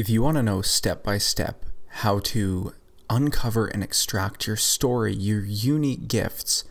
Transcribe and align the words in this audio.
If 0.00 0.08
you 0.08 0.22
want 0.22 0.38
to 0.38 0.42
know 0.42 0.62
step 0.62 1.02
by 1.02 1.18
step 1.18 1.66
how 1.88 2.20
to 2.20 2.72
uncover 3.10 3.66
and 3.66 3.84
extract 3.84 4.46
your 4.46 4.56
story, 4.56 5.12
your 5.12 5.44
unique 5.44 6.08
gifts, 6.08 6.64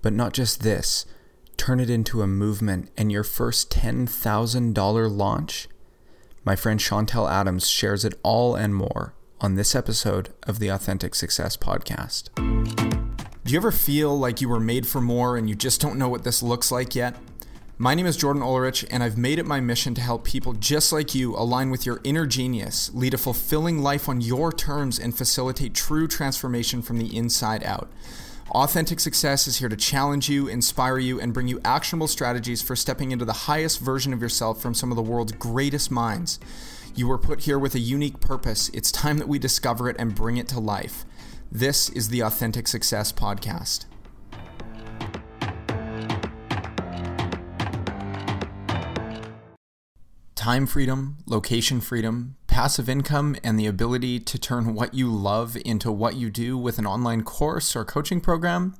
but 0.00 0.12
not 0.12 0.32
just 0.32 0.62
this, 0.62 1.04
turn 1.56 1.80
it 1.80 1.90
into 1.90 2.22
a 2.22 2.28
movement 2.28 2.88
and 2.96 3.10
your 3.10 3.24
first 3.24 3.68
$10,000 3.72 5.10
launch, 5.10 5.66
my 6.44 6.54
friend 6.54 6.78
Chantel 6.78 7.28
Adams 7.28 7.68
shares 7.68 8.04
it 8.04 8.14
all 8.22 8.54
and 8.54 8.76
more 8.76 9.12
on 9.40 9.56
this 9.56 9.74
episode 9.74 10.32
of 10.44 10.60
the 10.60 10.68
Authentic 10.68 11.16
Success 11.16 11.56
Podcast. 11.56 12.32
Do 12.36 13.52
you 13.52 13.58
ever 13.58 13.72
feel 13.72 14.16
like 14.16 14.40
you 14.40 14.48
were 14.48 14.60
made 14.60 14.86
for 14.86 15.00
more 15.00 15.36
and 15.36 15.48
you 15.48 15.56
just 15.56 15.80
don't 15.80 15.98
know 15.98 16.08
what 16.08 16.22
this 16.22 16.44
looks 16.44 16.70
like 16.70 16.94
yet? 16.94 17.16
My 17.78 17.94
name 17.94 18.04
is 18.06 18.18
Jordan 18.18 18.42
Ulrich, 18.42 18.84
and 18.90 19.02
I've 19.02 19.16
made 19.16 19.38
it 19.38 19.46
my 19.46 19.58
mission 19.58 19.94
to 19.94 20.02
help 20.02 20.24
people 20.24 20.52
just 20.52 20.92
like 20.92 21.14
you 21.14 21.34
align 21.34 21.70
with 21.70 21.86
your 21.86 22.00
inner 22.04 22.26
genius, 22.26 22.90
lead 22.92 23.14
a 23.14 23.18
fulfilling 23.18 23.78
life 23.78 24.10
on 24.10 24.20
your 24.20 24.52
terms, 24.52 24.98
and 24.98 25.16
facilitate 25.16 25.74
true 25.74 26.06
transformation 26.06 26.82
from 26.82 26.98
the 26.98 27.16
inside 27.16 27.64
out. 27.64 27.90
Authentic 28.50 29.00
Success 29.00 29.46
is 29.48 29.56
here 29.56 29.70
to 29.70 29.76
challenge 29.76 30.28
you, 30.28 30.48
inspire 30.48 30.98
you, 30.98 31.18
and 31.18 31.32
bring 31.32 31.48
you 31.48 31.60
actionable 31.64 32.08
strategies 32.08 32.60
for 32.60 32.76
stepping 32.76 33.10
into 33.10 33.24
the 33.24 33.32
highest 33.32 33.80
version 33.80 34.12
of 34.12 34.20
yourself 34.20 34.60
from 34.60 34.74
some 34.74 34.92
of 34.92 34.96
the 34.96 35.02
world's 35.02 35.32
greatest 35.32 35.90
minds. 35.90 36.38
You 36.94 37.08
were 37.08 37.18
put 37.18 37.40
here 37.40 37.58
with 37.58 37.74
a 37.74 37.80
unique 37.80 38.20
purpose. 38.20 38.68
It's 38.74 38.92
time 38.92 39.16
that 39.16 39.28
we 39.28 39.38
discover 39.38 39.88
it 39.88 39.96
and 39.98 40.14
bring 40.14 40.36
it 40.36 40.46
to 40.48 40.60
life. 40.60 41.06
This 41.50 41.88
is 41.88 42.10
the 42.10 42.20
Authentic 42.20 42.68
Success 42.68 43.12
Podcast. 43.12 43.86
Time 50.42 50.66
freedom, 50.66 51.18
location 51.24 51.80
freedom, 51.80 52.34
passive 52.48 52.88
income, 52.88 53.36
and 53.44 53.56
the 53.56 53.66
ability 53.68 54.18
to 54.18 54.36
turn 54.36 54.74
what 54.74 54.92
you 54.92 55.06
love 55.08 55.56
into 55.64 55.92
what 55.92 56.16
you 56.16 56.30
do 56.30 56.58
with 56.58 56.80
an 56.80 56.86
online 56.86 57.22
course 57.22 57.76
or 57.76 57.84
coaching 57.84 58.20
program, 58.20 58.74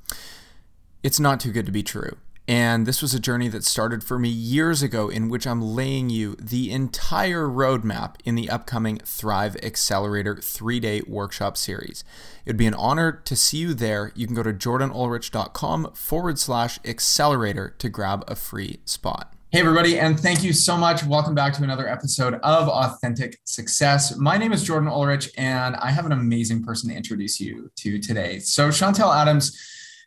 it's 1.05 1.20
not 1.20 1.39
too 1.39 1.53
good 1.53 1.64
to 1.64 1.70
be 1.70 1.84
true. 1.84 2.17
And 2.48 2.84
this 2.84 3.01
was 3.01 3.14
a 3.14 3.20
journey 3.20 3.47
that 3.47 3.62
started 3.62 4.03
for 4.03 4.19
me 4.19 4.28
years 4.28 4.83
ago, 4.83 5.09
in 5.09 5.28
which 5.28 5.47
I'm 5.47 5.62
laying 5.62 6.11
you 6.11 6.34
the 6.34 6.73
entire 6.73 7.47
roadmap 7.47 8.17
in 8.25 8.34
the 8.34 8.51
upcoming 8.51 8.98
Thrive 9.05 9.55
Accelerator 9.62 10.39
three 10.39 10.81
day 10.81 11.03
workshop 11.06 11.56
series. 11.56 12.03
It'd 12.45 12.56
be 12.56 12.67
an 12.67 12.75
honor 12.75 13.12
to 13.12 13.36
see 13.36 13.58
you 13.58 13.73
there. 13.73 14.11
You 14.17 14.27
can 14.27 14.34
go 14.34 14.42
to 14.42 14.53
jordanulrich.com 14.53 15.92
forward 15.95 16.41
slash 16.41 16.81
accelerator 16.84 17.77
to 17.79 17.89
grab 17.89 18.25
a 18.27 18.34
free 18.34 18.81
spot. 18.84 19.33
Hey, 19.53 19.61
everybody, 19.61 19.98
and 19.98 20.19
thank 20.19 20.42
you 20.42 20.55
so 20.55 20.78
much. 20.78 21.05
Welcome 21.05 21.34
back 21.34 21.53
to 21.53 21.62
another 21.62 21.86
episode 21.86 22.36
of 22.42 22.70
Authentic 22.70 23.39
Success. 23.45 24.17
My 24.17 24.39
name 24.39 24.50
is 24.50 24.64
Jordan 24.64 24.89
Ulrich, 24.89 25.31
and 25.36 25.77
I 25.77 25.91
have 25.91 26.06
an 26.06 26.12
amazing 26.12 26.64
person 26.64 26.89
to 26.89 26.97
introduce 26.97 27.39
you 27.39 27.70
to 27.77 27.98
today. 27.98 28.39
So, 28.39 28.69
Chantel 28.69 29.14
Adams, 29.14 29.61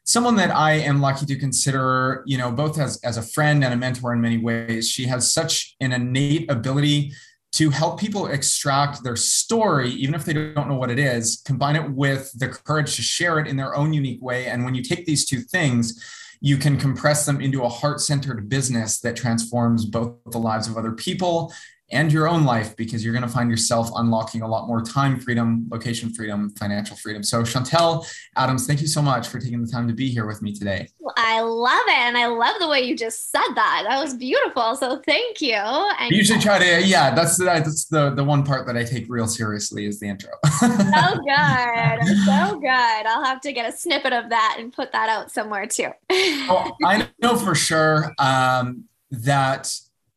someone 0.03 0.35
that 0.37 0.49
I 0.49 0.71
am 0.71 0.99
lucky 0.99 1.27
to 1.27 1.35
consider, 1.35 2.23
you 2.25 2.39
know, 2.39 2.51
both 2.51 2.79
as, 2.79 2.99
as 3.03 3.17
a 3.17 3.21
friend 3.21 3.63
and 3.63 3.71
a 3.71 3.77
mentor 3.77 4.13
in 4.13 4.19
many 4.19 4.39
ways. 4.39 4.89
She 4.89 5.05
has 5.05 5.31
such 5.31 5.75
an 5.79 5.91
innate 5.91 6.49
ability 6.49 7.13
to 7.51 7.69
help 7.69 7.99
people 7.99 8.25
extract 8.25 9.03
their 9.03 9.15
story, 9.15 9.91
even 9.91 10.15
if 10.15 10.25
they 10.25 10.33
don't 10.33 10.67
know 10.67 10.75
what 10.75 10.89
it 10.89 10.97
is, 10.97 11.43
combine 11.45 11.75
it 11.75 11.91
with 11.91 12.31
the 12.39 12.47
courage 12.47 12.95
to 12.95 13.03
share 13.03 13.37
it 13.37 13.47
in 13.47 13.57
their 13.57 13.75
own 13.75 13.93
unique 13.93 14.23
way. 14.23 14.47
And 14.47 14.65
when 14.65 14.73
you 14.73 14.81
take 14.81 15.05
these 15.05 15.23
two 15.23 15.41
things, 15.41 16.03
you 16.45 16.57
can 16.57 16.77
compress 16.77 17.25
them 17.25 17.41
into 17.41 17.63
a 17.63 17.67
heart 17.67 17.99
centered 17.99 18.47
business 18.47 18.99
that 18.99 19.15
transforms 19.15 19.83
both 19.83 20.13
the 20.27 20.37
lives 20.37 20.67
of 20.67 20.77
other 20.77 20.91
people 20.91 21.51
and 21.91 22.11
your 22.11 22.27
own 22.27 22.45
life 22.45 22.75
because 22.75 23.03
you're 23.03 23.13
going 23.13 23.23
to 23.23 23.29
find 23.29 23.49
yourself 23.49 23.89
unlocking 23.95 24.41
a 24.41 24.47
lot 24.47 24.67
more 24.67 24.81
time 24.81 25.19
freedom, 25.19 25.67
location 25.69 26.11
freedom, 26.11 26.49
financial 26.57 26.97
freedom. 26.97 27.21
So, 27.21 27.43
Chantel 27.43 28.05
Adams, 28.35 28.65
thank 28.65 28.81
you 28.81 28.87
so 28.87 29.01
much 29.01 29.27
for 29.27 29.39
taking 29.39 29.61
the 29.61 29.71
time 29.71 29.87
to 29.87 29.93
be 29.93 30.09
here 30.09 30.25
with 30.25 30.41
me 30.41 30.51
today. 30.53 30.89
Well, 30.99 31.13
I 31.15 31.41
love 31.41 31.87
it. 31.87 31.97
And 31.97 32.17
I 32.17 32.25
love 32.25 32.55
the 32.59 32.67
way 32.67 32.81
you 32.81 32.95
just 32.95 33.31
said 33.31 33.47
that. 33.55 33.85
That 33.87 34.01
was 34.01 34.15
beautiful. 34.15 34.75
So, 34.75 34.99
thank 35.05 35.41
you. 35.41 35.53
And 35.53 36.11
you 36.11 36.23
should 36.23 36.41
try 36.41 36.57
to, 36.57 36.85
yeah, 36.85 37.13
that's, 37.13 37.37
that's 37.37 37.85
the, 37.85 38.09
the 38.11 38.23
one 38.23 38.43
part 38.43 38.65
that 38.65 38.75
I 38.75 38.83
take 38.83 39.05
real 39.07 39.27
seriously 39.27 39.85
is 39.85 39.99
the 39.99 40.09
intro. 40.09 40.31
so 40.59 40.67
good. 40.67 42.07
So 42.25 42.59
good. 42.59 43.05
I'll 43.05 43.23
have 43.23 43.41
to 43.41 43.53
get 43.53 43.71
a 43.71 43.77
snippet 43.77 44.13
of 44.13 44.29
that 44.29 44.57
and 44.59 44.73
put 44.73 44.91
that 44.91 45.09
out 45.09 45.31
somewhere 45.31 45.67
too. 45.67 45.89
well, 46.09 46.75
I 46.83 47.07
know 47.21 47.37
for 47.37 47.53
sure 47.53 48.11
um, 48.17 48.85
that, 49.11 49.71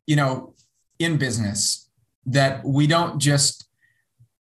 you 0.07 0.17
know, 0.17 0.55
in 0.99 1.17
business 1.17 1.89
that 2.27 2.65
we 2.65 2.87
don't 2.87 3.19
just 3.19 3.69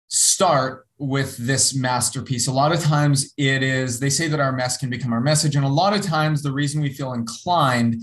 start 0.08 0.86
with 0.98 1.36
this 1.36 1.74
masterpiece. 1.74 2.46
A 2.46 2.52
lot 2.52 2.72
of 2.72 2.80
times 2.80 3.32
it 3.36 3.62
is, 3.62 4.00
they 4.00 4.10
say 4.10 4.28
that 4.28 4.40
our 4.40 4.52
mess 4.52 4.76
can 4.76 4.88
become 4.88 5.12
our 5.12 5.20
message. 5.20 5.56
And 5.56 5.64
a 5.64 5.68
lot 5.68 5.94
of 5.94 6.00
times 6.00 6.42
the 6.42 6.52
reason 6.52 6.80
we 6.80 6.90
feel 6.90 7.12
inclined 7.12 8.00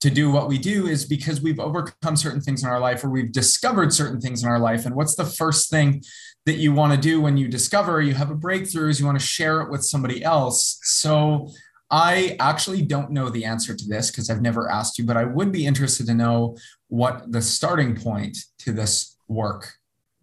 to 0.00 0.10
do 0.10 0.30
what 0.30 0.48
we 0.48 0.58
do 0.58 0.86
is 0.86 1.04
because 1.04 1.40
we've 1.40 1.58
overcome 1.58 2.14
certain 2.14 2.40
things 2.40 2.62
in 2.62 2.68
our 2.68 2.78
life 2.78 3.02
or 3.02 3.10
we've 3.10 3.32
discovered 3.32 3.92
certain 3.92 4.20
things 4.20 4.44
in 4.44 4.48
our 4.48 4.60
life. 4.60 4.86
And 4.86 4.94
what's 4.94 5.16
the 5.16 5.24
first 5.24 5.70
thing 5.70 6.02
that 6.46 6.58
you 6.58 6.72
want 6.72 6.92
to 6.92 6.98
do 6.98 7.20
when 7.20 7.36
you 7.36 7.48
discover 7.48 8.00
you 8.00 8.14
have 8.14 8.30
a 8.30 8.36
breakthrough 8.36 8.88
is 8.88 9.00
you 9.00 9.06
want 9.06 9.18
to 9.18 9.26
share 9.26 9.60
it 9.60 9.70
with 9.70 9.84
somebody 9.84 10.22
else. 10.22 10.78
So 10.82 11.50
I 11.90 12.36
actually 12.38 12.82
don't 12.82 13.10
know 13.10 13.30
the 13.30 13.44
answer 13.44 13.74
to 13.74 13.88
this 13.88 14.10
because 14.10 14.28
I've 14.28 14.42
never 14.42 14.70
asked 14.70 14.98
you, 14.98 15.04
but 15.04 15.16
I 15.16 15.24
would 15.24 15.52
be 15.52 15.66
interested 15.66 16.06
to 16.06 16.14
know 16.14 16.56
what 16.88 17.32
the 17.32 17.40
starting 17.40 17.96
point 17.96 18.36
to 18.58 18.72
this 18.72 19.16
work 19.28 19.74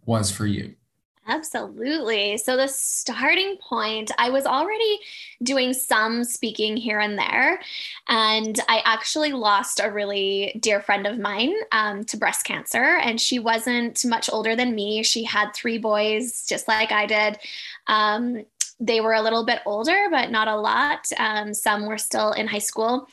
was 0.05 0.29
for 0.29 0.45
you. 0.45 0.75
Absolutely. 1.27 2.37
So, 2.37 2.55
the 2.55 2.67
starting 2.67 3.57
point, 3.57 4.11
I 4.19 4.29
was 4.29 4.45
already 4.45 4.99
doing 5.41 5.73
some 5.73 6.23
speaking 6.23 6.77
here 6.77 6.99
and 6.99 7.17
there. 7.17 7.59
And 8.07 8.59
I 8.69 8.83
actually 8.85 9.31
lost 9.31 9.81
a 9.83 9.91
really 9.91 10.59
dear 10.61 10.81
friend 10.81 11.07
of 11.07 11.17
mine 11.17 11.55
um, 11.71 12.03
to 12.05 12.17
breast 12.17 12.45
cancer. 12.45 12.83
And 12.83 13.19
she 13.19 13.39
wasn't 13.39 14.05
much 14.05 14.29
older 14.31 14.55
than 14.55 14.75
me. 14.75 15.01
She 15.01 15.23
had 15.23 15.51
three 15.55 15.79
boys, 15.79 16.45
just 16.45 16.67
like 16.67 16.91
I 16.91 17.07
did. 17.07 17.39
Um, 17.87 18.45
they 18.79 19.01
were 19.01 19.13
a 19.13 19.21
little 19.21 19.45
bit 19.45 19.61
older, 19.65 20.07
but 20.11 20.31
not 20.31 20.47
a 20.47 20.55
lot. 20.55 21.07
Um, 21.17 21.53
some 21.53 21.85
were 21.85 21.97
still 21.97 22.31
in 22.31 22.47
high 22.47 22.59
school. 22.59 23.07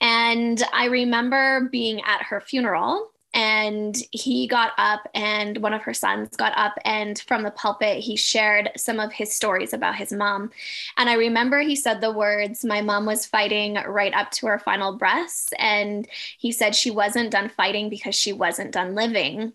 And 0.00 0.62
I 0.72 0.86
remember 0.86 1.68
being 1.70 2.00
at 2.02 2.22
her 2.22 2.40
funeral 2.40 3.10
and 3.36 3.98
he 4.12 4.46
got 4.46 4.72
up 4.78 5.08
and 5.14 5.58
one 5.58 5.74
of 5.74 5.82
her 5.82 5.92
sons 5.92 6.34
got 6.36 6.56
up 6.56 6.72
and 6.84 7.20
from 7.20 7.42
the 7.42 7.50
pulpit 7.50 7.98
he 7.98 8.16
shared 8.16 8.70
some 8.76 8.98
of 8.98 9.12
his 9.12 9.32
stories 9.32 9.74
about 9.74 9.94
his 9.94 10.10
mom 10.10 10.50
and 10.96 11.10
i 11.10 11.12
remember 11.12 11.60
he 11.60 11.76
said 11.76 12.00
the 12.00 12.10
words 12.10 12.64
my 12.64 12.80
mom 12.80 13.04
was 13.04 13.26
fighting 13.26 13.74
right 13.86 14.14
up 14.14 14.30
to 14.30 14.46
her 14.46 14.58
final 14.58 14.96
breaths 14.96 15.50
and 15.58 16.08
he 16.38 16.50
said 16.50 16.74
she 16.74 16.90
wasn't 16.90 17.30
done 17.30 17.50
fighting 17.50 17.90
because 17.90 18.14
she 18.14 18.32
wasn't 18.32 18.72
done 18.72 18.94
living 18.94 19.52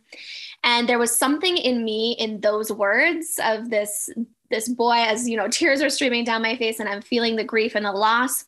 and 0.64 0.88
there 0.88 1.00
was 1.00 1.16
something 1.16 1.58
in 1.58 1.84
me 1.84 2.16
in 2.20 2.40
those 2.42 2.72
words 2.72 3.40
of 3.44 3.72
this 3.72 4.12
this 4.52 4.70
boy 4.70 4.98
as 4.98 5.28
you 5.28 5.38
know 5.38 5.48
tears 5.48 5.82
are 5.82 5.90
streaming 5.90 6.24
down 6.24 6.42
my 6.42 6.56
face 6.56 6.80
and 6.80 6.88
i'm 6.88 7.02
feeling 7.02 7.36
the 7.36 7.44
grief 7.44 7.76
and 7.76 7.86
the 7.86 7.92
loss 7.92 8.46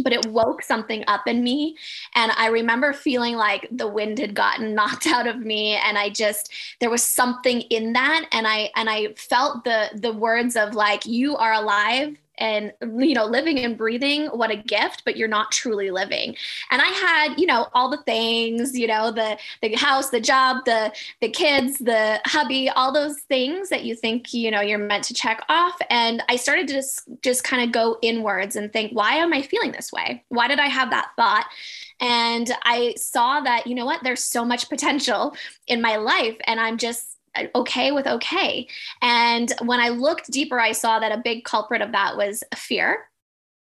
but 0.00 0.12
it 0.12 0.26
woke 0.26 0.62
something 0.62 1.04
up 1.06 1.26
in 1.26 1.42
me. 1.42 1.76
And 2.14 2.32
i 2.36 2.46
remember 2.48 2.92
feeling 2.92 3.36
like 3.36 3.68
the 3.70 3.88
wind 3.88 4.18
had 4.18 4.34
gotten 4.34 4.74
knocked 4.74 5.06
out 5.06 5.26
of 5.26 5.40
me 5.40 5.74
and 5.74 5.98
i 5.98 6.08
just 6.08 6.52
there 6.80 6.90
was 6.90 7.02
something 7.02 7.62
in 7.62 7.92
that. 7.92 8.26
And 8.32 8.46
i 8.46 8.70
and 8.76 8.88
i 8.88 9.12
felt 9.16 9.64
the 9.64 9.90
the 9.94 10.12
words 10.12 10.56
of 10.56 10.74
like 10.74 11.06
you 11.06 11.36
are 11.36 11.52
alive 11.52 12.16
and 12.38 12.72
you 12.98 13.14
know 13.14 13.26
living 13.26 13.58
and 13.58 13.76
breathing 13.76 14.26
what 14.26 14.50
a 14.50 14.56
gift 14.56 15.02
but 15.04 15.16
you're 15.16 15.28
not 15.28 15.50
truly 15.50 15.90
living. 15.90 16.34
And 16.70 16.80
i 16.82 16.86
had 16.86 17.38
you 17.38 17.46
know 17.46 17.68
all 17.74 17.90
the 17.90 18.02
things 18.04 18.78
you 18.78 18.86
know 18.86 19.10
the 19.10 19.38
the 19.60 19.74
house 19.74 20.10
the 20.10 20.20
job 20.20 20.64
the 20.64 20.92
the 21.20 21.28
kids 21.28 21.78
the 21.78 22.20
hubby 22.24 22.68
all 22.70 22.92
those 22.92 23.20
things 23.22 23.68
that 23.68 23.84
you 23.84 23.94
think 23.94 24.32
you 24.32 24.50
know 24.50 24.60
you're 24.60 24.78
meant 24.78 25.04
to 25.04 25.14
check 25.14 25.42
off. 25.48 25.76
And 25.90 26.22
i 26.28 26.36
started 26.36 26.68
to 26.68 26.74
just 26.74 27.08
just 27.22 27.44
kind 27.44 27.62
of 27.62 27.72
go 27.72 27.98
inwards 28.02 28.56
and 28.56 28.72
think 28.72 28.92
why 28.92 29.14
am 29.14 29.32
i 29.32 29.42
feeling 29.42 29.72
this 29.72 29.92
way? 29.92 30.24
Why 30.28 30.48
did 30.48 30.58
i 30.58 30.66
have 30.68 30.90
that 30.90 31.10
thought? 31.16 31.46
And 32.00 32.50
i 32.64 32.94
saw 32.96 33.40
that 33.40 33.66
you 33.66 33.74
know 33.74 33.86
what 33.86 34.02
there's 34.02 34.24
so 34.24 34.44
much 34.44 34.68
potential 34.68 35.36
in 35.66 35.80
my 35.80 35.96
life 35.96 36.36
and 36.44 36.60
i'm 36.60 36.78
just 36.78 37.11
okay 37.54 37.92
with 37.92 38.06
okay. 38.06 38.68
And 39.00 39.52
when 39.62 39.80
I 39.80 39.88
looked 39.88 40.30
deeper, 40.30 40.60
I 40.60 40.72
saw 40.72 40.98
that 40.98 41.12
a 41.12 41.22
big 41.22 41.44
culprit 41.44 41.82
of 41.82 41.92
that 41.92 42.16
was 42.16 42.42
fear. 42.54 43.08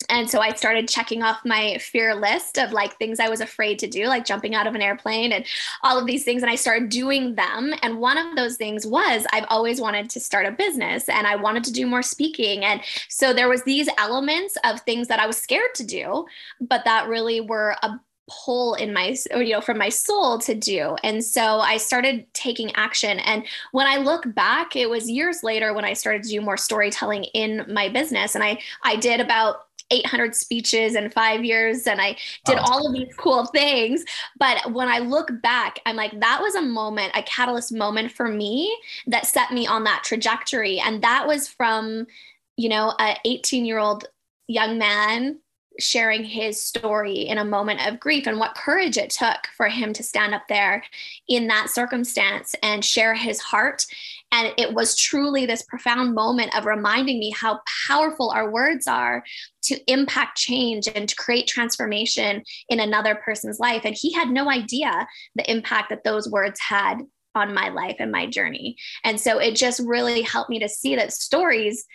And 0.09 0.29
so 0.29 0.39
I 0.39 0.53
started 0.53 0.89
checking 0.89 1.23
off 1.23 1.39
my 1.45 1.77
fear 1.77 2.15
list 2.15 2.57
of 2.57 2.73
like 2.73 2.97
things 2.97 3.19
I 3.19 3.29
was 3.29 3.39
afraid 3.39 3.79
to 3.79 3.87
do, 3.87 4.07
like 4.07 4.25
jumping 4.25 4.55
out 4.55 4.67
of 4.67 4.75
an 4.75 4.81
airplane 4.81 5.31
and 5.31 5.45
all 5.83 5.97
of 5.97 6.05
these 6.05 6.23
things. 6.23 6.41
And 6.41 6.51
I 6.51 6.55
started 6.55 6.89
doing 6.89 7.35
them. 7.35 7.73
And 7.81 7.99
one 7.99 8.17
of 8.17 8.35
those 8.35 8.57
things 8.57 8.85
was 8.85 9.25
I've 9.31 9.45
always 9.49 9.79
wanted 9.79 10.09
to 10.09 10.19
start 10.19 10.45
a 10.45 10.51
business 10.51 11.07
and 11.07 11.27
I 11.27 11.35
wanted 11.35 11.63
to 11.65 11.73
do 11.73 11.85
more 11.85 12.01
speaking. 12.01 12.65
And 12.65 12.81
so 13.09 13.33
there 13.33 13.49
was 13.49 13.63
these 13.63 13.89
elements 13.97 14.57
of 14.63 14.81
things 14.81 15.07
that 15.07 15.19
I 15.19 15.27
was 15.27 15.37
scared 15.37 15.75
to 15.75 15.85
do, 15.85 16.25
but 16.59 16.83
that 16.85 17.07
really 17.07 17.41
were 17.41 17.75
a 17.81 17.99
pull 18.31 18.75
in 18.75 18.93
my 18.93 19.15
you 19.35 19.49
know 19.49 19.61
from 19.61 19.77
my 19.77 19.89
soul 19.89 20.37
to 20.37 20.55
do 20.55 20.95
and 21.03 21.23
so 21.23 21.59
i 21.59 21.77
started 21.77 22.25
taking 22.33 22.73
action 22.75 23.19
and 23.19 23.45
when 23.71 23.87
i 23.87 23.97
look 23.97 24.23
back 24.33 24.75
it 24.75 24.89
was 24.89 25.09
years 25.09 25.43
later 25.43 25.73
when 25.73 25.83
i 25.83 25.93
started 25.93 26.23
to 26.23 26.29
do 26.29 26.39
more 26.39 26.57
storytelling 26.57 27.23
in 27.33 27.65
my 27.67 27.89
business 27.89 28.35
and 28.35 28.43
i 28.43 28.57
i 28.83 28.95
did 28.95 29.19
about 29.19 29.65
800 29.91 30.33
speeches 30.33 30.95
in 30.95 31.09
five 31.09 31.43
years 31.43 31.85
and 31.85 31.99
I 31.99 32.15
did 32.45 32.57
all 32.57 32.87
of 32.87 32.93
these 32.93 33.13
cool 33.17 33.45
things. 33.47 34.05
But 34.39 34.71
when 34.71 34.87
I 34.87 34.99
look 34.99 35.29
back, 35.41 35.79
I'm 35.85 35.97
like, 35.97 36.17
that 36.17 36.39
was 36.41 36.55
a 36.55 36.61
moment, 36.61 37.11
a 37.13 37.23
catalyst 37.23 37.73
moment 37.73 38.13
for 38.13 38.29
me 38.29 38.73
that 39.07 39.27
set 39.27 39.51
me 39.51 39.67
on 39.67 39.83
that 39.83 40.05
trajectory. 40.05 40.79
And 40.79 41.03
that 41.03 41.27
was 41.27 41.49
from, 41.49 42.07
you 42.55 42.69
know, 42.69 42.93
a 43.01 43.17
18 43.25 43.65
year 43.65 43.79
old 43.79 44.05
young 44.47 44.77
man 44.77 45.40
sharing 45.79 46.23
his 46.23 46.61
story 46.61 47.21
in 47.21 47.37
a 47.37 47.45
moment 47.45 47.85
of 47.87 47.99
grief 47.99 48.27
and 48.27 48.39
what 48.39 48.55
courage 48.55 48.97
it 48.97 49.09
took 49.09 49.47
for 49.55 49.67
him 49.67 49.93
to 49.93 50.03
stand 50.03 50.33
up 50.33 50.43
there 50.49 50.83
in 51.27 51.47
that 51.47 51.69
circumstance 51.69 52.55
and 52.61 52.83
share 52.83 53.13
his 53.13 53.39
heart. 53.39 53.85
And 54.31 54.53
it 54.57 54.73
was 54.73 54.95
truly 54.95 55.45
this 55.45 55.63
profound 55.63 56.13
moment 56.13 56.55
of 56.57 56.65
reminding 56.65 57.19
me 57.19 57.33
how 57.35 57.61
powerful 57.87 58.31
our 58.31 58.51
words 58.51 58.87
are 58.87 59.23
to 59.63 59.79
impact 59.91 60.37
change 60.37 60.87
and 60.93 61.07
to 61.07 61.15
create 61.15 61.47
transformation 61.47 62.43
in 62.69 62.79
another 62.79 63.15
person's 63.15 63.59
life. 63.59 63.81
And 63.85 63.95
he 63.97 64.11
had 64.13 64.29
no 64.29 64.49
idea 64.49 65.07
the 65.35 65.49
impact 65.49 65.89
that 65.89 66.03
those 66.03 66.29
words 66.29 66.59
had 66.59 67.01
on 67.33 67.53
my 67.53 67.69
life 67.69 67.95
and 67.99 68.11
my 68.11 68.25
journey. 68.25 68.75
And 69.03 69.19
so 69.19 69.39
it 69.39 69.55
just 69.55 69.81
really 69.85 70.21
helped 70.21 70.49
me 70.49 70.59
to 70.59 70.69
see 70.69 70.95
that 70.97 71.13
stories, 71.13 71.85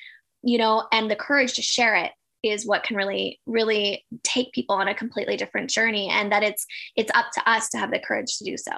you 0.43 0.57
know, 0.57 0.87
and 0.93 1.11
the 1.11 1.17
courage 1.17 1.55
to 1.55 1.63
share 1.63 1.95
it 1.95 2.13
is 2.51 2.67
what 2.67 2.83
can 2.83 2.97
really 2.97 3.41
really 3.47 4.05
take 4.23 4.53
people 4.53 4.77
on 4.77 4.89
a 4.89 4.95
completely 4.95 5.37
different 5.37 5.71
journey 5.71 6.09
and 6.11 6.33
that 6.33 6.43
it's 6.43 6.67
it's 6.97 7.11
up 7.15 7.27
to 7.33 7.51
us 7.51 7.69
to 7.71 7.79
have 7.79 7.91
the 7.91 7.99
courage 7.99 8.39
to 8.39 8.45
do 8.45 8.57
so. 8.57 8.73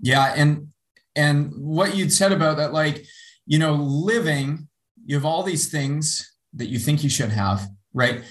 Yeah 0.00 0.32
and 0.36 0.68
and 1.14 1.52
what 1.56 1.94
you'd 1.94 2.12
said 2.12 2.32
about 2.32 2.56
that 2.56 2.72
like 2.72 3.04
you 3.46 3.58
know 3.58 3.74
living 3.74 4.68
you 5.04 5.16
have 5.16 5.24
all 5.24 5.42
these 5.42 5.70
things 5.70 6.36
that 6.54 6.66
you 6.66 6.78
think 6.78 7.02
you 7.02 7.10
should 7.10 7.30
have 7.30 7.68
right 7.92 8.22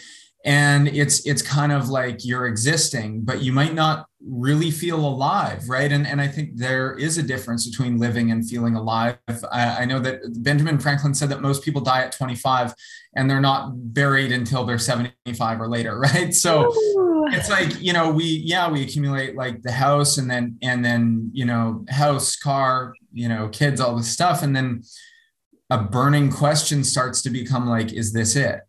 and 0.43 0.87
it's 0.87 1.25
it's 1.25 1.41
kind 1.41 1.71
of 1.71 1.89
like 1.89 2.25
you're 2.25 2.47
existing 2.47 3.21
but 3.21 3.41
you 3.41 3.51
might 3.51 3.73
not 3.73 4.07
really 4.27 4.71
feel 4.71 4.99
alive 4.99 5.67
right? 5.67 5.91
And 5.91 6.05
and 6.07 6.21
i 6.21 6.27
think 6.27 6.57
there 6.57 6.93
is 6.93 7.17
a 7.17 7.23
difference 7.23 7.67
between 7.69 7.97
living 7.97 8.31
and 8.31 8.47
feeling 8.47 8.75
alive. 8.75 9.17
I, 9.51 9.81
I, 9.81 9.85
know 9.85 9.99
that 9.99 10.21
benjamin 10.43 10.79
franklin 10.79 11.13
said 11.13 11.29
that 11.29 11.41
most 11.41 11.63
people 11.63 11.81
die 11.81 12.03
at 12.03 12.11
25 12.11 12.73
and 13.15 13.29
they're 13.29 13.41
not 13.41 13.71
buried 13.93 14.31
until 14.31 14.63
they're 14.63 14.79
75 14.79 15.61
or 15.61 15.67
later 15.67 15.99
right? 15.99 16.33
So 16.33 16.71
Ooh. 16.71 17.27
it's 17.31 17.49
like 17.49 17.81
you 17.81 17.93
know 17.93 18.09
we 18.11 18.25
yeah 18.25 18.69
we 18.69 18.81
accumulate 18.81 19.35
like 19.35 19.61
the 19.61 19.71
house 19.71 20.17
and 20.17 20.29
then 20.29 20.57
and 20.61 20.83
then 20.83 21.29
you 21.33 21.45
know 21.45 21.85
house 21.89 22.35
car 22.35 22.93
you 23.13 23.27
know 23.27 23.49
kids 23.49 23.81
all 23.81 23.95
this 23.95 24.11
stuff. 24.11 24.43
And 24.43 24.55
then 24.55 24.83
a 25.69 25.77
burning 25.77 26.31
question 26.31 26.83
starts 26.83 27.21
to 27.21 27.29
become 27.29 27.67
like 27.67 27.93
is 27.93 28.13
this 28.13 28.35
it 28.35 28.61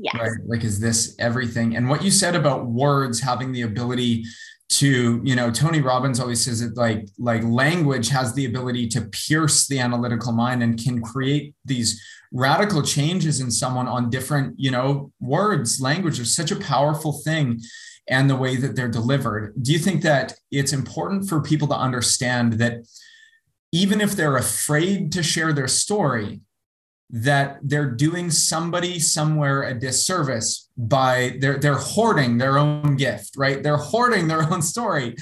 Yes. 0.00 0.14
Right? 0.18 0.30
Like, 0.46 0.64
is 0.64 0.80
this 0.80 1.14
everything? 1.18 1.76
And 1.76 1.88
what 1.88 2.02
you 2.02 2.10
said 2.10 2.34
about 2.34 2.66
words 2.66 3.20
having 3.20 3.52
the 3.52 3.62
ability 3.62 4.24
to, 4.70 5.20
you 5.24 5.34
know, 5.36 5.50
Tony 5.50 5.80
Robbins 5.80 6.20
always 6.20 6.44
says 6.44 6.62
it 6.62 6.76
like, 6.76 7.08
like 7.18 7.42
language 7.44 8.08
has 8.08 8.32
the 8.32 8.46
ability 8.46 8.88
to 8.88 9.02
pierce 9.02 9.66
the 9.66 9.78
analytical 9.78 10.32
mind 10.32 10.62
and 10.62 10.82
can 10.82 11.02
create 11.02 11.54
these 11.64 12.02
radical 12.32 12.80
changes 12.82 13.40
in 13.40 13.50
someone 13.50 13.88
on 13.88 14.08
different, 14.08 14.58
you 14.58 14.70
know, 14.70 15.12
words. 15.20 15.80
Language 15.80 16.18
is 16.18 16.34
such 16.34 16.50
a 16.50 16.56
powerful 16.56 17.12
thing 17.12 17.60
and 18.08 18.30
the 18.30 18.36
way 18.36 18.56
that 18.56 18.76
they're 18.76 18.88
delivered. 18.88 19.52
Do 19.60 19.72
you 19.72 19.78
think 19.78 20.02
that 20.02 20.34
it's 20.50 20.72
important 20.72 21.28
for 21.28 21.42
people 21.42 21.68
to 21.68 21.76
understand 21.76 22.54
that 22.54 22.86
even 23.72 24.00
if 24.00 24.12
they're 24.12 24.36
afraid 24.36 25.12
to 25.12 25.22
share 25.22 25.52
their 25.52 25.68
story, 25.68 26.40
that 27.12 27.58
they're 27.62 27.90
doing 27.90 28.30
somebody 28.30 29.00
somewhere 29.00 29.64
a 29.64 29.74
disservice 29.74 30.68
by 30.76 31.36
they're 31.40 31.58
they're 31.58 31.74
hoarding 31.74 32.38
their 32.38 32.56
own 32.56 32.96
gift, 32.96 33.36
right? 33.36 33.62
They're 33.62 33.76
hoarding 33.76 34.28
their 34.28 34.42
own 34.42 34.62
story. 34.62 35.16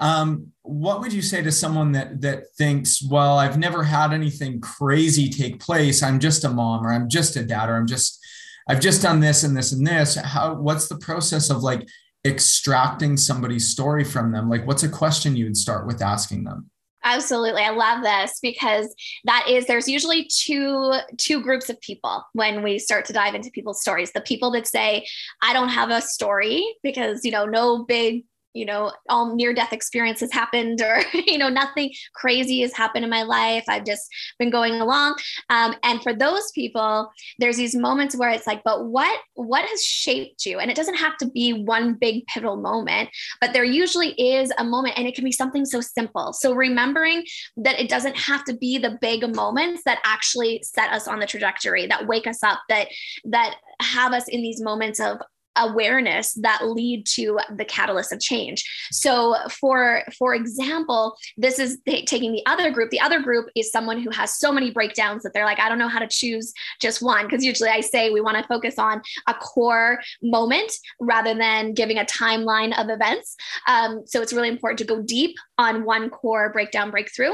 Um, 0.00 0.52
what 0.62 1.00
would 1.00 1.12
you 1.12 1.22
say 1.22 1.42
to 1.42 1.52
someone 1.52 1.92
that 1.92 2.20
that 2.20 2.44
thinks, 2.56 3.02
well, 3.02 3.38
I've 3.38 3.58
never 3.58 3.82
had 3.82 4.12
anything 4.12 4.60
crazy 4.60 5.28
take 5.28 5.60
place. 5.60 6.02
I'm 6.02 6.20
just 6.20 6.44
a 6.44 6.48
mom, 6.48 6.86
or 6.86 6.92
I'm 6.92 7.08
just 7.08 7.36
a 7.36 7.44
dad, 7.44 7.68
or 7.68 7.76
I'm 7.76 7.86
just 7.86 8.24
I've 8.68 8.80
just 8.80 9.02
done 9.02 9.20
this 9.20 9.42
and 9.42 9.56
this 9.56 9.72
and 9.72 9.86
this. 9.86 10.14
How 10.14 10.54
what's 10.54 10.88
the 10.88 10.98
process 10.98 11.50
of 11.50 11.62
like 11.62 11.86
extracting 12.24 13.16
somebody's 13.16 13.70
story 13.70 14.04
from 14.04 14.32
them? 14.32 14.48
Like, 14.48 14.66
what's 14.66 14.84
a 14.84 14.88
question 14.88 15.36
you 15.36 15.46
would 15.46 15.56
start 15.56 15.86
with 15.86 16.00
asking 16.00 16.44
them? 16.44 16.70
Absolutely. 17.04 17.60
I 17.62 17.70
love 17.70 18.02
this 18.02 18.38
because 18.40 18.94
that 19.24 19.46
is 19.48 19.66
there's 19.66 19.86
usually 19.88 20.24
two 20.24 20.94
two 21.18 21.42
groups 21.42 21.68
of 21.68 21.78
people 21.82 22.24
when 22.32 22.62
we 22.62 22.78
start 22.78 23.04
to 23.06 23.12
dive 23.12 23.34
into 23.34 23.50
people's 23.50 23.82
stories. 23.82 24.10
The 24.12 24.22
people 24.22 24.50
that 24.52 24.66
say 24.66 25.06
I 25.42 25.52
don't 25.52 25.68
have 25.68 25.90
a 25.90 26.00
story 26.00 26.64
because 26.82 27.22
you 27.24 27.30
know 27.30 27.44
no 27.44 27.84
big 27.84 28.24
you 28.54 28.64
know 28.64 28.92
all 29.08 29.34
near 29.34 29.52
death 29.52 29.72
experiences 29.72 30.32
happened 30.32 30.80
or 30.80 31.02
you 31.26 31.36
know 31.38 31.48
nothing 31.48 31.92
crazy 32.14 32.60
has 32.60 32.72
happened 32.72 33.04
in 33.04 33.10
my 33.10 33.22
life. 33.22 33.64
I've 33.68 33.84
just 33.84 34.08
been 34.38 34.50
going 34.50 34.74
along. 34.74 35.16
Um, 35.50 35.74
and 35.82 36.02
for 36.02 36.14
those 36.14 36.50
people 36.52 37.10
there's 37.38 37.56
these 37.56 37.74
moments 37.74 38.16
where 38.16 38.30
it's 38.30 38.46
like 38.46 38.62
but 38.64 38.86
what 38.86 39.20
what 39.34 39.64
has 39.68 39.84
shaped 39.84 40.46
you? 40.46 40.58
And 40.58 40.70
it 40.70 40.76
doesn't 40.76 40.96
have 40.96 41.16
to 41.18 41.26
be 41.28 41.52
one 41.52 41.94
big 41.94 42.26
pivotal 42.26 42.56
moment 42.56 43.10
but 43.40 43.52
there 43.52 43.64
usually 43.64 44.10
is 44.12 44.52
a 44.58 44.64
moment 44.64 44.94
and 44.96 45.06
it 45.06 45.14
can 45.14 45.24
be 45.24 45.32
something 45.32 45.64
so 45.64 45.80
simple. 45.80 46.32
So 46.32 46.54
remembering 46.54 47.24
that 47.56 47.78
it 47.78 47.88
doesn't 47.88 48.16
have 48.16 48.44
to 48.44 48.56
be 48.56 48.78
the 48.78 48.98
big 49.00 49.34
moments 49.34 49.82
that 49.84 50.00
actually 50.04 50.62
set 50.62 50.90
us 50.90 51.08
on 51.08 51.18
the 51.18 51.26
trajectory 51.26 51.86
that 51.86 52.06
wake 52.06 52.26
us 52.26 52.42
up 52.42 52.60
that 52.68 52.88
that 53.24 53.56
have 53.80 54.12
us 54.12 54.28
in 54.28 54.42
these 54.42 54.62
moments 54.62 55.00
of 55.00 55.18
awareness 55.56 56.32
that 56.34 56.66
lead 56.66 57.06
to 57.06 57.38
the 57.56 57.64
catalyst 57.64 58.12
of 58.12 58.20
change 58.20 58.64
so 58.90 59.34
for 59.50 60.02
for 60.18 60.34
example 60.34 61.16
this 61.36 61.58
is 61.58 61.78
taking 61.86 62.32
the 62.32 62.44
other 62.46 62.70
group 62.70 62.90
the 62.90 63.00
other 63.00 63.20
group 63.20 63.46
is 63.56 63.70
someone 63.70 64.00
who 64.00 64.10
has 64.10 64.38
so 64.38 64.52
many 64.52 64.70
breakdowns 64.70 65.22
that 65.22 65.32
they're 65.32 65.44
like 65.44 65.60
i 65.60 65.68
don't 65.68 65.78
know 65.78 65.88
how 65.88 65.98
to 65.98 66.08
choose 66.08 66.52
just 66.80 67.02
one 67.02 67.24
because 67.24 67.44
usually 67.44 67.70
i 67.70 67.80
say 67.80 68.10
we 68.10 68.20
want 68.20 68.36
to 68.36 68.44
focus 68.48 68.78
on 68.78 69.00
a 69.28 69.34
core 69.34 70.00
moment 70.22 70.72
rather 71.00 71.34
than 71.34 71.72
giving 71.72 71.98
a 71.98 72.04
timeline 72.04 72.76
of 72.78 72.88
events 72.88 73.36
um, 73.68 74.02
so 74.06 74.20
it's 74.20 74.32
really 74.32 74.48
important 74.48 74.78
to 74.78 74.84
go 74.84 75.02
deep 75.02 75.36
on 75.58 75.84
one 75.84 76.10
core 76.10 76.50
breakdown 76.52 76.90
breakthrough 76.90 77.32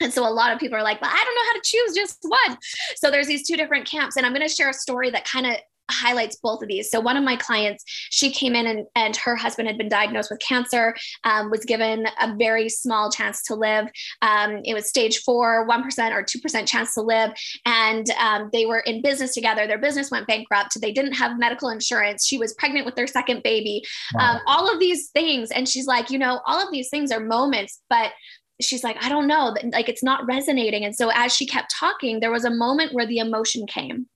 and 0.00 0.12
so 0.12 0.26
a 0.26 0.30
lot 0.30 0.52
of 0.52 0.58
people 0.58 0.76
are 0.76 0.82
like, 0.82 1.00
but 1.00 1.10
I 1.10 1.24
don't 1.24 1.34
know 1.34 1.46
how 1.46 1.52
to 1.52 1.60
choose 1.62 1.94
just 1.94 2.18
one. 2.22 2.58
So 2.96 3.10
there's 3.10 3.26
these 3.26 3.46
two 3.46 3.56
different 3.56 3.88
camps. 3.88 4.16
And 4.16 4.26
I'm 4.26 4.34
going 4.34 4.46
to 4.46 4.52
share 4.52 4.70
a 4.70 4.74
story 4.74 5.10
that 5.10 5.24
kind 5.24 5.46
of 5.46 5.56
highlights 5.90 6.36
both 6.36 6.62
of 6.62 6.68
these. 6.68 6.90
So 6.90 7.00
one 7.00 7.16
of 7.16 7.24
my 7.24 7.36
clients, 7.36 7.84
she 7.86 8.30
came 8.30 8.54
in 8.54 8.66
and, 8.66 8.86
and 8.94 9.16
her 9.16 9.36
husband 9.36 9.68
had 9.68 9.78
been 9.78 9.88
diagnosed 9.88 10.30
with 10.30 10.40
cancer, 10.40 10.94
um, 11.24 11.50
was 11.50 11.64
given 11.64 12.06
a 12.20 12.34
very 12.36 12.68
small 12.68 13.10
chance 13.10 13.42
to 13.44 13.54
live. 13.54 13.88
Um, 14.22 14.60
it 14.64 14.74
was 14.74 14.88
stage 14.88 15.18
four, 15.18 15.68
1% 15.68 16.12
or 16.12 16.24
2% 16.24 16.66
chance 16.66 16.94
to 16.94 17.02
live. 17.02 17.30
And 17.66 18.08
um, 18.20 18.50
they 18.52 18.66
were 18.66 18.80
in 18.80 19.02
business 19.02 19.34
together. 19.34 19.66
Their 19.66 19.78
business 19.78 20.10
went 20.10 20.26
bankrupt. 20.26 20.80
They 20.80 20.92
didn't 20.92 21.14
have 21.14 21.38
medical 21.38 21.68
insurance. 21.68 22.26
She 22.26 22.38
was 22.38 22.54
pregnant 22.54 22.86
with 22.86 22.94
their 22.94 23.06
second 23.06 23.42
baby. 23.42 23.82
Wow. 24.14 24.34
Um, 24.34 24.40
all 24.46 24.72
of 24.72 24.80
these 24.80 25.10
things. 25.10 25.50
And 25.50 25.68
she's 25.68 25.86
like, 25.86 26.10
you 26.10 26.18
know, 26.18 26.40
all 26.46 26.62
of 26.62 26.70
these 26.70 26.88
things 26.88 27.12
are 27.12 27.20
moments, 27.20 27.80
but 27.88 28.12
she's 28.60 28.84
like, 28.84 29.02
I 29.04 29.08
don't 29.08 29.26
know, 29.26 29.54
like 29.72 29.88
it's 29.88 30.02
not 30.02 30.26
resonating. 30.26 30.84
And 30.84 30.94
so 30.94 31.10
as 31.14 31.34
she 31.34 31.46
kept 31.46 31.74
talking, 31.78 32.20
there 32.20 32.30
was 32.30 32.44
a 32.44 32.50
moment 32.50 32.92
where 32.92 33.06
the 33.06 33.18
emotion 33.18 33.66
came 33.66 34.06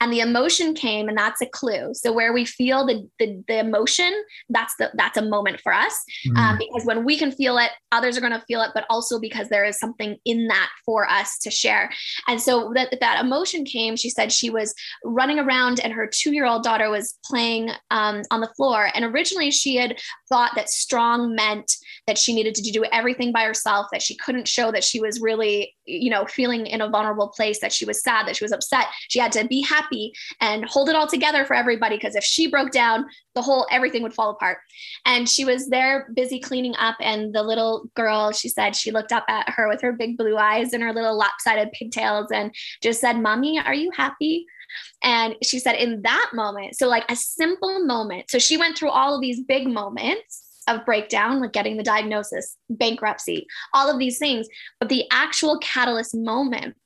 and 0.00 0.12
the 0.12 0.20
emotion 0.20 0.74
came 0.74 1.08
and 1.08 1.16
that's 1.16 1.40
a 1.40 1.46
clue. 1.46 1.92
So 1.94 2.12
where 2.12 2.32
we 2.32 2.44
feel 2.44 2.86
the 2.86 3.08
the, 3.18 3.42
the 3.48 3.58
emotion 3.58 4.12
that's 4.50 4.74
the 4.76 4.90
that's 4.94 5.16
a 5.16 5.24
moment 5.24 5.60
for 5.60 5.72
us 5.72 6.02
mm-hmm. 6.26 6.36
um, 6.36 6.58
because 6.58 6.84
when 6.84 7.04
we 7.04 7.16
can 7.16 7.32
feel 7.32 7.58
it 7.58 7.70
others 7.92 8.16
are 8.16 8.20
going 8.20 8.32
to 8.32 8.44
feel 8.46 8.62
it 8.62 8.70
but 8.74 8.84
also 8.90 9.18
because 9.18 9.48
there 9.48 9.64
is 9.64 9.78
something 9.78 10.16
in 10.24 10.48
that 10.48 10.70
for 10.84 11.08
us 11.08 11.38
to 11.38 11.50
share. 11.50 11.90
And 12.28 12.40
so 12.40 12.72
that 12.74 12.96
that 13.00 13.24
emotion 13.24 13.64
came 13.64 13.96
she 13.96 14.10
said 14.10 14.32
she 14.32 14.50
was 14.50 14.74
running 15.04 15.38
around 15.38 15.80
and 15.80 15.92
her 15.92 16.06
two 16.06 16.32
year 16.32 16.46
old 16.46 16.62
daughter 16.62 16.90
was 16.90 17.18
playing 17.24 17.70
um, 17.90 18.22
on 18.30 18.40
the 18.40 18.52
floor. 18.56 18.90
And 18.94 19.04
originally 19.04 19.50
she 19.50 19.76
had 19.76 19.98
thought 20.28 20.52
that 20.56 20.68
strong 20.68 21.34
meant 21.34 21.72
that 22.06 22.18
she 22.18 22.34
needed 22.34 22.54
to 22.54 22.72
do 22.72 22.84
everything 22.92 23.32
by 23.32 23.42
herself 23.42 23.86
that 23.92 24.02
she 24.02 24.16
couldn't 24.16 24.48
show 24.48 24.70
that 24.72 24.84
she 24.84 25.00
was 25.00 25.20
really 25.20 25.75
you 25.86 26.10
know 26.10 26.26
feeling 26.26 26.66
in 26.66 26.80
a 26.80 26.88
vulnerable 26.88 27.28
place 27.28 27.60
that 27.60 27.72
she 27.72 27.84
was 27.84 28.02
sad 28.02 28.26
that 28.26 28.36
she 28.36 28.44
was 28.44 28.52
upset. 28.52 28.86
She 29.08 29.18
had 29.18 29.32
to 29.32 29.46
be 29.46 29.62
happy 29.62 30.12
and 30.40 30.64
hold 30.64 30.88
it 30.88 30.96
all 30.96 31.06
together 31.06 31.44
for 31.44 31.54
everybody 31.54 31.96
because 31.96 32.16
if 32.16 32.24
she 32.24 32.48
broke 32.48 32.70
down 32.70 33.06
the 33.34 33.42
whole 33.42 33.66
everything 33.70 34.02
would 34.02 34.14
fall 34.14 34.30
apart. 34.30 34.58
And 35.04 35.28
she 35.28 35.44
was 35.44 35.68
there 35.68 36.08
busy 36.14 36.40
cleaning 36.40 36.74
up 36.76 36.96
and 37.00 37.34
the 37.34 37.42
little 37.42 37.90
girl 37.94 38.32
she 38.32 38.48
said 38.48 38.74
she 38.74 38.90
looked 38.90 39.12
up 39.12 39.24
at 39.28 39.50
her 39.50 39.68
with 39.68 39.80
her 39.82 39.92
big 39.92 40.16
blue 40.16 40.36
eyes 40.36 40.72
and 40.72 40.82
her 40.82 40.92
little 40.92 41.16
lopsided 41.16 41.72
pigtails 41.72 42.30
and 42.32 42.54
just 42.82 43.00
said 43.00 43.20
mommy 43.20 43.58
are 43.58 43.74
you 43.74 43.90
happy? 43.96 44.46
And 45.02 45.36
she 45.42 45.58
said 45.58 45.76
in 45.76 46.02
that 46.02 46.30
moment 46.32 46.76
so 46.76 46.88
like 46.88 47.04
a 47.10 47.16
simple 47.16 47.84
moment. 47.84 48.30
So 48.30 48.38
she 48.38 48.56
went 48.56 48.76
through 48.76 48.90
all 48.90 49.14
of 49.14 49.20
these 49.20 49.40
big 49.40 49.68
moments 49.68 50.45
of 50.66 50.84
breakdown, 50.84 51.40
like 51.40 51.52
getting 51.52 51.76
the 51.76 51.82
diagnosis, 51.82 52.56
bankruptcy, 52.70 53.46
all 53.74 53.90
of 53.90 53.98
these 53.98 54.18
things. 54.18 54.48
But 54.80 54.88
the 54.88 55.04
actual 55.10 55.58
catalyst 55.58 56.14
moment 56.14 56.76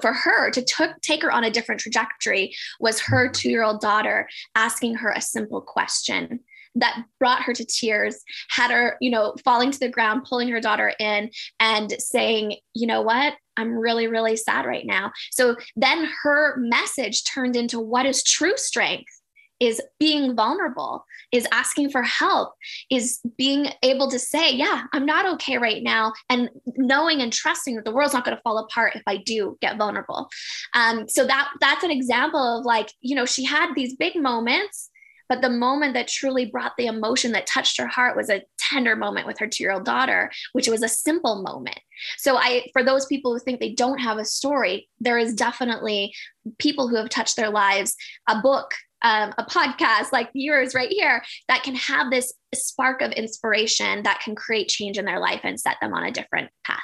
for 0.00 0.12
her 0.12 0.50
to 0.50 0.62
took, 0.62 1.00
take 1.00 1.22
her 1.22 1.32
on 1.32 1.44
a 1.44 1.50
different 1.50 1.80
trajectory 1.80 2.54
was 2.78 3.00
her 3.00 3.26
mm-hmm. 3.26 3.32
two 3.32 3.50
year 3.50 3.64
old 3.64 3.80
daughter 3.80 4.28
asking 4.54 4.94
her 4.96 5.10
a 5.10 5.20
simple 5.20 5.60
question 5.60 6.40
that 6.74 7.04
brought 7.18 7.42
her 7.42 7.52
to 7.52 7.64
tears, 7.64 8.22
had 8.48 8.70
her, 8.70 8.96
you 9.00 9.10
know, 9.10 9.34
falling 9.44 9.70
to 9.70 9.78
the 9.78 9.88
ground, 9.90 10.24
pulling 10.26 10.48
her 10.48 10.60
daughter 10.60 10.94
in 10.98 11.30
and 11.60 11.92
saying, 11.98 12.56
you 12.74 12.86
know 12.86 13.02
what? 13.02 13.34
I'm 13.56 13.76
really, 13.76 14.06
really 14.06 14.36
sad 14.36 14.64
right 14.64 14.86
now. 14.86 15.12
So 15.32 15.56
then 15.76 16.08
her 16.22 16.56
message 16.56 17.24
turned 17.24 17.56
into 17.56 17.78
what 17.78 18.06
is 18.06 18.22
true 18.22 18.56
strength 18.56 19.21
is 19.62 19.80
being 20.00 20.34
vulnerable, 20.34 21.04
is 21.30 21.46
asking 21.52 21.88
for 21.88 22.02
help, 22.02 22.52
is 22.90 23.20
being 23.38 23.68
able 23.84 24.10
to 24.10 24.18
say, 24.18 24.52
Yeah, 24.52 24.82
I'm 24.92 25.06
not 25.06 25.24
okay 25.34 25.56
right 25.56 25.84
now, 25.84 26.12
and 26.28 26.50
knowing 26.76 27.22
and 27.22 27.32
trusting 27.32 27.76
that 27.76 27.84
the 27.84 27.92
world's 27.92 28.12
not 28.12 28.24
going 28.24 28.36
to 28.36 28.42
fall 28.42 28.58
apart 28.58 28.96
if 28.96 29.02
I 29.06 29.18
do 29.18 29.56
get 29.60 29.78
vulnerable. 29.78 30.28
Um, 30.74 31.08
so 31.08 31.24
that 31.26 31.48
that's 31.60 31.84
an 31.84 31.92
example 31.92 32.58
of 32.58 32.64
like, 32.64 32.90
you 33.00 33.14
know, 33.14 33.24
she 33.24 33.44
had 33.44 33.72
these 33.76 33.94
big 33.94 34.20
moments 34.20 34.90
but 35.28 35.40
the 35.40 35.48
moment 35.48 35.94
that 35.94 36.08
truly 36.08 36.44
brought 36.44 36.72
the 36.76 36.84
emotion 36.84 37.32
that 37.32 37.46
touched 37.46 37.80
her 37.80 37.86
heart 37.86 38.18
was 38.18 38.28
a 38.28 38.42
tender 38.58 38.94
moment 38.94 39.26
with 39.26 39.38
her 39.38 39.46
two 39.46 39.64
year 39.64 39.72
old 39.72 39.86
daughter, 39.86 40.30
which 40.52 40.68
was 40.68 40.82
a 40.82 40.88
simple 40.88 41.42
moment. 41.42 41.78
So, 42.18 42.36
I, 42.36 42.66
for 42.74 42.84
those 42.84 43.06
people 43.06 43.32
who 43.32 43.38
think 43.38 43.58
they 43.58 43.72
don't 43.72 43.96
have 43.98 44.18
a 44.18 44.26
story, 44.26 44.90
there 45.00 45.16
is 45.16 45.32
definitely 45.32 46.12
people 46.58 46.86
who 46.86 46.96
have 46.96 47.08
touched 47.08 47.36
their 47.36 47.48
lives, 47.48 47.96
a 48.28 48.42
book, 48.42 48.74
um, 49.02 49.32
a 49.38 49.44
podcast 49.44 50.12
like 50.12 50.30
yours 50.34 50.74
right 50.74 50.90
here 50.90 51.22
that 51.48 51.62
can 51.62 51.74
have 51.74 52.10
this 52.10 52.32
spark 52.54 53.02
of 53.02 53.12
inspiration 53.12 54.02
that 54.02 54.20
can 54.20 54.34
create 54.34 54.68
change 54.68 54.98
in 54.98 55.04
their 55.04 55.20
life 55.20 55.40
and 55.44 55.58
set 55.60 55.76
them 55.80 55.92
on 55.94 56.04
a 56.04 56.10
different 56.10 56.50
path. 56.64 56.80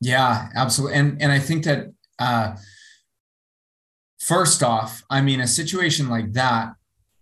Yeah, 0.00 0.48
absolutely. 0.54 0.96
And 0.98 1.22
and 1.22 1.30
I 1.32 1.38
think 1.38 1.64
that 1.64 1.92
uh, 2.18 2.56
first 4.18 4.62
off, 4.62 5.02
I 5.10 5.20
mean, 5.20 5.40
a 5.40 5.46
situation 5.46 6.08
like 6.08 6.32
that 6.32 6.72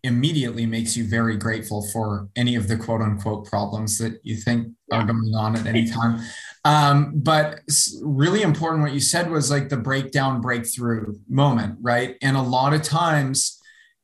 immediately 0.04 0.64
makes 0.64 0.96
you 0.96 1.04
very 1.04 1.36
grateful 1.36 1.82
for 1.88 2.28
any 2.36 2.54
of 2.54 2.68
the 2.68 2.76
quote 2.76 3.00
unquote 3.00 3.46
problems 3.46 3.98
that 3.98 4.20
you 4.22 4.36
think 4.36 4.68
yeah. 4.90 4.98
are 4.98 5.06
going 5.06 5.34
on 5.34 5.56
at 5.56 5.66
any 5.66 5.88
time. 5.90 6.20
Um, 6.64 7.12
but 7.16 7.60
really 8.02 8.42
important, 8.42 8.82
what 8.82 8.92
you 8.92 9.00
said 9.00 9.30
was 9.30 9.50
like 9.50 9.68
the 9.68 9.76
breakdown, 9.76 10.40
breakthrough 10.40 11.14
moment, 11.28 11.78
right? 11.80 12.16
And 12.22 12.36
a 12.36 12.42
lot 12.42 12.74
of 12.74 12.82
times, 12.82 13.57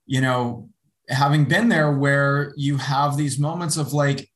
you 0.07 0.21
know, 0.21 0.69
having 1.09 1.45
been 1.45 1.69
there 1.69 1.93
where 1.93 2.53
you 2.57 2.77
have 2.77 3.17
these 3.17 3.39
moments 3.39 3.77
of 3.77 3.93
like, 3.93 4.29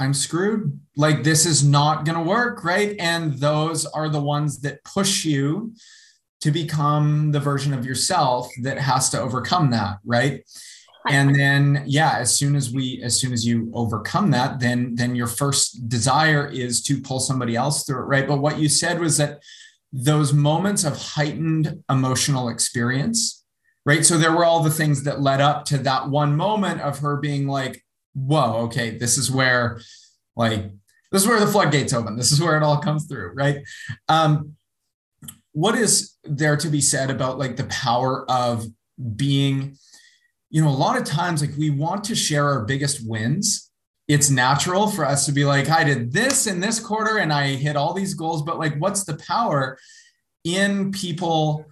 I'm 0.00 0.14
screwed. 0.14 0.80
Like, 0.96 1.22
this 1.22 1.46
is 1.46 1.64
not 1.64 2.04
going 2.04 2.18
to 2.18 2.24
work. 2.24 2.64
Right. 2.64 2.96
And 2.98 3.34
those 3.34 3.86
are 3.86 4.08
the 4.08 4.20
ones 4.20 4.60
that 4.60 4.82
push 4.84 5.24
you 5.24 5.72
to 6.44 6.50
become 6.50 7.32
the 7.32 7.40
version 7.40 7.72
of 7.72 7.86
yourself 7.86 8.50
that 8.62 8.76
has 8.76 9.08
to 9.08 9.18
overcome 9.18 9.70
that 9.70 9.96
right 10.04 10.44
and 11.08 11.34
then 11.34 11.82
yeah 11.86 12.18
as 12.18 12.36
soon 12.36 12.54
as 12.54 12.70
we 12.70 13.00
as 13.02 13.18
soon 13.18 13.32
as 13.32 13.46
you 13.46 13.70
overcome 13.72 14.30
that 14.30 14.60
then 14.60 14.94
then 14.94 15.16
your 15.16 15.26
first 15.26 15.88
desire 15.88 16.46
is 16.46 16.82
to 16.82 17.00
pull 17.00 17.18
somebody 17.18 17.56
else 17.56 17.84
through 17.84 18.02
it 18.02 18.06
right 18.06 18.28
but 18.28 18.40
what 18.40 18.58
you 18.58 18.68
said 18.68 19.00
was 19.00 19.16
that 19.16 19.42
those 19.90 20.34
moments 20.34 20.84
of 20.84 20.94
heightened 20.96 21.82
emotional 21.88 22.50
experience 22.50 23.43
right? 23.86 24.04
So 24.04 24.18
there 24.18 24.32
were 24.32 24.44
all 24.44 24.62
the 24.62 24.70
things 24.70 25.02
that 25.04 25.20
led 25.20 25.40
up 25.40 25.64
to 25.66 25.78
that 25.78 26.08
one 26.08 26.36
moment 26.36 26.80
of 26.80 26.98
her 27.00 27.16
being 27.16 27.46
like 27.46 27.84
whoa 28.14 28.62
okay 28.66 28.96
this 28.96 29.18
is 29.18 29.30
where 29.30 29.80
like 30.36 30.70
this 31.12 31.22
is 31.22 31.28
where 31.28 31.38
the 31.38 31.46
floodgates 31.46 31.92
open. 31.92 32.16
This 32.16 32.32
is 32.32 32.40
where 32.40 32.56
it 32.56 32.62
all 32.62 32.78
comes 32.78 33.06
through 33.06 33.32
right? 33.34 33.58
Um 34.08 34.54
what 35.52 35.76
is 35.76 36.16
there 36.24 36.56
to 36.56 36.68
be 36.68 36.80
said 36.80 37.10
about 37.10 37.38
like 37.38 37.56
the 37.56 37.64
power 37.64 38.28
of 38.28 38.66
being 39.16 39.76
you 40.50 40.62
know 40.62 40.68
a 40.68 40.70
lot 40.70 40.96
of 40.96 41.04
times 41.04 41.40
like 41.40 41.56
we 41.56 41.70
want 41.70 42.04
to 42.04 42.14
share 42.14 42.48
our 42.48 42.64
biggest 42.64 43.06
wins. 43.06 43.70
It's 44.06 44.28
natural 44.28 44.88
for 44.88 45.06
us 45.06 45.24
to 45.26 45.32
be 45.32 45.46
like 45.46 45.70
i 45.70 45.82
did 45.82 46.12
this 46.12 46.46
in 46.46 46.60
this 46.60 46.78
quarter 46.78 47.16
and 47.18 47.32
i 47.32 47.48
hit 47.48 47.74
all 47.74 47.94
these 47.94 48.12
goals 48.12 48.42
but 48.42 48.58
like 48.58 48.76
what's 48.76 49.04
the 49.04 49.16
power 49.16 49.78
in 50.44 50.92
people 50.92 51.64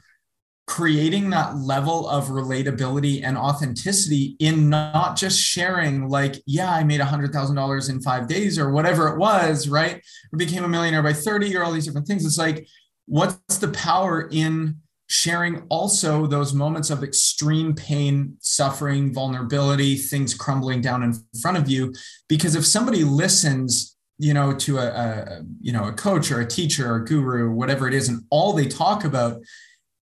creating 0.66 1.30
that 1.30 1.56
level 1.56 2.08
of 2.08 2.28
relatability 2.28 3.22
and 3.24 3.36
authenticity 3.36 4.36
in 4.38 4.70
not 4.70 5.16
just 5.16 5.38
sharing 5.38 6.08
like 6.08 6.36
yeah 6.46 6.72
i 6.72 6.84
made 6.84 7.00
a 7.00 7.04
hundred 7.04 7.32
thousand 7.32 7.56
dollars 7.56 7.88
in 7.88 8.00
five 8.00 8.28
days 8.28 8.58
or 8.58 8.70
whatever 8.70 9.08
it 9.08 9.18
was 9.18 9.68
right 9.68 9.96
or 10.32 10.36
became 10.36 10.62
a 10.62 10.68
millionaire 10.68 11.02
by 11.02 11.12
30 11.12 11.56
or 11.56 11.64
all 11.64 11.72
these 11.72 11.84
different 11.84 12.06
things 12.06 12.24
it's 12.24 12.38
like 12.38 12.66
what's 13.06 13.58
the 13.58 13.68
power 13.68 14.28
in 14.30 14.76
sharing 15.12 15.62
also 15.68 16.26
those 16.26 16.54
moments 16.54 16.88
of 16.88 17.04
extreme 17.04 17.74
pain, 17.74 18.34
suffering, 18.40 19.12
vulnerability, 19.12 19.94
things 19.94 20.32
crumbling 20.32 20.80
down 20.80 21.02
in 21.02 21.12
front 21.42 21.58
of 21.58 21.68
you? 21.68 21.92
Because 22.30 22.54
if 22.54 22.64
somebody 22.64 23.04
listens, 23.04 23.94
you 24.18 24.32
know, 24.32 24.54
to 24.54 24.78
a, 24.78 24.86
a 24.86 25.42
you 25.60 25.70
know 25.70 25.84
a 25.84 25.92
coach 25.92 26.30
or 26.30 26.40
a 26.40 26.46
teacher 26.46 26.90
or 26.90 26.96
a 26.96 27.04
guru, 27.04 27.50
whatever 27.50 27.86
it 27.86 27.92
is, 27.92 28.08
and 28.08 28.22
all 28.30 28.54
they 28.54 28.66
talk 28.66 29.04
about 29.04 29.42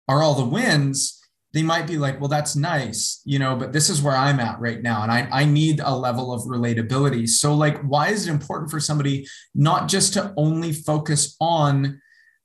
are 0.07 0.23
all 0.23 0.35
the 0.35 0.45
wins, 0.45 1.21
they 1.53 1.63
might 1.63 1.87
be 1.87 1.97
like, 1.97 2.19
well, 2.19 2.27
that's 2.27 2.55
nice, 2.55 3.21
you 3.25 3.39
know, 3.39 3.55
but 3.55 3.73
this 3.73 3.89
is 3.89 4.01
where 4.01 4.15
I'm 4.15 4.39
at 4.39 4.59
right 4.59 4.81
now. 4.81 5.03
And 5.03 5.11
I, 5.11 5.27
I 5.31 5.45
need 5.45 5.79
a 5.79 5.95
level 5.95 6.33
of 6.33 6.41
relatability. 6.43 7.27
So, 7.27 7.53
like, 7.53 7.81
why 7.81 8.09
is 8.09 8.27
it 8.27 8.31
important 8.31 8.69
for 8.69 8.79
somebody 8.79 9.27
not 9.55 9.87
just 9.87 10.13
to 10.13 10.33
only 10.37 10.71
focus 10.71 11.35
on 11.39 11.99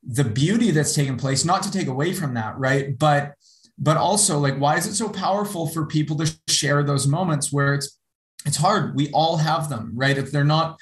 the 0.05 0.23
beauty 0.23 0.71
that's 0.71 0.93
taken 0.93 1.17
place 1.17 1.45
not 1.45 1.63
to 1.63 1.71
take 1.71 1.87
away 1.87 2.11
from 2.13 2.33
that 2.33 2.57
right 2.57 2.97
but 2.97 3.33
but 3.77 3.95
also 3.95 4.37
like 4.37 4.57
why 4.57 4.75
is 4.75 4.85
it 4.85 4.95
so 4.95 5.07
powerful 5.07 5.67
for 5.67 5.85
people 5.85 6.17
to 6.17 6.31
share 6.49 6.83
those 6.83 7.07
moments 7.07 7.51
where 7.51 7.73
it's 7.73 7.97
it's 8.45 8.57
hard 8.57 8.95
we 8.95 9.09
all 9.11 9.37
have 9.37 9.69
them 9.69 9.91
right 9.95 10.17
if 10.17 10.31
they're 10.31 10.43
not 10.43 10.77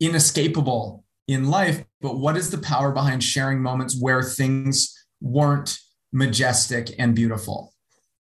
inescapable 0.00 1.04
in 1.28 1.48
life 1.50 1.84
but 2.00 2.16
what 2.16 2.36
is 2.36 2.50
the 2.50 2.58
power 2.58 2.92
behind 2.92 3.22
sharing 3.22 3.60
moments 3.60 4.00
where 4.00 4.22
things 4.22 5.06
weren't 5.20 5.78
majestic 6.12 6.94
and 6.98 7.14
beautiful 7.14 7.72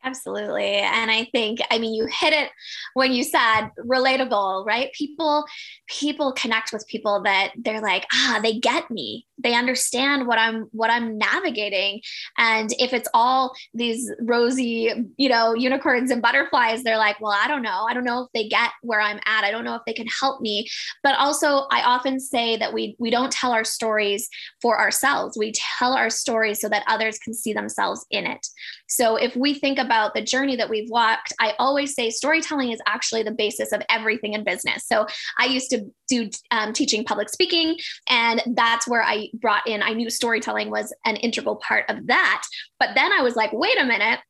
Absolutely. 0.07 0.75
And 0.77 1.11
I 1.11 1.25
think, 1.33 1.61
I 1.71 1.79
mean, 1.79 1.95
you 1.95 2.07
hit 2.07 2.35
it 2.35 2.51
when 2.93 3.13
you 3.13 3.25
said 3.25 3.71
relatable, 3.79 4.67
right? 4.67 4.93
People, 4.93 5.47
people 5.89 6.33
connect 6.33 6.75
with 6.75 6.87
people 6.89 7.23
that 7.23 7.53
they're 7.57 7.81
like, 7.81 8.05
ah, 8.13 8.39
they 8.43 8.59
get 8.59 8.91
me. 8.91 9.27
They 9.43 9.55
understand 9.55 10.29
what 10.29 10.39
i'm 10.39 10.69
what 10.71 10.91
i'm 10.91 11.19
navigating. 11.19 12.01
And 12.39 12.71
if 12.79 12.93
it's 12.93 13.09
all 13.13 13.53
these 13.75 14.11
rosy 14.21 14.93
you 15.17 15.29
know 15.29 15.55
unicorns 15.55 16.13
and 16.13 16.23
butterflies 16.23 16.85
they're 16.85 16.97
like 16.99 17.21
well 17.21 17.33
i 17.33 17.49
don't 17.49 17.63
know. 17.63 17.85
I 17.89 17.95
don't 17.95 18.05
know 18.05 18.23
if 18.23 18.29
they 18.33 18.49
get 18.49 18.71
where 18.83 19.01
i'm 19.01 19.19
at. 19.27 19.43
I 19.45 19.51
don't 19.51 19.65
know 19.65 19.75
if 19.75 19.83
they 19.87 19.93
can 19.93 20.07
help 20.21 20.41
me. 20.41 20.69
But 21.03 21.19
also 21.19 21.67
i 21.73 21.83
often 21.83 22.21
say 22.21 22.57
that 22.59 22.73
we 22.73 22.95
we 23.01 23.11
don't 23.11 23.33
tell 23.33 23.51
our 23.53 23.65
stories 23.65 24.29
for 24.63 24.79
ourselves. 24.79 25.37
We 25.37 25.53
tell 25.79 25.95
our 25.95 26.11
stories 26.11 26.61
so 26.61 26.69
that 26.69 26.85
others 26.87 27.19
can 27.19 27.35
see 27.35 27.53
themselves 27.53 28.07
in 28.11 28.27
it 28.27 28.47
so 28.87 29.17
if 29.17 29.35
we 29.37 29.55
think 29.55 29.79
about 29.79 30.15
the 30.15 30.23
journey 30.23 30.57
that 30.57 30.71
we've 30.71 30.91
walked 30.91 31.33
i 31.41 31.55
always 31.59 31.95
say 31.95 32.11
storytelling 32.11 32.71
is 32.71 32.81
actually 32.87 33.23
the 33.23 33.31
basis 33.31 33.73
of 33.73 33.83
everything 33.89 34.33
in 34.33 34.45
business 34.45 34.87
so 34.87 35.07
i 35.39 35.47
used 35.47 35.71
to 35.71 35.85
do 36.09 36.29
um, 36.51 36.73
teaching 36.73 37.05
public 37.05 37.29
speaking 37.29 37.77
and 38.09 38.43
that's 38.55 38.87
where 38.87 39.03
i 39.03 39.29
brought 39.35 39.67
in, 39.67 39.83
I 39.83 39.93
knew 39.93 40.11
storytelling 40.11 40.71
was 40.71 40.95
an 41.05 41.17
integral 41.17 41.57
part 41.57 41.85
of 41.89 42.07
that. 42.07 42.43
But 42.79 42.91
then 42.95 43.13
I 43.13 43.23
was 43.23 43.37
like, 43.37 43.53
wait 43.53 43.81
a 43.81 43.85
minute, 43.85 44.21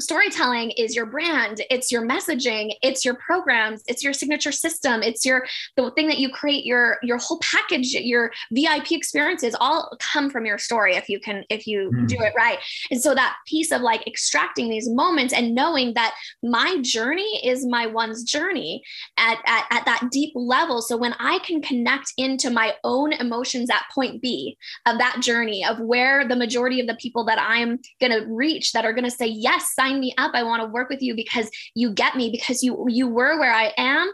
storytelling 0.00 0.72
is 0.72 0.96
your 0.96 1.06
brand 1.06 1.62
it's 1.70 1.92
your 1.92 2.02
messaging 2.02 2.72
it's 2.82 3.04
your 3.04 3.14
programs 3.14 3.82
it's 3.86 4.02
your 4.02 4.12
signature 4.12 4.50
system 4.50 5.02
it's 5.04 5.24
your 5.24 5.46
the 5.76 5.88
thing 5.92 6.08
that 6.08 6.18
you 6.18 6.28
create 6.28 6.64
your 6.64 6.96
your 7.02 7.16
whole 7.16 7.38
package 7.38 7.92
your 7.92 8.32
vip 8.50 8.90
experiences 8.90 9.54
all 9.60 9.96
come 10.00 10.28
from 10.28 10.44
your 10.44 10.58
story 10.58 10.96
if 10.96 11.08
you 11.08 11.20
can 11.20 11.44
if 11.48 11.64
you 11.66 11.92
mm. 11.94 12.08
do 12.08 12.16
it 12.18 12.32
right 12.36 12.58
and 12.90 13.00
so 13.00 13.14
that 13.14 13.36
piece 13.46 13.70
of 13.70 13.82
like 13.82 14.04
extracting 14.04 14.68
these 14.68 14.88
moments 14.88 15.32
and 15.32 15.54
knowing 15.54 15.94
that 15.94 16.12
my 16.42 16.76
journey 16.82 17.40
is 17.46 17.64
my 17.64 17.86
one's 17.86 18.24
journey 18.24 18.82
at, 19.16 19.38
at, 19.46 19.64
at 19.70 19.84
that 19.84 20.08
deep 20.10 20.32
level 20.34 20.82
so 20.82 20.96
when 20.96 21.14
i 21.20 21.38
can 21.44 21.62
connect 21.62 22.12
into 22.18 22.50
my 22.50 22.74
own 22.82 23.12
emotions 23.12 23.70
at 23.70 23.84
point 23.94 24.20
b 24.20 24.56
of 24.86 24.98
that 24.98 25.20
journey 25.20 25.64
of 25.64 25.78
where 25.78 26.26
the 26.26 26.34
majority 26.34 26.80
of 26.80 26.88
the 26.88 26.96
people 26.96 27.24
that 27.24 27.38
i'm 27.40 27.78
going 28.00 28.10
to 28.10 28.26
reach 28.26 28.72
that 28.72 28.84
are 28.84 28.92
going 28.92 29.04
to 29.04 29.10
say 29.10 29.26
yes 29.26 29.72
sign 29.84 30.00
me 30.00 30.14
up. 30.18 30.32
I 30.34 30.42
want 30.42 30.62
to 30.62 30.68
work 30.68 30.88
with 30.88 31.02
you 31.02 31.14
because 31.14 31.50
you 31.74 31.92
get 31.92 32.16
me, 32.16 32.30
because 32.30 32.62
you 32.62 32.86
you 32.88 33.08
were 33.08 33.38
where 33.38 33.54
I 33.54 33.72
am. 33.76 34.10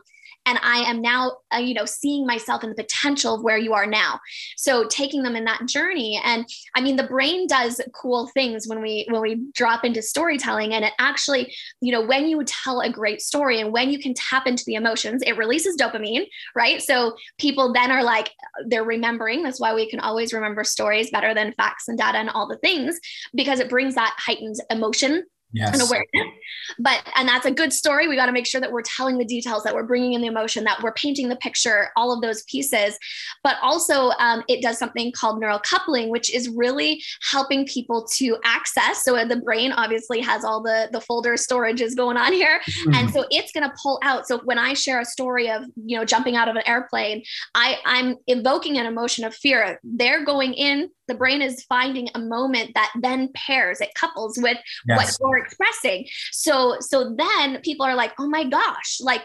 And 0.46 0.58
i 0.62 0.78
am 0.78 1.02
now 1.02 1.32
uh, 1.54 1.58
you 1.58 1.74
know 1.74 1.84
seeing 1.84 2.26
myself 2.26 2.64
in 2.64 2.70
the 2.70 2.74
potential 2.74 3.34
of 3.34 3.42
where 3.42 3.58
you 3.58 3.74
are 3.74 3.84
now. 3.84 4.18
So 4.56 4.86
taking 4.88 5.22
them 5.22 5.36
in 5.36 5.44
that 5.44 5.66
journey. 5.66 6.18
And 6.24 6.46
i 6.74 6.80
mean 6.80 6.96
the 6.96 7.02
brain 7.14 7.46
does 7.46 7.78
cool 7.94 8.26
things 8.28 8.66
when 8.66 8.80
we 8.80 9.06
when 9.10 9.20
we 9.20 9.42
drop 9.52 9.84
into 9.84 10.00
storytelling. 10.00 10.72
And 10.72 10.82
it 10.82 10.94
actually 10.98 11.54
you 11.82 11.92
know 11.92 12.00
when 12.00 12.26
you 12.26 12.42
tell 12.44 12.80
a 12.80 12.90
great 12.90 13.20
story 13.20 13.60
and 13.60 13.70
when 13.70 13.90
you 13.90 13.98
can 13.98 14.14
tap 14.14 14.46
into 14.46 14.64
the 14.66 14.76
emotions 14.76 15.22
it 15.26 15.36
releases 15.36 15.76
dopamine 15.76 16.24
right? 16.56 16.80
So 16.80 17.16
people 17.38 17.74
then 17.74 17.90
are 17.92 18.02
like 18.02 18.30
they're 18.66 18.82
remembering. 18.82 19.42
That's 19.42 19.60
why 19.60 19.74
we 19.74 19.90
can 19.90 20.00
always 20.00 20.32
remember 20.32 20.64
stories 20.64 21.10
better 21.10 21.34
than 21.34 21.52
facts 21.52 21.86
and 21.86 21.98
data 21.98 22.16
and 22.16 22.30
all 22.30 22.48
the 22.48 22.56
things 22.56 22.98
because 23.34 23.60
it 23.60 23.68
brings 23.68 23.94
that 23.94 24.16
heightened 24.18 24.56
emotion 24.70 25.26
yes. 25.52 25.72
and 25.72 25.82
awareness. 25.82 26.36
But, 26.78 27.02
and 27.16 27.28
that's 27.28 27.46
a 27.46 27.50
good 27.50 27.72
story. 27.72 28.06
We 28.06 28.16
got 28.16 28.26
to 28.26 28.32
make 28.32 28.46
sure 28.46 28.60
that 28.60 28.70
we're 28.70 28.82
telling 28.82 29.18
the 29.18 29.24
details, 29.24 29.62
that 29.64 29.74
we're 29.74 29.86
bringing 29.86 30.12
in 30.12 30.20
the 30.20 30.28
emotion, 30.28 30.64
that 30.64 30.82
we're 30.82 30.92
painting 30.92 31.28
the 31.28 31.36
picture, 31.36 31.90
all 31.96 32.12
of 32.12 32.20
those 32.22 32.42
pieces. 32.44 32.98
But 33.42 33.56
also, 33.62 34.10
um, 34.18 34.42
it 34.48 34.62
does 34.62 34.78
something 34.78 35.12
called 35.12 35.40
neural 35.40 35.58
coupling, 35.58 36.10
which 36.10 36.32
is 36.32 36.48
really 36.48 37.02
helping 37.30 37.66
people 37.66 38.06
to 38.16 38.36
access. 38.44 39.04
So 39.04 39.24
the 39.24 39.36
brain 39.36 39.72
obviously 39.72 40.20
has 40.20 40.44
all 40.44 40.62
the, 40.62 40.88
the 40.92 41.00
folder 41.00 41.34
storages 41.34 41.96
going 41.96 42.16
on 42.16 42.32
here. 42.32 42.60
Mm-hmm. 42.60 42.94
And 42.94 43.10
so 43.10 43.26
it's 43.30 43.52
going 43.52 43.68
to 43.68 43.74
pull 43.82 43.98
out. 44.02 44.26
So 44.28 44.40
when 44.44 44.58
I 44.58 44.74
share 44.74 45.00
a 45.00 45.04
story 45.04 45.50
of, 45.50 45.64
you 45.76 45.96
know, 45.96 46.04
jumping 46.04 46.36
out 46.36 46.48
of 46.48 46.56
an 46.56 46.62
airplane, 46.66 47.22
I, 47.54 47.78
I'm 47.84 48.16
evoking 48.26 48.78
an 48.78 48.86
emotion 48.86 49.24
of 49.24 49.34
fear. 49.34 49.80
They're 49.82 50.24
going 50.24 50.54
in 50.54 50.90
the 51.10 51.16
brain 51.16 51.42
is 51.42 51.64
finding 51.64 52.08
a 52.14 52.20
moment 52.20 52.70
that 52.74 52.92
then 53.00 53.28
pairs 53.34 53.80
it 53.80 53.92
couples 53.94 54.38
with 54.40 54.56
yes. 54.86 54.96
what 54.96 55.28
you're 55.28 55.44
expressing 55.44 56.06
so 56.30 56.76
so 56.78 57.12
then 57.18 57.60
people 57.62 57.84
are 57.84 57.96
like 57.96 58.12
oh 58.20 58.28
my 58.28 58.44
gosh 58.44 58.98
like 59.00 59.22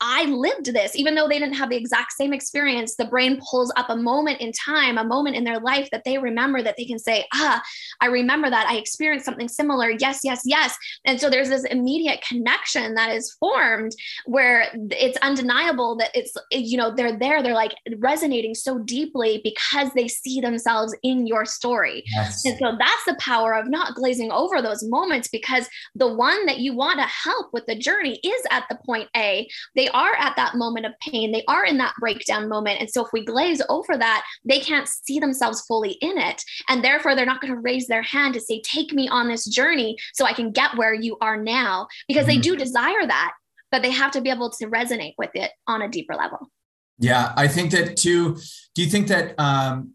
I 0.00 0.26
lived 0.26 0.66
this, 0.66 0.94
even 0.94 1.14
though 1.14 1.26
they 1.26 1.38
didn't 1.38 1.56
have 1.56 1.70
the 1.70 1.76
exact 1.76 2.12
same 2.12 2.32
experience. 2.32 2.94
The 2.94 3.04
brain 3.04 3.40
pulls 3.50 3.72
up 3.76 3.90
a 3.90 3.96
moment 3.96 4.40
in 4.40 4.52
time, 4.52 4.96
a 4.96 5.04
moment 5.04 5.34
in 5.34 5.44
their 5.44 5.58
life 5.58 5.88
that 5.90 6.04
they 6.04 6.18
remember 6.18 6.62
that 6.62 6.76
they 6.76 6.84
can 6.84 6.98
say, 6.98 7.24
Ah, 7.34 7.62
I 8.00 8.06
remember 8.06 8.48
that 8.48 8.68
I 8.68 8.76
experienced 8.76 9.24
something 9.24 9.48
similar. 9.48 9.90
Yes, 9.90 10.20
yes, 10.22 10.42
yes. 10.44 10.76
And 11.04 11.20
so 11.20 11.28
there's 11.28 11.48
this 11.48 11.64
immediate 11.64 12.22
connection 12.26 12.94
that 12.94 13.10
is 13.10 13.32
formed 13.40 13.92
where 14.26 14.68
it's 14.90 15.18
undeniable 15.18 15.96
that 15.96 16.10
it's, 16.14 16.32
you 16.52 16.76
know, 16.76 16.94
they're 16.94 17.18
there, 17.18 17.42
they're 17.42 17.54
like 17.54 17.74
resonating 17.98 18.54
so 18.54 18.78
deeply 18.78 19.40
because 19.42 19.90
they 19.94 20.06
see 20.06 20.40
themselves 20.40 20.96
in 21.02 21.26
your 21.26 21.44
story. 21.44 22.04
Yes. 22.14 22.44
And 22.44 22.56
so 22.58 22.76
that's 22.78 23.04
the 23.06 23.16
power 23.18 23.54
of 23.54 23.68
not 23.68 23.96
glazing 23.96 24.30
over 24.30 24.62
those 24.62 24.84
moments 24.84 25.28
because 25.28 25.68
the 25.94 26.12
one 26.12 26.46
that 26.46 26.58
you 26.58 26.74
want 26.74 27.00
to 27.00 27.06
help 27.06 27.52
with 27.52 27.66
the 27.66 27.76
journey 27.76 28.20
is 28.22 28.42
at 28.50 28.64
the 28.70 28.78
point 28.86 29.08
A. 29.16 29.48
They 29.74 29.87
are 29.88 30.14
at 30.16 30.36
that 30.36 30.54
moment 30.54 30.86
of 30.86 30.92
pain. 31.00 31.32
They 31.32 31.44
are 31.48 31.64
in 31.64 31.78
that 31.78 31.94
breakdown 32.00 32.48
moment. 32.48 32.80
And 32.80 32.90
so 32.90 33.04
if 33.04 33.12
we 33.12 33.24
glaze 33.24 33.62
over 33.68 33.96
that, 33.96 34.24
they 34.44 34.60
can't 34.60 34.88
see 34.88 35.18
themselves 35.18 35.62
fully 35.62 35.92
in 36.00 36.18
it. 36.18 36.42
And 36.68 36.84
therefore, 36.84 37.14
they're 37.14 37.26
not 37.26 37.40
going 37.40 37.54
to 37.54 37.60
raise 37.60 37.86
their 37.86 38.02
hand 38.02 38.34
to 38.34 38.40
say, 38.40 38.60
Take 38.62 38.92
me 38.92 39.08
on 39.08 39.28
this 39.28 39.44
journey 39.46 39.96
so 40.14 40.24
I 40.24 40.32
can 40.32 40.52
get 40.52 40.76
where 40.76 40.94
you 40.94 41.16
are 41.20 41.36
now, 41.36 41.88
because 42.06 42.26
mm-hmm. 42.26 42.36
they 42.36 42.40
do 42.40 42.56
desire 42.56 43.06
that, 43.06 43.32
but 43.70 43.82
they 43.82 43.90
have 43.90 44.10
to 44.12 44.20
be 44.20 44.30
able 44.30 44.50
to 44.50 44.66
resonate 44.66 45.14
with 45.18 45.30
it 45.34 45.50
on 45.66 45.82
a 45.82 45.88
deeper 45.88 46.14
level. 46.14 46.50
Yeah, 46.98 47.32
I 47.36 47.48
think 47.48 47.70
that 47.72 47.96
too. 47.96 48.36
Do 48.74 48.82
you 48.82 48.88
think 48.88 49.08
that 49.08 49.38
um, 49.38 49.92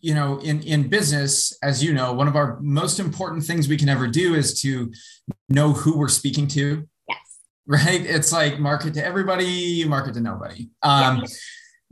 you 0.00 0.14
know 0.14 0.38
in 0.40 0.62
in 0.62 0.88
business 0.88 1.56
as 1.62 1.82
you 1.82 1.94
know 1.94 2.12
one 2.12 2.28
of 2.28 2.36
our 2.36 2.58
most 2.60 3.00
important 3.00 3.44
things 3.44 3.68
we 3.68 3.78
can 3.78 3.88
ever 3.88 4.06
do 4.06 4.34
is 4.34 4.60
to 4.60 4.92
know 5.48 5.72
who 5.72 5.96
we're 5.96 6.08
speaking 6.08 6.46
to 6.48 6.86
right? 7.66 8.04
It's 8.04 8.32
like 8.32 8.58
market 8.58 8.94
to 8.94 9.04
everybody, 9.04 9.84
market 9.84 10.14
to 10.14 10.20
nobody. 10.20 10.68
Um, 10.82 11.18
yeah. 11.18 11.26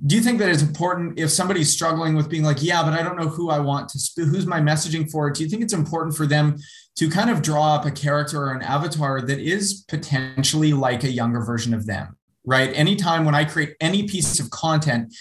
Do 0.05 0.17
you 0.17 0.21
think 0.21 0.41
that 0.41 0.49
it's 0.49 0.63
important 0.63 1.19
if 1.19 1.31
somebody's 1.31 1.73
struggling 1.73 2.17
with 2.17 2.29
being 2.29 2.43
like, 2.43 2.61
yeah, 2.61 2.83
but 2.83 2.93
I 2.93 3.03
don't 3.03 3.17
know 3.17 3.29
who 3.29 3.51
I 3.51 3.61
want 3.61 3.89
to, 3.91 4.01
sp- 4.03 4.27
who's 4.27 4.47
my 4.47 4.61
messaging 4.61 5.09
for? 5.09 5.31
Do 5.31 5.45
you 5.45 5.49
think 5.49 5.63
it's 5.63 5.73
important 5.73 6.17
for 6.17 6.27
them 6.27 6.57
to 6.97 7.09
kind 7.09 7.31
of 7.31 7.41
draw 7.41 7.77
up 7.77 7.87
a 7.87 7.91
character 7.91 8.43
or 8.43 8.53
an 8.53 8.63
avatar 8.63 9.23
that 9.23 9.39
is 9.39 9.85
potentially 9.89 10.73
like 10.73 11.05
a 11.05 11.11
younger 11.11 11.45
version 11.45 11.73
of 11.73 11.87
them, 11.87 12.17
right? 12.45 12.71
Anytime 12.75 13.25
when 13.25 13.37
I 13.37 13.45
create 13.45 13.77
any 13.81 14.09
piece 14.09 14.41
of 14.41 14.51
content, 14.51 15.15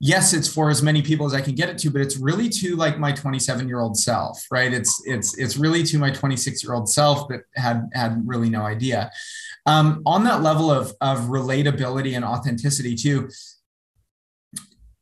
yes 0.00 0.32
it's 0.32 0.48
for 0.48 0.70
as 0.70 0.82
many 0.82 1.02
people 1.02 1.26
as 1.26 1.34
i 1.34 1.40
can 1.40 1.54
get 1.54 1.68
it 1.68 1.76
to 1.76 1.90
but 1.90 2.00
it's 2.00 2.16
really 2.16 2.48
to 2.48 2.74
like 2.74 2.98
my 2.98 3.12
27 3.12 3.68
year 3.68 3.80
old 3.80 3.96
self 3.96 4.44
right 4.50 4.72
it's 4.72 5.02
it's 5.04 5.36
it's 5.38 5.58
really 5.58 5.82
to 5.82 5.98
my 5.98 6.10
26 6.10 6.64
year 6.64 6.72
old 6.72 6.88
self 6.88 7.28
that 7.28 7.42
had 7.54 7.88
had 7.92 8.22
really 8.24 8.48
no 8.48 8.62
idea 8.62 9.10
um, 9.66 10.02
on 10.06 10.24
that 10.24 10.42
level 10.42 10.70
of 10.70 10.92
of 11.00 11.20
relatability 11.22 12.14
and 12.14 12.24
authenticity 12.24 12.94
too 12.94 13.28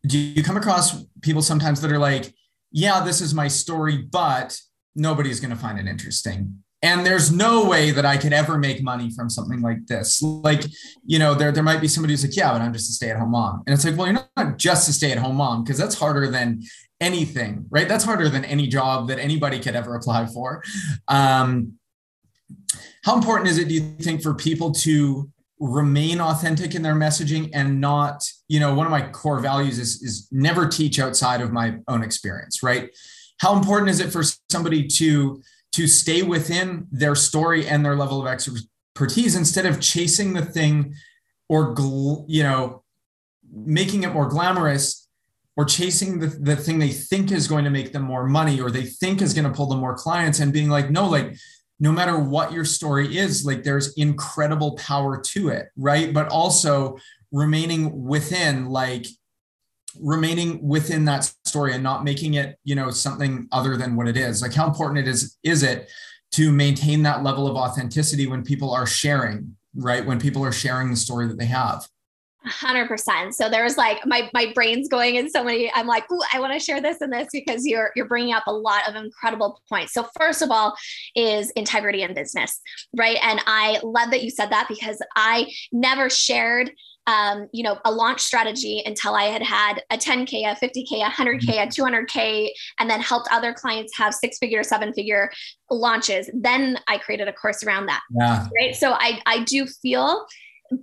do 0.07 0.19
you 0.19 0.43
come 0.43 0.57
across 0.57 1.05
people 1.23 1.43
sometimes 1.43 1.81
that 1.81 1.93
are 1.93 1.99
like 1.99 2.33
yeah 2.71 3.03
this 3.03 3.21
is 3.21 3.35
my 3.35 3.49
story 3.49 3.99
but 3.99 4.59
nobody's 4.95 5.41
going 5.41 5.51
to 5.51 5.57
find 5.57 5.79
it 5.79 5.87
interesting 5.87 6.63
and 6.83 7.05
there's 7.05 7.33
no 7.33 7.69
way 7.69 7.91
that 7.91 8.07
I 8.07 8.17
could 8.17 8.33
ever 8.33 8.57
make 8.57 8.83
money 8.83 9.11
from 9.11 9.29
something 9.29 9.61
like 9.61 9.87
this. 9.87 10.23
Like, 10.23 10.65
you 11.05 11.19
know, 11.19 11.35
there, 11.35 11.51
there 11.51 11.63
might 11.63 11.81
be 11.81 11.89
somebody 11.89 12.13
who's 12.13 12.25
like, 12.25 12.37
yeah, 12.37 12.53
but 12.53 12.61
I'm 12.61 12.73
just 12.73 12.89
a 12.89 12.93
stay 12.93 13.11
at 13.11 13.19
home 13.19 13.33
mom. 13.33 13.65
And 13.67 13.75
it's 13.75 13.85
like, 13.85 13.97
well, 13.97 14.07
you're 14.07 14.21
not 14.37 14.59
just 14.59 14.89
a 14.89 14.93
stay 14.93 15.11
at 15.11 15.19
home 15.19 15.37
mom 15.37 15.65
because 15.65 15.77
that's 15.77 15.97
harder 15.97 16.31
than 16.31 16.63
anything, 17.01 17.67
right? 17.71 17.89
That's 17.89 18.05
harder 18.05 18.29
than 18.29 18.45
any 18.45 18.69
job 18.69 19.09
that 19.09 19.19
anybody 19.19 19.59
could 19.59 19.75
ever 19.75 19.97
apply 19.97 20.27
for. 20.27 20.63
Um, 21.09 21.78
how 23.05 23.17
important 23.17 23.49
is 23.49 23.59
it, 23.59 23.69
do 23.69 23.75
you 23.75 23.97
think, 24.01 24.23
for 24.23 24.35
people 24.35 24.73
to 24.73 25.31
remain 25.61 26.21
authentic 26.21 26.75
in 26.75 26.83
their 26.83 26.95
messaging 26.95 27.51
and 27.53 27.81
not, 27.81 28.23
you 28.49 28.61
know, 28.61 28.75
one 28.75 28.87
of 28.87 28.93
my 28.93 29.09
core 29.11 29.41
values 29.41 29.79
is, 29.79 30.03
is 30.03 30.29
never 30.31 30.69
teach 30.69 30.99
outside 31.01 31.41
of 31.41 31.53
my 31.53 31.79
own 31.89 32.03
experience, 32.03 32.63
right? 32.63 32.91
How 33.41 33.57
important 33.57 33.91
is 33.91 34.01
it 34.01 34.13
for 34.13 34.23
somebody 34.51 34.87
to, 34.87 35.43
to 35.73 35.87
stay 35.87 36.23
within 36.23 36.87
their 36.91 37.15
story 37.15 37.67
and 37.67 37.85
their 37.85 37.97
level 37.97 38.21
of 38.21 38.27
expertise 38.27 39.37
instead 39.37 39.67
of 39.67 39.81
chasing 39.81 40.33
the 40.33 40.45
thing 40.45 40.95
or 41.49 41.75
you 42.27 42.43
know 42.43 42.83
making 43.51 44.03
it 44.03 44.13
more 44.13 44.29
glamorous 44.29 45.09
or 45.57 45.65
chasing 45.65 46.19
the, 46.19 46.27
the 46.27 46.57
thing 46.57 46.79
they 46.79 46.91
think 46.91 47.33
is 47.33 47.49
going 47.49 47.65
to 47.65 47.71
make 47.71 47.93
them 47.93 48.03
more 48.03 48.27
money 48.27 48.61
or 48.61 48.71
they 48.71 48.85
think 48.85 49.23
is 49.23 49.35
going 49.35 49.45
to 49.45 49.51
pull 49.51 49.67
them 49.67 49.81
more 49.81 49.97
clients 49.97 50.41
and 50.41 50.53
being 50.53 50.69
like 50.69 50.91
no 50.91 51.09
like 51.09 51.37
no 51.81 51.93
matter 51.93 52.19
what 52.19 52.53
your 52.53 52.65
story 52.65 53.17
is 53.17 53.45
like 53.45 53.63
there's 53.63 53.95
incredible 53.95 54.77
power 54.77 55.21
to 55.21 55.49
it 55.49 55.67
right? 55.77 56.13
But 56.13 56.29
also 56.29 56.99
remaining 57.33 58.05
within 58.05 58.67
like 58.67 59.07
remaining 60.01 60.67
within 60.67 61.05
that 61.07 61.33
story 61.45 61.75
and 61.75 61.83
not 61.83 62.05
making 62.05 62.35
it 62.35 62.57
you 62.65 62.75
know 62.75 62.91
something 62.91 63.49
other 63.53 63.77
than 63.77 63.97
what 63.97 64.09
it 64.09 64.17
is. 64.17 64.43
Like 64.43 64.55
how 64.55 64.67
important 64.67 64.99
it 64.99 65.09
is 65.09 65.39
is 65.43 65.63
it 65.63 65.91
to 66.33 66.53
maintain 66.53 67.03
that 67.05 67.23
level 67.23 67.47
of 67.47 67.57
authenticity 67.57 68.27
when 68.27 68.43
people 68.43 68.73
are 68.73 68.87
sharing 68.87 69.57
right? 69.75 70.05
When 70.05 70.19
people 70.19 70.45
are 70.45 70.53
sharing 70.53 70.91
the 70.91 70.97
story 70.97 71.29
that 71.29 71.39
they 71.39 71.47
have 71.47 71.87
100% 72.49 73.35
so 73.35 73.49
there's 73.49 73.77
like 73.77 74.05
my 74.07 74.29
my 74.33 74.53
brain's 74.55 74.89
going 74.89 75.17
in 75.17 75.31
so 75.31 75.45
many 75.45 75.71
i'm 75.75 75.87
like 75.87 76.11
Ooh, 76.11 76.21
i 76.33 76.41
want 76.41 76.53
to 76.53 76.59
share 76.59 76.81
this 76.81 77.01
and 77.01 77.13
this 77.13 77.29
because 77.33 77.67
you're 77.67 77.91
you're 77.97 78.09
bringing 78.09 78.35
up 78.35 78.45
a 78.47 78.53
lot 78.53 78.89
of 78.89 78.95
incredible 78.95 79.61
points 79.69 79.93
so 79.93 80.07
first 80.19 80.43
of 80.43 80.51
all 80.51 80.77
is 81.15 81.51
integrity 81.51 82.03
in 82.03 82.15
business 82.15 82.61
right 82.97 83.19
and 83.23 83.41
i 83.47 83.79
love 83.83 84.11
that 84.11 84.23
you 84.23 84.31
said 84.31 84.51
that 84.51 84.67
because 84.69 85.01
i 85.17 85.47
never 85.73 86.09
shared 86.11 86.71
um, 87.09 87.49
you 87.53 87.65
know, 87.65 87.79
a 87.87 87.91
launch 87.91 88.21
strategy 88.21 88.83
until 88.85 89.15
I 89.15 89.25
had 89.25 89.43
had 89.43 89.83
a 89.91 89.97
10K, 89.97 90.43
a 90.43 90.55
50K, 90.55 91.07
a 91.07 91.11
100K, 91.11 91.63
a 91.63 91.67
200K, 91.67 92.51
and 92.79 92.89
then 92.89 93.01
helped 93.01 93.29
other 93.33 93.55
clients 93.55 93.97
have 93.97 94.13
six 94.13 94.37
figure, 94.39 94.63
seven 94.63 94.93
figure 94.93 95.31
launches. 95.71 96.29
Then 96.35 96.79
I 96.87 96.99
created 96.99 97.27
a 97.27 97.33
course 97.33 97.65
around 97.65 97.87
that. 97.87 98.03
Yeah. 98.11 98.47
Right. 98.55 98.77
So 98.77 98.93
I, 98.93 99.23
I 99.25 99.43
do 99.45 99.67
feel, 99.67 100.27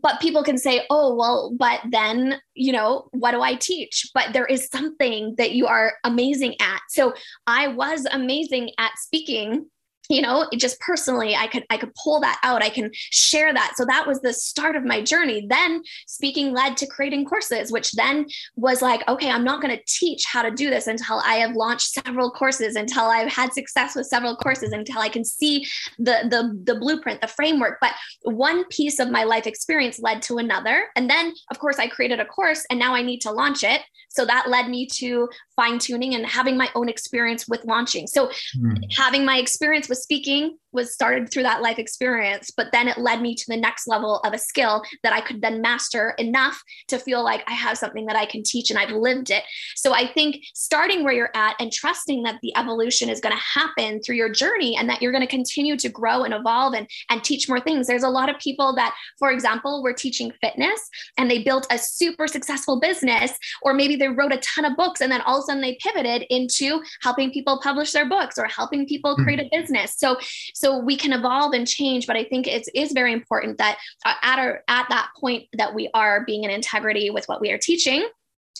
but 0.02 0.19
people 0.19 0.43
can 0.43 0.58
say, 0.58 0.86
oh, 0.89 1.15
well, 1.15 1.54
but 1.58 1.82
then, 1.89 2.39
you 2.54 2.71
know, 2.71 3.08
what 3.12 3.32
do 3.32 3.41
I 3.41 3.56
teach? 3.56 4.10
But 4.13 4.34
there 4.34 4.45
is 4.45 4.67
something 4.69 5.36
that 5.38 5.52
you 5.52 5.67
are 5.67 5.93
amazing 6.04 6.56
at. 6.60 6.82
So 6.89 7.13
I 7.48 7.67
was 7.67 8.08
amazing 8.12 8.71
at 8.78 8.91
speaking 8.98 9.67
you 10.09 10.21
know 10.21 10.47
just 10.55 10.79
personally 10.79 11.35
i 11.35 11.47
could 11.47 11.65
i 11.69 11.77
could 11.77 11.93
pull 12.03 12.19
that 12.19 12.39
out. 12.43 12.63
I 12.63 12.69
can 12.69 12.89
share 12.93 13.53
that. 13.53 13.73
So 13.75 13.85
that 13.85 14.07
was 14.07 14.21
the 14.21 14.33
start 14.33 14.75
of 14.75 14.83
my 14.83 15.01
journey. 15.01 15.45
Then 15.49 15.81
speaking 16.07 16.53
led 16.53 16.77
to 16.77 16.87
creating 16.87 17.25
courses 17.25 17.71
which 17.71 17.91
then 17.93 18.25
was 18.55 18.81
like 18.81 19.07
okay 19.07 19.29
i'm 19.29 19.43
not 19.43 19.61
going 19.61 19.75
to 19.75 19.83
teach 19.87 20.23
how 20.25 20.41
to 20.41 20.51
do 20.51 20.69
this 20.69 20.87
until 20.87 21.19
i 21.25 21.35
have 21.35 21.55
launched 21.55 21.91
several 21.91 22.31
courses 22.31 22.75
until 22.75 23.03
i've 23.03 23.31
had 23.31 23.53
success 23.53 23.95
with 23.95 24.05
several 24.05 24.35
courses 24.35 24.71
until 24.71 24.99
i 24.99 25.09
can 25.09 25.23
see 25.23 25.65
the 25.97 26.17
the 26.29 26.57
the 26.63 26.79
blueprint 26.79 27.21
the 27.21 27.27
framework. 27.27 27.77
But 27.81 27.93
one 28.23 28.65
piece 28.65 28.99
of 28.99 29.09
my 29.09 29.23
life 29.23 29.47
experience 29.47 29.99
led 29.99 30.21
to 30.23 30.37
another. 30.37 30.87
And 30.95 31.09
then 31.09 31.33
of 31.51 31.59
course 31.59 31.79
i 31.79 31.87
created 31.87 32.19
a 32.19 32.25
course 32.25 32.65
and 32.69 32.79
now 32.79 32.93
i 32.93 33.01
need 33.01 33.21
to 33.21 33.31
launch 33.31 33.63
it. 33.63 33.81
So 34.09 34.25
that 34.25 34.49
led 34.49 34.69
me 34.69 34.87
to 34.93 35.27
fine 35.55 35.77
tuning 35.77 36.15
and 36.15 36.25
having 36.25 36.57
my 36.57 36.69
own 36.73 36.87
experience 36.87 37.47
with 37.47 37.65
launching. 37.65 38.07
So 38.07 38.31
mm. 38.57 38.77
having 38.95 39.25
my 39.25 39.37
experience 39.37 39.89
with 39.89 39.94
speaking 39.95 40.58
was 40.75 40.93
started 40.93 41.31
through 41.31 41.43
that 41.43 41.62
life 41.62 41.79
experience, 41.79 42.51
but 42.51 42.67
then 42.71 42.88
it 42.88 42.97
led 42.97 43.21
me 43.21 43.34
to 43.34 43.45
the 43.47 43.58
next 43.58 43.88
level 43.88 44.19
of 44.19 44.34
a 44.34 44.38
skill 44.38 44.84
that 45.03 45.13
I 45.13 45.21
could 45.21 45.41
then 45.41 45.62
master 45.62 46.13
enough 46.19 46.62
to 46.89 46.99
feel 46.99 47.23
like 47.23 47.43
I 47.47 47.53
have 47.53 47.77
something 47.77 48.05
that 48.08 48.15
I 48.15 48.25
can 48.25 48.43
teach 48.43 48.69
and 48.69 48.77
I've 48.77 48.91
lived 48.91 49.31
it. 49.31 49.43
So 49.75 49.93
I 49.93 50.12
think 50.12 50.43
starting 50.53 51.03
where 51.03 51.13
you're 51.13 51.31
at 51.34 51.55
and 51.60 51.71
trusting 51.71 52.23
that 52.23 52.39
the 52.41 52.55
evolution 52.58 53.10
is 53.10 53.21
going 53.21 53.36
to 53.36 53.60
happen 53.60 54.01
through 54.01 54.17
your 54.17 54.29
journey 54.29 54.75
and 54.75 54.89
that 54.89 55.01
you're 55.01 55.13
going 55.13 55.25
to 55.25 55.27
continue 55.27 55.77
to 55.77 55.89
grow 55.89 56.23
and 56.23 56.34
evolve 56.34 56.73
and, 56.73 56.88
and 57.10 57.23
teach 57.23 57.47
more 57.47 57.62
things. 57.62 57.88
There's 57.88 58.03
a 58.03 58.10
lot 58.10 58.29
of 58.29 58.38
people 58.39 58.75
that, 58.75 58.93
for 59.17 59.31
example, 59.31 59.81
were 59.81 59.93
teaching 59.93 60.31
fitness 60.41 60.79
and 61.17 61.31
they 61.31 61.41
built 61.41 61.65
a 61.71 61.77
super 61.77 62.27
successful 62.27 62.79
business, 62.79 63.31
or 63.62 63.73
maybe 63.73 63.95
they 63.95 64.10
wrote 64.10 64.34
a 64.34 64.38
ton 64.38 64.65
of 64.65 64.75
books 64.75 64.99
and 64.99 65.12
then 65.12 65.21
all 65.21 65.38
of 65.38 65.43
a 65.43 65.45
sudden 65.45 65.62
they 65.62 65.77
pivoted 65.81 66.25
into 66.29 66.81
helping 67.01 67.31
people 67.31 67.62
publish 67.63 67.93
their 67.93 68.08
books 68.08 68.38
or 68.38 68.45
helping 68.45 68.86
people 68.86 69.15
create 69.15 69.39
a 69.39 69.43
mm-hmm. 69.43 69.62
business. 69.62 69.85
So, 69.88 70.17
so 70.54 70.78
we 70.78 70.95
can 70.98 71.13
evolve 71.13 71.54
and 71.54 71.67
change 71.67 72.08
but 72.08 72.15
i 72.15 72.24
think 72.24 72.48
it's 72.48 72.69
is 72.74 72.91
very 72.91 73.13
important 73.13 73.58
that 73.58 73.78
uh, 74.06 74.13
at 74.21 74.39
our 74.39 74.63
at 74.67 74.88
that 74.89 75.10
point 75.19 75.45
that 75.58 75.74
we 75.74 75.89
are 75.93 76.26
being 76.26 76.43
in 76.43 76.50
integrity 76.50 77.10
with 77.10 77.26
what 77.26 77.41
we 77.41 77.52
are 77.52 77.58
teaching 77.58 78.08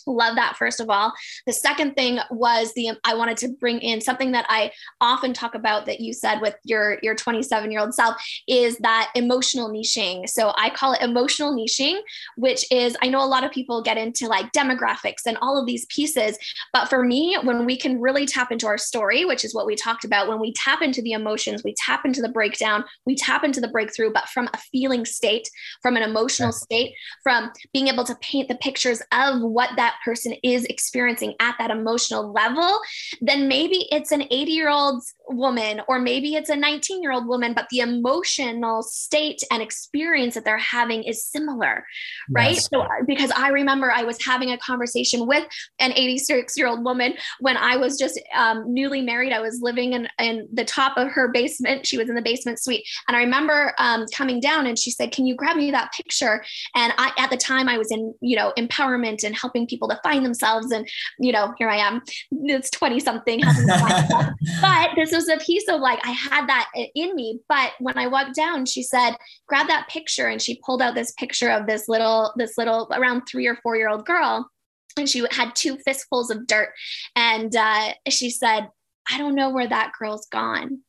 love 0.06 0.36
that 0.36 0.56
first 0.56 0.80
of 0.80 0.88
all. 0.90 1.12
The 1.46 1.52
second 1.52 1.94
thing 1.94 2.18
was 2.30 2.72
the 2.74 2.92
i 3.04 3.14
wanted 3.14 3.36
to 3.38 3.48
bring 3.48 3.80
in 3.80 4.00
something 4.00 4.32
that 4.32 4.46
i 4.48 4.70
often 5.00 5.32
talk 5.32 5.54
about 5.54 5.86
that 5.86 6.00
you 6.00 6.12
said 6.12 6.40
with 6.40 6.54
your 6.64 6.98
your 7.02 7.14
27 7.14 7.70
year 7.70 7.80
old 7.80 7.94
self 7.94 8.16
is 8.46 8.76
that 8.78 9.10
emotional 9.14 9.70
niching. 9.70 10.28
So 10.28 10.52
i 10.56 10.70
call 10.70 10.92
it 10.92 11.02
emotional 11.02 11.54
niching 11.54 11.98
which 12.36 12.64
is 12.70 12.96
i 13.02 13.08
know 13.08 13.22
a 13.22 13.26
lot 13.26 13.44
of 13.44 13.50
people 13.50 13.82
get 13.82 13.96
into 13.96 14.26
like 14.26 14.52
demographics 14.52 15.26
and 15.26 15.36
all 15.40 15.58
of 15.60 15.66
these 15.66 15.86
pieces 15.86 16.38
but 16.72 16.86
for 16.88 17.02
me 17.02 17.36
when 17.42 17.64
we 17.64 17.76
can 17.76 18.00
really 18.00 18.26
tap 18.26 18.52
into 18.52 18.66
our 18.66 18.78
story 18.78 19.24
which 19.24 19.44
is 19.44 19.54
what 19.54 19.66
we 19.66 19.74
talked 19.74 20.04
about 20.04 20.28
when 20.28 20.40
we 20.40 20.52
tap 20.52 20.82
into 20.82 21.02
the 21.02 21.12
emotions 21.12 21.62
we 21.64 21.74
tap 21.84 22.04
into 22.04 22.20
the 22.20 22.28
breakdown 22.28 22.84
we 23.04 23.14
tap 23.14 23.44
into 23.44 23.60
the 23.60 23.68
breakthrough 23.68 24.12
but 24.12 24.28
from 24.28 24.48
a 24.54 24.58
feeling 24.58 25.04
state 25.04 25.48
from 25.82 25.96
an 25.96 26.02
emotional 26.02 26.52
state 26.52 26.94
from 27.22 27.50
being 27.72 27.88
able 27.88 28.04
to 28.04 28.14
paint 28.16 28.48
the 28.48 28.56
pictures 28.56 29.02
of 29.12 29.40
what 29.40 29.70
that 29.76 29.95
person 30.04 30.34
is 30.42 30.64
experiencing 30.64 31.34
at 31.40 31.56
that 31.58 31.70
emotional 31.70 32.32
level, 32.32 32.80
then 33.20 33.48
maybe 33.48 33.86
it's 33.90 34.12
an 34.12 34.22
80 34.30 34.52
year 34.52 34.68
old 34.68 35.02
woman 35.28 35.80
or 35.88 35.98
maybe 35.98 36.34
it's 36.34 36.50
a 36.50 36.56
19 36.56 37.02
year 37.02 37.12
old 37.12 37.26
woman, 37.26 37.52
but 37.52 37.66
the 37.70 37.80
emotional 37.80 38.82
state 38.82 39.42
and 39.50 39.62
experience 39.62 40.34
that 40.34 40.44
they're 40.44 40.58
having 40.58 41.02
is 41.02 41.24
similar, 41.24 41.84
right? 42.30 42.54
Yes. 42.54 42.68
So, 42.72 42.86
because 43.06 43.30
I 43.32 43.48
remember 43.48 43.90
I 43.90 44.02
was 44.02 44.22
having 44.24 44.52
a 44.52 44.58
conversation 44.58 45.26
with 45.26 45.46
an 45.78 45.92
86 45.92 46.56
year 46.56 46.68
old 46.68 46.84
woman 46.84 47.14
when 47.40 47.56
I 47.56 47.76
was 47.76 47.98
just 47.98 48.20
um, 48.34 48.72
newly 48.72 49.02
married. 49.02 49.32
I 49.32 49.40
was 49.40 49.60
living 49.60 49.92
in, 49.92 50.08
in 50.18 50.48
the 50.52 50.64
top 50.64 50.96
of 50.96 51.08
her 51.08 51.28
basement. 51.28 51.86
She 51.86 51.98
was 51.98 52.08
in 52.08 52.14
the 52.14 52.22
basement 52.22 52.60
suite. 52.60 52.86
And 53.08 53.16
I 53.16 53.20
remember 53.20 53.74
um, 53.78 54.06
coming 54.14 54.40
down 54.40 54.66
and 54.66 54.78
she 54.78 54.90
said, 54.90 55.12
Can 55.12 55.26
you 55.26 55.34
grab 55.34 55.56
me 55.56 55.70
that 55.70 55.92
picture? 55.92 56.44
And 56.74 56.92
I, 56.98 57.12
at 57.18 57.30
the 57.30 57.36
time, 57.36 57.68
I 57.68 57.78
was 57.78 57.90
in, 57.90 58.14
you 58.20 58.36
know, 58.36 58.52
empowerment 58.58 59.24
and 59.24 59.34
helping 59.34 59.66
people 59.66 59.88
to 59.88 59.98
find 60.02 60.24
themselves. 60.24 60.70
And, 60.70 60.88
you 61.18 61.32
know, 61.32 61.54
here 61.58 61.68
I 61.68 61.76
am, 61.76 62.02
it's 62.30 62.70
20 62.70 63.00
something. 63.00 63.40
but 64.60 64.90
this 64.96 65.12
was 65.16 65.28
a 65.28 65.38
piece 65.38 65.66
of 65.68 65.80
like, 65.80 65.98
I 66.06 66.10
had 66.10 66.48
that 66.48 66.70
in 66.94 67.16
me. 67.16 67.40
But 67.48 67.72
when 67.80 67.98
I 67.98 68.06
walked 68.06 68.36
down, 68.36 68.66
she 68.66 68.82
said, 68.82 69.16
grab 69.48 69.66
that 69.68 69.88
picture. 69.88 70.28
And 70.28 70.40
she 70.40 70.60
pulled 70.64 70.82
out 70.82 70.94
this 70.94 71.12
picture 71.12 71.50
of 71.50 71.66
this 71.66 71.88
little, 71.88 72.32
this 72.36 72.56
little 72.56 72.88
around 72.92 73.22
three 73.22 73.46
or 73.46 73.56
four 73.56 73.76
year 73.76 73.88
old 73.88 74.06
girl. 74.06 74.48
And 74.96 75.08
she 75.08 75.26
had 75.30 75.54
two 75.54 75.76
fistfuls 75.84 76.30
of 76.30 76.46
dirt. 76.46 76.70
And 77.16 77.54
uh, 77.56 77.92
she 78.08 78.30
said, 78.30 78.68
I 79.10 79.18
don't 79.18 79.34
know 79.34 79.50
where 79.50 79.68
that 79.68 79.92
girl's 79.98 80.26
gone. 80.28 80.80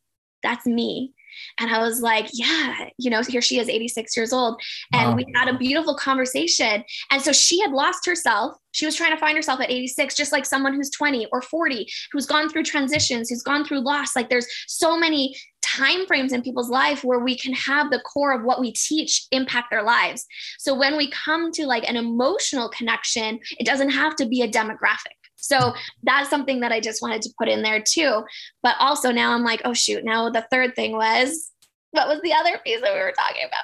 That's 0.43 0.65
me. 0.65 1.13
And 1.60 1.71
I 1.71 1.80
was 1.80 2.02
like, 2.02 2.30
yeah, 2.34 2.89
you 2.97 3.10
know, 3.10 3.21
here 3.21 3.41
she 3.41 3.60
is, 3.60 3.69
86 3.69 4.15
years 4.15 4.34
old. 4.34 4.62
And 4.93 5.10
wow. 5.10 5.15
we 5.15 5.26
had 5.36 5.47
a 5.47 5.58
beautiful 5.58 5.95
conversation. 5.95 6.84
And 7.12 7.21
so 7.21 7.32
she 7.32 7.62
had 7.62 7.71
lost 7.71 8.06
herself. 8.06 8.58
She 8.71 8.86
was 8.86 8.95
trying 8.95 9.12
to 9.12 9.17
find 9.17 9.36
herself 9.36 9.60
at 9.60 9.71
86, 9.71 10.15
just 10.15 10.32
like 10.32 10.45
someone 10.45 10.73
who's 10.73 10.91
20 10.91 11.28
or 11.32 11.41
40, 11.41 11.88
who's 12.12 12.26
gone 12.26 12.50
through 12.50 12.63
transitions, 12.63 13.30
who's 13.30 13.41
gone 13.41 13.65
through 13.65 13.80
loss. 13.80 14.15
Like 14.15 14.30
there's 14.30 14.47
so 14.67 14.97
many 14.97 15.36
time 15.67 16.06
frames 16.06 16.32
in 16.32 16.41
people's 16.41 16.69
life 16.69 17.04
where 17.04 17.19
we 17.19 17.38
can 17.38 17.54
have 17.54 17.89
the 17.89 18.00
core 18.00 18.32
of 18.32 18.43
what 18.43 18.60
we 18.60 18.71
teach 18.71 19.28
impact 19.32 19.69
their 19.69 19.84
lives. 19.84 20.26
So 20.60 20.73
when 20.73 20.95
we 20.95 21.12
come 21.12 21.52
to 21.54 21.65
like 21.65 21.88
an 21.88 21.97
emotional 21.97 22.69
connection, 22.69 23.39
it 23.60 23.65
doesn't 23.65 23.89
have 23.89 24.15
to 24.17 24.26
be 24.26 24.41
a 24.41 24.47
demographic. 24.47 25.16
So 25.47 25.73
that's 26.03 26.29
something 26.29 26.60
that 26.62 26.71
I 26.71 26.79
just 26.79 27.01
wanted 27.01 27.21
to 27.23 27.33
put 27.38 27.47
in 27.47 27.62
there 27.62 27.81
too. 27.81 28.23
But 28.63 28.75
also 28.79 29.12
now 29.12 29.33
I'm 29.33 29.43
like, 29.43 29.62
oh 29.65 29.73
shoot, 29.73 30.03
now 30.03 30.29
the 30.29 30.47
third 30.51 30.75
thing 30.75 30.93
was 30.93 31.51
what 31.91 32.07
was 32.07 32.19
the 32.21 32.33
other 32.33 32.60
piece 32.63 32.81
that 32.81 32.93
we 32.93 32.99
were 32.99 33.13
talking 33.17 33.43
about? 33.47 33.63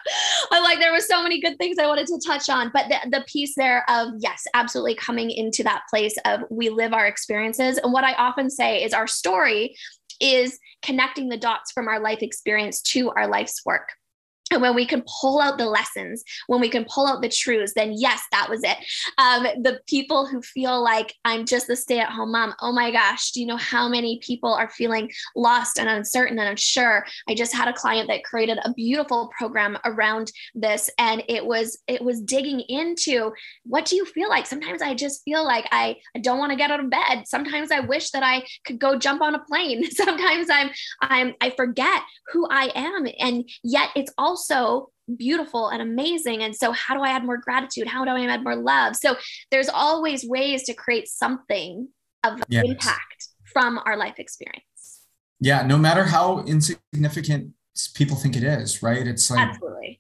I'm 0.52 0.64
like, 0.64 0.80
there 0.80 0.94
was 0.94 1.08
so 1.08 1.22
many 1.22 1.42
good 1.42 1.58
things 1.58 1.78
I 1.78 1.88
wanted 1.88 2.08
to 2.08 2.20
touch 2.26 2.50
on, 2.50 2.72
but 2.74 2.88
the, 2.90 3.10
the 3.10 3.26
piece 3.28 3.54
there 3.56 3.84
of 3.90 4.14
yes, 4.20 4.44
absolutely 4.54 4.96
coming 4.96 5.30
into 5.30 5.62
that 5.64 5.84
place 5.90 6.16
of 6.26 6.42
we 6.50 6.70
live 6.70 6.94
our 6.94 7.06
experiences. 7.06 7.78
And 7.78 7.92
what 7.92 8.04
I 8.04 8.14
often 8.14 8.50
say 8.50 8.84
is 8.84 8.94
our 8.94 9.08
story 9.08 9.76
is 10.20 10.58
connecting 10.84 11.30
the 11.30 11.38
dots 11.38 11.72
from 11.72 11.88
our 11.88 12.00
life 12.00 12.20
experience 12.22 12.82
to 12.82 13.12
our 13.12 13.28
life's 13.28 13.62
work. 13.66 13.90
And 14.54 14.62
when 14.62 14.76
we 14.76 14.86
can 14.86 15.04
pull 15.22 15.42
out 15.42 15.58
the 15.58 15.66
lessons, 15.66 16.24
when 16.48 16.62
we 16.62 16.70
can 16.70 16.86
pull 16.86 17.08
out 17.08 17.22
the 17.22 17.30
truths, 17.30 17.74
then 17.76 17.94
yes, 17.94 18.22
that 18.32 18.50
was 18.50 18.62
it. 18.64 18.78
Um, 19.18 19.44
the 19.62 19.80
people 19.88 20.26
who 20.26 20.42
feel 20.42 20.82
like 20.82 21.14
I'm 21.26 21.46
just 21.46 21.70
a 21.70 21.76
stay 21.76 22.00
at 22.00 22.10
home 22.10 22.32
mom, 22.32 22.54
oh 22.62 22.72
my 22.72 22.92
gosh, 22.92 23.32
do 23.32 23.42
you 23.42 23.48
know 23.48 23.58
how 23.58 23.88
many 23.90 24.20
people 24.22 24.54
are 24.54 24.70
feeling 24.70 25.12
lost 25.36 25.80
and 25.80 25.90
uncertain 25.90 26.40
and 26.40 26.50
unsure? 26.50 27.06
I 27.28 27.36
just 27.36 27.54
had 27.54 27.68
a 27.68 27.74
client 27.74 28.10
that 28.10 28.24
created 28.24 28.60
a 28.64 28.74
beautiful 28.74 29.32
program 29.38 29.78
around 29.86 30.32
this, 30.56 30.90
and 30.98 31.24
it 31.28 31.46
was 31.46 31.80
it 31.88 32.02
was 32.02 32.22
digging 32.22 32.62
into 32.62 33.32
what 33.64 33.86
do 33.86 33.96
you 33.96 34.06
feel 34.06 34.30
like? 34.30 34.46
Sometimes 34.46 34.82
I 34.82 34.94
just 34.94 35.24
feel 35.24 35.46
like 35.46 35.68
I, 35.72 35.98
I 36.16 36.20
don't 36.20 36.40
want 36.40 36.52
to 36.52 36.58
get 36.58 36.72
out 36.72 36.80
of 36.80 36.90
bed. 36.90 37.24
Sometimes 37.26 37.72
I 37.72 37.80
wish 37.80 38.12
that 38.12 38.24
I 38.24 38.44
could 38.66 38.80
go 38.80 38.98
jump 38.98 39.22
on 39.22 39.36
a 39.36 39.40
plane. 39.40 39.84
Sometimes 39.92 40.50
I'm 40.50 40.70
I'm 41.02 41.34
I 41.42 41.52
forget 41.52 42.02
who 42.32 42.48
I 42.50 42.72
am, 42.76 43.08
and 43.20 43.50
yet 43.64 43.90
it's 43.96 44.14
also 44.18 44.43
also 44.52 44.90
beautiful 45.18 45.70
and 45.70 45.82
amazing. 45.82 46.44
And 46.44 46.56
so, 46.56 46.72
how 46.72 46.96
do 46.96 47.02
I 47.02 47.10
add 47.10 47.26
more 47.26 47.38
gratitude? 47.38 47.88
How 47.88 48.06
do 48.06 48.12
I 48.12 48.26
add 48.26 48.44
more 48.44 48.56
love? 48.56 48.96
So, 48.96 49.16
there's 49.52 49.70
always 49.70 50.26
ways 50.26 50.64
to 50.64 50.74
create 50.74 51.08
something 51.08 51.90
of 52.24 52.42
yes. 52.48 52.64
impact 52.66 53.28
from 53.52 53.80
our 53.86 53.98
life 53.98 54.16
experience. 54.18 55.02
Yeah, 55.40 55.64
no 55.64 55.78
matter 55.78 56.06
how 56.06 56.44
insignificant 56.46 57.52
people 57.96 58.16
think 58.16 58.38
it 58.38 58.44
is, 58.44 58.82
right? 58.82 59.06
It's 59.06 59.30
like 59.30 59.40
absolutely. 59.40 60.00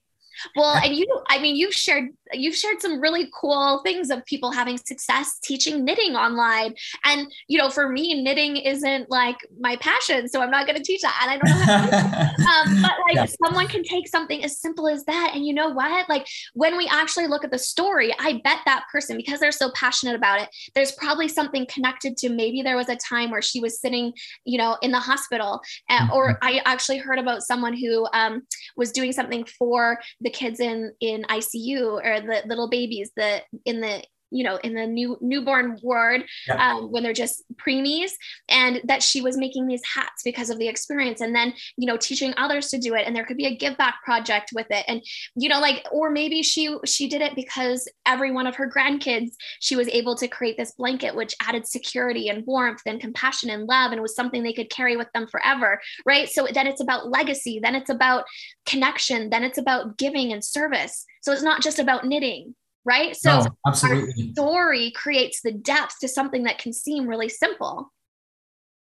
Well, 0.56 0.76
and 0.76 0.96
you, 0.96 1.06
I 1.30 1.40
mean, 1.40 1.56
you've 1.56 1.74
shared 1.74 2.10
you've 2.34 2.56
shared 2.56 2.82
some 2.82 3.00
really 3.00 3.30
cool 3.40 3.82
things 3.84 4.10
of 4.10 4.26
people 4.26 4.52
having 4.52 4.78
success 4.78 5.38
teaching 5.44 5.86
knitting 5.86 6.16
online. 6.16 6.74
And 7.06 7.32
you 7.48 7.58
know, 7.58 7.70
for 7.70 7.90
me, 7.90 8.22
knitting 8.22 8.58
isn't 8.58 9.10
like 9.10 9.38
my 9.60 9.76
passion, 9.78 10.28
so 10.28 10.42
I'm 10.42 10.52
not 10.52 10.66
going 10.66 10.78
to 10.78 10.84
teach 10.84 11.02
that, 11.02 11.20
and 11.22 11.32
I 11.32 11.38
don't 11.38 11.50
know 11.50 11.66
how 11.66 11.86
to. 11.86 12.70
um, 12.74 12.82
but 12.82 12.92
like, 13.08 13.16
yeah. 13.16 13.26
someone 13.46 13.68
can 13.68 13.84
take 13.84 14.08
something 14.08 14.44
as 14.44 14.60
simple 14.60 14.88
as 14.88 15.06
that, 15.06 15.32
and 15.34 15.46
you 15.46 15.54
know 15.54 15.70
what? 15.70 16.08
Like, 16.10 16.26
when 16.54 16.78
we 16.78 16.88
actually 16.88 17.28
look 17.28 17.44
at 17.44 17.52
the 17.52 17.60
story, 17.60 18.14
I 18.20 18.42
bet 18.44 18.60
that 18.66 18.86
person, 18.92 19.18
because 19.18 19.40
they're 19.40 19.52
so 19.52 19.72
passionate 19.76 20.16
about 20.16 20.42
it, 20.42 20.50
there's 20.76 20.92
probably 20.94 21.28
something 21.28 21.66
connected 21.68 22.18
to 22.18 22.30
maybe 22.30 22.62
there 22.62 22.78
was 22.78 22.90
a 22.90 22.96
time 22.96 23.32
where 23.32 23.42
she 23.42 23.60
was 23.60 23.80
sitting, 23.80 24.14
you 24.46 24.58
know, 24.58 24.78
in 24.82 24.92
the 24.92 25.00
hospital, 25.00 25.62
uh, 25.90 26.08
or 26.14 26.34
mm-hmm. 26.34 26.46
I 26.48 26.62
actually 26.66 26.98
heard 26.98 27.20
about 27.20 27.44
someone 27.44 27.76
who 27.76 28.08
um, 28.14 28.44
was 28.76 28.92
doing 28.92 29.12
something 29.12 29.46
for 29.46 30.00
the 30.22 30.30
kids 30.34 30.60
in 30.60 30.94
in 31.00 31.24
ICU 31.24 32.04
or 32.04 32.22
the 32.22 32.44
little 32.48 32.70
babies 32.70 33.12
that 33.16 33.44
in 33.66 33.82
the 33.82 34.04
you 34.34 34.44
know 34.44 34.58
in 34.64 34.74
the 34.74 34.86
new 34.86 35.18
newborn 35.22 35.80
ward 35.82 36.24
yeah. 36.48 36.74
um, 36.74 36.92
when 36.92 37.04
they're 37.04 37.14
just 37.14 37.44
preemies 37.56 38.12
and 38.50 38.82
that 38.86 39.04
she 39.04 39.22
was 39.22 39.38
making 39.38 39.68
these 39.68 39.82
hats 39.96 40.24
because 40.24 40.50
of 40.50 40.58
the 40.60 40.68
experience 40.68 41.22
and 41.22 41.36
then 41.36 41.54
you 41.78 41.88
know 41.88 41.98
teaching 41.98 42.34
others 42.38 42.70
to 42.70 42.78
do 42.78 42.96
it 42.96 43.06
and 43.06 43.16
there 43.16 43.26
could 43.26 43.38
be 43.38 43.46
a 43.46 43.56
give 43.56 43.78
back 43.78 43.96
project 44.04 44.52
with 44.54 44.68
it 44.70 44.84
and 44.88 45.02
you 45.36 45.48
know 45.48 45.60
like 45.60 45.86
or 45.92 46.10
maybe 46.10 46.42
she 46.42 46.76
she 46.86 47.08
did 47.08 47.22
it 47.22 47.36
because 47.36 47.90
every 48.06 48.32
one 48.32 48.48
of 48.48 48.56
her 48.56 48.70
grandkids 48.70 49.32
she 49.60 49.76
was 49.76 49.88
able 49.90 50.16
to 50.16 50.28
create 50.28 50.58
this 50.58 50.72
blanket 50.72 51.16
which 51.16 51.36
added 51.42 51.68
security 51.68 52.30
and 52.30 52.46
warmth 52.46 52.82
and 52.86 53.00
compassion 53.00 53.50
and 53.50 53.68
love 53.68 53.92
and 53.92 54.02
was 54.02 54.16
something 54.16 54.44
they 54.44 54.54
could 54.54 54.70
carry 54.70 54.98
with 54.98 55.12
them 55.14 55.28
forever 55.28 55.80
right? 56.06 56.30
So 56.30 56.48
then 56.52 56.68
it's 56.68 56.82
about 56.82 57.10
legacy 57.10 57.60
then 57.62 57.76
it's 57.76 57.90
about 57.90 58.26
connection 58.66 59.30
then 59.30 59.44
it's 59.44 59.58
about 59.58 59.98
giving 59.98 60.34
and 60.34 60.44
service. 60.44 61.06
So 61.22 61.32
it's 61.32 61.44
not 61.44 61.62
just 61.62 61.80
about 61.80 62.06
knitting 62.06 62.56
right? 62.86 63.16
So 63.16 63.40
no, 63.40 63.48
absolutely. 63.68 64.28
our 64.28 64.34
story 64.34 64.92
creates 64.92 65.42
the 65.42 65.52
depth 65.52 66.00
to 66.02 66.08
something 66.08 66.44
that 66.44 66.58
can 66.58 66.74
seem 66.74 67.08
really 67.08 67.30
simple. 67.30 67.92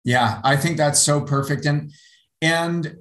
Yeah, 0.04 0.40
I 0.44 0.56
think 0.56 0.76
that's 0.76 1.00
so 1.00 1.20
perfect. 1.20 1.66
And 1.66 1.92
and 2.40 2.98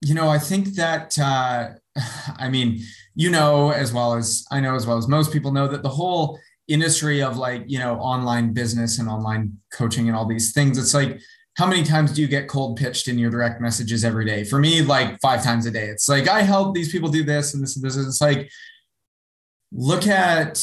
you 0.00 0.14
know, 0.14 0.28
I 0.28 0.38
think 0.38 0.74
that 0.74 1.18
uh 1.18 1.70
I 2.38 2.48
mean, 2.48 2.80
you 3.14 3.30
know 3.30 3.70
as 3.70 3.92
well 3.92 4.14
as 4.14 4.44
I 4.50 4.60
know 4.60 4.74
as 4.74 4.86
well 4.86 4.96
as 4.96 5.08
most 5.08 5.32
people 5.32 5.52
know 5.52 5.68
that 5.68 5.82
the 5.82 5.88
whole 5.88 6.38
industry 6.68 7.22
of 7.22 7.38
like, 7.38 7.64
you 7.66 7.78
know, 7.78 7.94
online 7.98 8.52
business 8.52 8.98
and 8.98 9.08
online 9.08 9.56
coaching 9.72 10.08
and 10.08 10.16
all 10.16 10.26
these 10.26 10.52
things, 10.52 10.76
it's 10.76 10.94
like 10.94 11.20
how 11.58 11.66
many 11.66 11.82
times 11.82 12.12
do 12.12 12.22
you 12.22 12.28
get 12.28 12.46
cold 12.46 12.78
pitched 12.78 13.08
in 13.08 13.18
your 13.18 13.30
direct 13.30 13.60
messages 13.60 14.04
every 14.04 14.24
day? 14.24 14.44
For 14.44 14.60
me, 14.60 14.80
like 14.80 15.20
five 15.20 15.42
times 15.42 15.66
a 15.66 15.72
day. 15.72 15.86
It's 15.86 16.08
like, 16.08 16.28
I 16.28 16.42
help 16.42 16.72
these 16.72 16.92
people 16.92 17.08
do 17.08 17.24
this 17.24 17.52
and 17.52 17.60
this 17.60 17.74
and 17.74 17.84
this. 17.84 17.96
It's 17.96 18.20
like, 18.20 18.48
look 19.72 20.06
at 20.06 20.60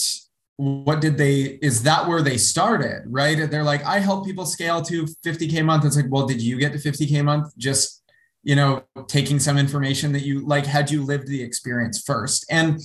what 0.58 1.02
did 1.02 1.18
they, 1.18 1.60
is 1.62 1.84
that 1.84 2.08
where 2.08 2.22
they 2.22 2.38
started, 2.38 3.04
right? 3.08 3.50
They're 3.50 3.64
like, 3.64 3.84
I 3.84 4.00
help 4.00 4.26
people 4.26 4.46
scale 4.46 4.82
to 4.84 5.06
50K 5.26 5.60
a 5.60 5.64
month. 5.64 5.86
It's 5.86 5.98
like, 5.98 6.06
well, 6.10 6.26
did 6.26 6.42
you 6.42 6.58
get 6.58 6.72
to 6.74 6.80
50K 6.80 7.20
a 7.20 7.24
month? 7.24 7.58
Just, 7.58 8.04
you 8.44 8.56
know, 8.56 8.84
taking 9.08 9.40
some 9.40 9.58
information 9.58 10.14
that 10.14 10.24
you 10.24 10.46
like, 10.46 10.66
had 10.66 10.90
you 10.90 11.04
lived 11.04 11.28
the 11.28 11.44
experience 11.44 12.02
first? 12.02 12.46
And 12.50 12.80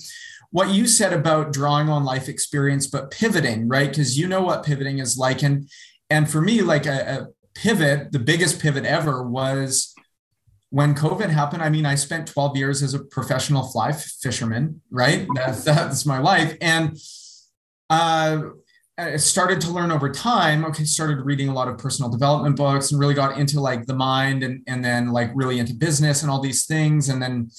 what 0.51 0.71
you 0.71 0.87
said 0.87 1.13
about 1.13 1.53
drawing 1.53 1.89
on 1.89 2.05
life 2.05 2.29
experience, 2.29 2.89
but 2.89 3.13
pivoting, 3.13 3.69
right? 3.69 3.89
Because 3.89 4.19
you 4.19 4.27
know 4.27 4.43
what 4.43 4.65
pivoting 4.65 4.99
is 4.99 5.17
like. 5.17 5.43
And, 5.43 5.71
and 6.09 6.29
for 6.29 6.41
me, 6.41 6.63
like 6.63 6.87
a, 6.87 7.21
a 7.21 7.27
pivot, 7.55 8.11
the 8.11 8.19
biggest 8.19 8.61
pivot 8.61 8.85
ever 8.85 9.23
was 9.23 9.95
when 10.71 10.95
COVID 10.95 11.29
happened. 11.29 11.63
I 11.63 11.69
mean, 11.69 11.85
I 11.85 11.95
spent 11.97 12.29
12 12.29 12.57
years 12.57 12.83
as 12.83 12.95
a 12.95 13.01
professional 13.01 13.69
fly 13.69 13.93
fisherman, 13.93 14.81
right? 14.91 15.27
That's, 15.35 15.65
that's 15.65 16.07
my 16.07 16.19
life. 16.19 16.57
And 16.61 16.97
uh, 17.91 18.43
I 18.97 19.17
started 19.17 19.61
to 19.63 19.71
learn 19.71 19.91
over 19.91 20.11
time. 20.11 20.65
Okay, 20.65 20.85
started 20.85 21.25
reading 21.25 21.49
a 21.49 21.53
lot 21.53 21.69
of 21.69 21.79
personal 21.79 22.11
development 22.11 22.57
books 22.57 22.93
and 22.93 23.01
really 23.01 23.15
got 23.15 23.39
into 23.39 23.61
like 23.61 23.87
the 23.87 23.95
mind 23.95 24.43
and, 24.43 24.63
and 24.67 24.85
then 24.85 25.11
like 25.11 25.31
really 25.35 25.59
into 25.59 25.75
business 25.75 26.23
and 26.23 26.31
all 26.31 26.41
these 26.41 26.67
things. 26.67 27.09
And 27.09 27.21
then 27.21 27.51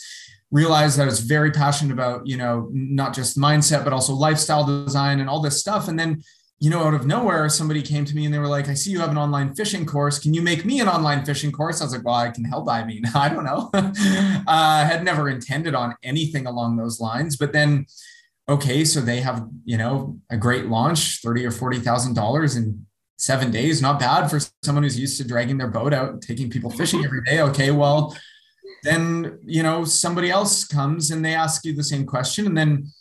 realized 0.52 0.98
that 0.98 1.04
I 1.04 1.06
was 1.06 1.22
very 1.22 1.52
passionate 1.52 1.94
about, 1.94 2.28
you 2.28 2.38
know, 2.38 2.70
not 2.72 3.14
just 3.14 3.38
mindset, 3.38 3.84
but 3.84 3.94
also 3.94 4.14
lifestyle 4.14 4.66
design 4.66 5.20
and 5.20 5.30
all 5.30 5.42
this 5.42 5.60
stuff. 5.60 5.88
And 5.88 5.98
then 5.98 6.22
you 6.62 6.70
know, 6.70 6.84
out 6.84 6.94
of 6.94 7.08
nowhere, 7.08 7.50
somebody 7.50 7.82
came 7.82 8.06
to 8.06 8.16
me 8.16 8.24
and 8.24 8.32
they 8.32 8.38
were 8.38 8.48
like, 8.48 8.70
I 8.70 8.76
see 8.76 8.92
you 8.92 9.00
have 9.00 9.10
an 9.10 9.18
online 9.18 9.56
fishing 9.56 9.84
course. 9.84 10.20
Can 10.20 10.32
you 10.36 10.44
make 10.44 10.64
me 10.64 10.80
an 10.80 10.88
online 10.88 11.26
fishing 11.26 11.52
course? 11.52 11.82
I 11.82 11.86
was 11.86 11.94
like, 11.94 12.06
well, 12.06 12.14
I 12.14 12.30
can 12.30 12.44
help. 12.44 12.70
I 12.70 12.86
mean, 12.86 13.04
I 13.16 13.30
don't 13.30 13.44
know. 13.44 13.72
uh, 13.74 14.44
I 14.48 14.84
had 14.84 15.04
never 15.04 15.28
intended 15.28 15.74
on 15.74 15.96
anything 16.04 16.46
along 16.46 16.78
those 16.78 17.00
lines. 17.00 17.36
But 17.36 17.52
then, 17.52 17.88
okay, 18.48 18.86
so 18.86 19.02
they 19.02 19.22
have, 19.22 19.48
you 19.66 19.76
know, 19.76 20.20
a 20.30 20.38
great 20.38 20.68
launch, 20.68 21.22
30 21.24 21.48
or 21.48 21.52
$40,000 21.52 22.56
in 22.56 22.86
seven 23.18 23.50
days. 23.50 23.82
Not 23.82 24.00
bad 24.00 24.28
for 24.28 24.40
someone 24.62 24.84
who's 24.84 25.00
used 25.00 25.18
to 25.18 25.28
dragging 25.28 25.58
their 25.58 25.68
boat 25.68 25.96
out 25.96 26.12
and 26.12 26.22
taking 26.22 26.52
people 26.52 26.70
fishing 26.70 27.04
every 27.04 27.24
day. 27.24 27.42
Okay, 27.42 27.72
well, 27.72 28.16
then, 28.84 29.40
you 29.42 29.64
know, 29.64 29.84
somebody 29.84 30.30
else 30.30 30.64
comes 30.64 31.10
and 31.10 31.26
they 31.26 31.34
ask 31.34 31.66
you 31.66 31.74
the 31.74 31.84
same 31.84 32.06
question. 32.06 32.46
And 32.46 32.56
then, 32.56 32.92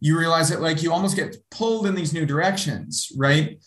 you 0.00 0.18
realize 0.18 0.48
that 0.48 0.60
like 0.60 0.82
you 0.82 0.92
almost 0.92 1.16
get 1.16 1.36
pulled 1.50 1.86
in 1.86 1.94
these 1.94 2.12
new 2.12 2.24
directions, 2.24 3.10
right? 3.16 3.62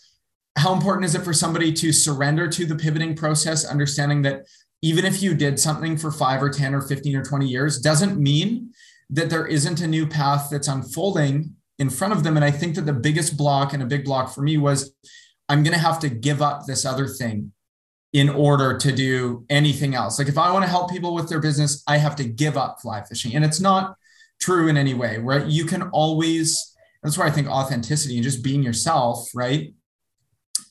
How 0.56 0.72
important 0.72 1.04
is 1.04 1.14
it 1.14 1.22
for 1.22 1.32
somebody 1.32 1.72
to 1.74 1.92
surrender 1.92 2.48
to 2.48 2.66
the 2.66 2.76
pivoting 2.76 3.16
process, 3.16 3.64
understanding 3.64 4.22
that 4.22 4.46
even 4.82 5.04
if 5.04 5.22
you 5.22 5.34
did 5.34 5.60
something 5.60 5.96
for 5.96 6.10
five 6.10 6.42
or 6.42 6.50
10 6.50 6.74
or 6.74 6.82
15 6.82 7.16
or 7.16 7.24
20 7.24 7.46
years, 7.46 7.80
doesn't 7.80 8.18
mean 8.18 8.70
that 9.10 9.30
there 9.30 9.46
isn't 9.46 9.80
a 9.80 9.86
new 9.86 10.06
path 10.06 10.48
that's 10.50 10.68
unfolding 10.68 11.54
in 11.78 11.90
front 11.90 12.12
of 12.12 12.24
them. 12.24 12.36
And 12.36 12.44
I 12.44 12.50
think 12.50 12.74
that 12.74 12.86
the 12.86 12.92
biggest 12.92 13.36
block 13.36 13.72
and 13.72 13.82
a 13.82 13.86
big 13.86 14.04
block 14.04 14.34
for 14.34 14.42
me 14.42 14.56
was 14.56 14.94
I'm 15.48 15.62
going 15.62 15.74
to 15.74 15.80
have 15.80 15.98
to 16.00 16.08
give 16.08 16.42
up 16.42 16.66
this 16.66 16.84
other 16.84 17.06
thing 17.06 17.52
in 18.12 18.28
order 18.28 18.76
to 18.76 18.92
do 18.92 19.44
anything 19.48 19.94
else. 19.94 20.18
Like 20.18 20.28
if 20.28 20.38
I 20.38 20.52
want 20.52 20.64
to 20.64 20.70
help 20.70 20.90
people 20.90 21.14
with 21.14 21.28
their 21.28 21.40
business, 21.40 21.82
I 21.86 21.96
have 21.96 22.16
to 22.16 22.24
give 22.24 22.56
up 22.56 22.80
fly 22.80 23.02
fishing. 23.02 23.34
And 23.34 23.44
it's 23.44 23.60
not 23.60 23.96
true 24.42 24.68
in 24.68 24.76
any 24.76 24.94
way, 24.94 25.18
right? 25.18 25.46
You 25.46 25.64
can 25.64 25.82
always, 25.90 26.74
that's 27.02 27.16
why 27.16 27.26
I 27.26 27.30
think 27.30 27.48
authenticity 27.48 28.16
and 28.16 28.24
just 28.24 28.42
being 28.42 28.62
yourself, 28.62 29.30
right, 29.34 29.72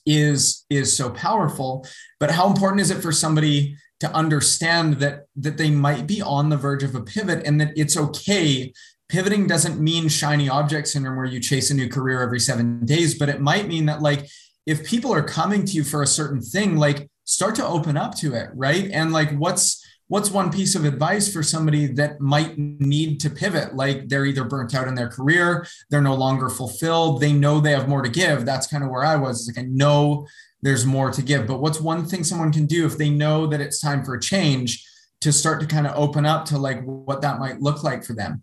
is 0.04 0.64
is 0.68 0.96
so 0.96 1.10
powerful. 1.10 1.86
But 2.18 2.30
how 2.30 2.48
important 2.48 2.80
is 2.80 2.90
it 2.90 3.02
for 3.02 3.12
somebody 3.12 3.76
to 4.00 4.12
understand 4.12 4.94
that 4.94 5.26
that 5.36 5.56
they 5.58 5.70
might 5.70 6.06
be 6.06 6.20
on 6.20 6.48
the 6.48 6.56
verge 6.56 6.82
of 6.82 6.94
a 6.94 7.00
pivot 7.00 7.46
and 7.46 7.60
that 7.60 7.72
it's 7.76 7.96
okay 7.96 8.72
pivoting 9.08 9.46
doesn't 9.46 9.78
mean 9.78 10.08
shiny 10.08 10.48
object 10.48 10.88
syndrome 10.88 11.16
where 11.16 11.26
you 11.26 11.38
chase 11.38 11.70
a 11.70 11.74
new 11.74 11.88
career 11.88 12.20
every 12.20 12.40
seven 12.40 12.84
days 12.84 13.16
but 13.16 13.28
it 13.28 13.40
might 13.40 13.68
mean 13.68 13.86
that 13.86 14.02
like 14.02 14.26
if 14.66 14.84
people 14.84 15.14
are 15.14 15.22
coming 15.22 15.64
to 15.64 15.74
you 15.74 15.84
for 15.84 16.02
a 16.02 16.06
certain 16.06 16.40
thing 16.40 16.76
like 16.76 17.08
start 17.24 17.54
to 17.54 17.64
open 17.64 17.96
up 17.96 18.12
to 18.16 18.34
it 18.34 18.48
right 18.54 18.90
and 18.90 19.12
like 19.12 19.30
what's 19.38 19.81
what's 20.12 20.30
one 20.30 20.52
piece 20.52 20.74
of 20.74 20.84
advice 20.84 21.32
for 21.32 21.42
somebody 21.42 21.86
that 21.86 22.20
might 22.20 22.58
need 22.58 23.18
to 23.18 23.30
pivot? 23.30 23.74
Like 23.74 24.10
they're 24.10 24.26
either 24.26 24.44
burnt 24.44 24.74
out 24.74 24.86
in 24.86 24.94
their 24.94 25.08
career 25.08 25.66
they're 25.88 26.02
no 26.02 26.14
longer 26.14 26.50
fulfilled 26.50 27.22
they 27.22 27.32
know 27.32 27.60
they 27.60 27.70
have 27.70 27.88
more 27.88 28.02
to 28.02 28.10
give. 28.10 28.44
That's 28.44 28.66
kind 28.66 28.84
of 28.84 28.90
where 28.90 29.04
i 29.04 29.16
was 29.16 29.48
like 29.48 29.64
i 29.64 29.66
know 29.66 30.26
there's 30.60 30.84
more 30.84 31.10
to 31.10 31.22
give. 31.22 31.46
But 31.46 31.60
what's 31.60 31.80
one 31.80 32.04
thing 32.04 32.24
someone 32.24 32.52
can 32.52 32.66
do 32.66 32.84
if 32.84 32.98
they 32.98 33.08
know 33.08 33.46
that 33.46 33.62
it's 33.62 33.80
time 33.80 34.04
for 34.04 34.14
a 34.14 34.20
change 34.20 34.86
to 35.22 35.32
start 35.32 35.60
to 35.60 35.66
kind 35.66 35.86
of 35.86 35.96
open 35.96 36.26
up 36.26 36.44
to 36.46 36.58
like 36.58 36.84
what 36.84 37.22
that 37.22 37.38
might 37.38 37.62
look 37.62 37.82
like 37.82 38.04
for 38.04 38.12
them? 38.12 38.42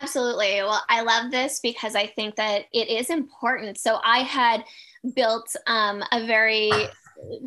Absolutely. 0.00 0.62
Well 0.62 0.82
i 0.88 1.02
love 1.02 1.30
this 1.30 1.60
because 1.60 1.94
i 1.94 2.06
think 2.06 2.36
that 2.36 2.62
it 2.72 2.88
is 2.88 3.10
important. 3.10 3.76
So 3.78 3.98
i 4.02 4.20
had 4.20 4.64
built 5.14 5.54
um, 5.66 6.02
a 6.10 6.26
very 6.26 6.70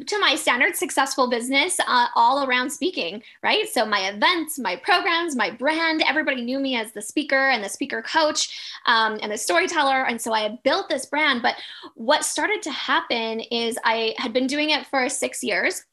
to 0.05 0.19
my 0.19 0.35
standard 0.35 0.75
successful 0.75 1.29
business 1.29 1.79
uh, 1.87 2.07
all 2.15 2.45
around 2.45 2.69
speaking 2.69 3.21
right? 3.41 3.67
So 3.67 3.85
my 3.85 4.09
events 4.09 4.59
my 4.59 4.75
programs 4.75 5.35
my 5.35 5.49
brand 5.49 6.03
everybody 6.07 6.41
knew 6.41 6.59
me 6.59 6.75
as 6.75 6.91
the 6.91 7.01
speaker 7.01 7.49
and 7.49 7.63
the 7.63 7.69
speaker 7.69 8.01
coach 8.01 8.57
um, 8.85 9.19
and 9.21 9.31
the 9.31 9.37
storyteller. 9.37 10.05
And 10.05 10.21
so 10.21 10.33
i 10.33 10.41
had 10.41 10.61
built 10.63 10.89
this 10.89 11.05
brand. 11.05 11.41
But 11.41 11.55
what 11.95 12.25
started 12.25 12.61
to 12.63 12.71
happen 12.71 13.39
is 13.39 13.77
i 13.83 14.13
had 14.17 14.33
been 14.33 14.47
doing 14.47 14.69
it 14.69 14.85
for 14.87 15.07
six 15.09 15.43
years 15.43 15.83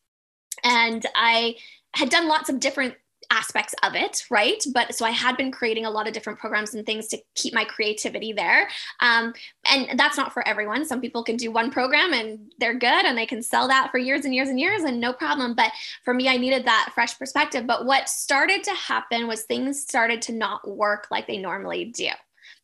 and 0.65 1.05
i 1.15 1.57
had 1.95 2.09
done 2.09 2.29
lots 2.29 2.49
of 2.49 2.61
different 2.61 2.95
aspects 3.31 3.75
of 3.83 3.95
it, 3.95 4.25
right? 4.31 4.63
But 4.75 4.95
so 4.95 5.05
I 5.05 5.11
had 5.11 5.37
been 5.37 5.51
creating 5.53 5.87
a 5.87 5.91
lot 5.91 6.07
of 6.07 6.13
different 6.13 6.39
programs 6.39 6.75
and 6.75 6.85
things 6.85 7.07
to 7.09 7.19
keep 7.35 7.55
my 7.55 7.65
creativity 7.65 8.33
there. 8.33 8.69
Um, 9.01 9.33
and 9.71 9.99
that's 9.99 10.17
not 10.17 10.33
for 10.33 10.47
everyone. 10.47 10.85
Some 10.85 11.01
people 11.01 11.23
can 11.23 11.37
do 11.37 11.51
one 11.51 11.71
program 11.71 12.13
and 12.13 12.53
they're 12.59 12.75
good 12.75 13.05
and 13.05 13.17
they 13.17 13.27
can 13.27 13.43
sell 13.43 13.69
that 13.69 13.91
for 13.91 13.99
years 13.99 14.25
and 14.25 14.35
years 14.35 14.49
and 14.49 14.59
years 14.59 14.83
and 14.83 15.01
no 15.01 15.13
problem. 15.13 15.55
But 15.55 15.73
for 16.05 16.13
me, 16.13 16.29
I 16.29 16.37
needed 16.37 16.65
that 16.67 16.91
fresh 16.95 17.19
perspective. 17.19 17.67
But 17.67 17.87
what 17.87 18.09
started 18.09 18.65
to 18.65 18.73
happen 18.73 19.27
was 19.27 19.43
things 19.43 19.81
started 19.81 20.21
to 20.23 20.33
not 20.33 20.69
work 20.69 21.07
like 21.11 21.27
they 21.27 21.39
normally 21.39 21.87
do. 21.87 22.09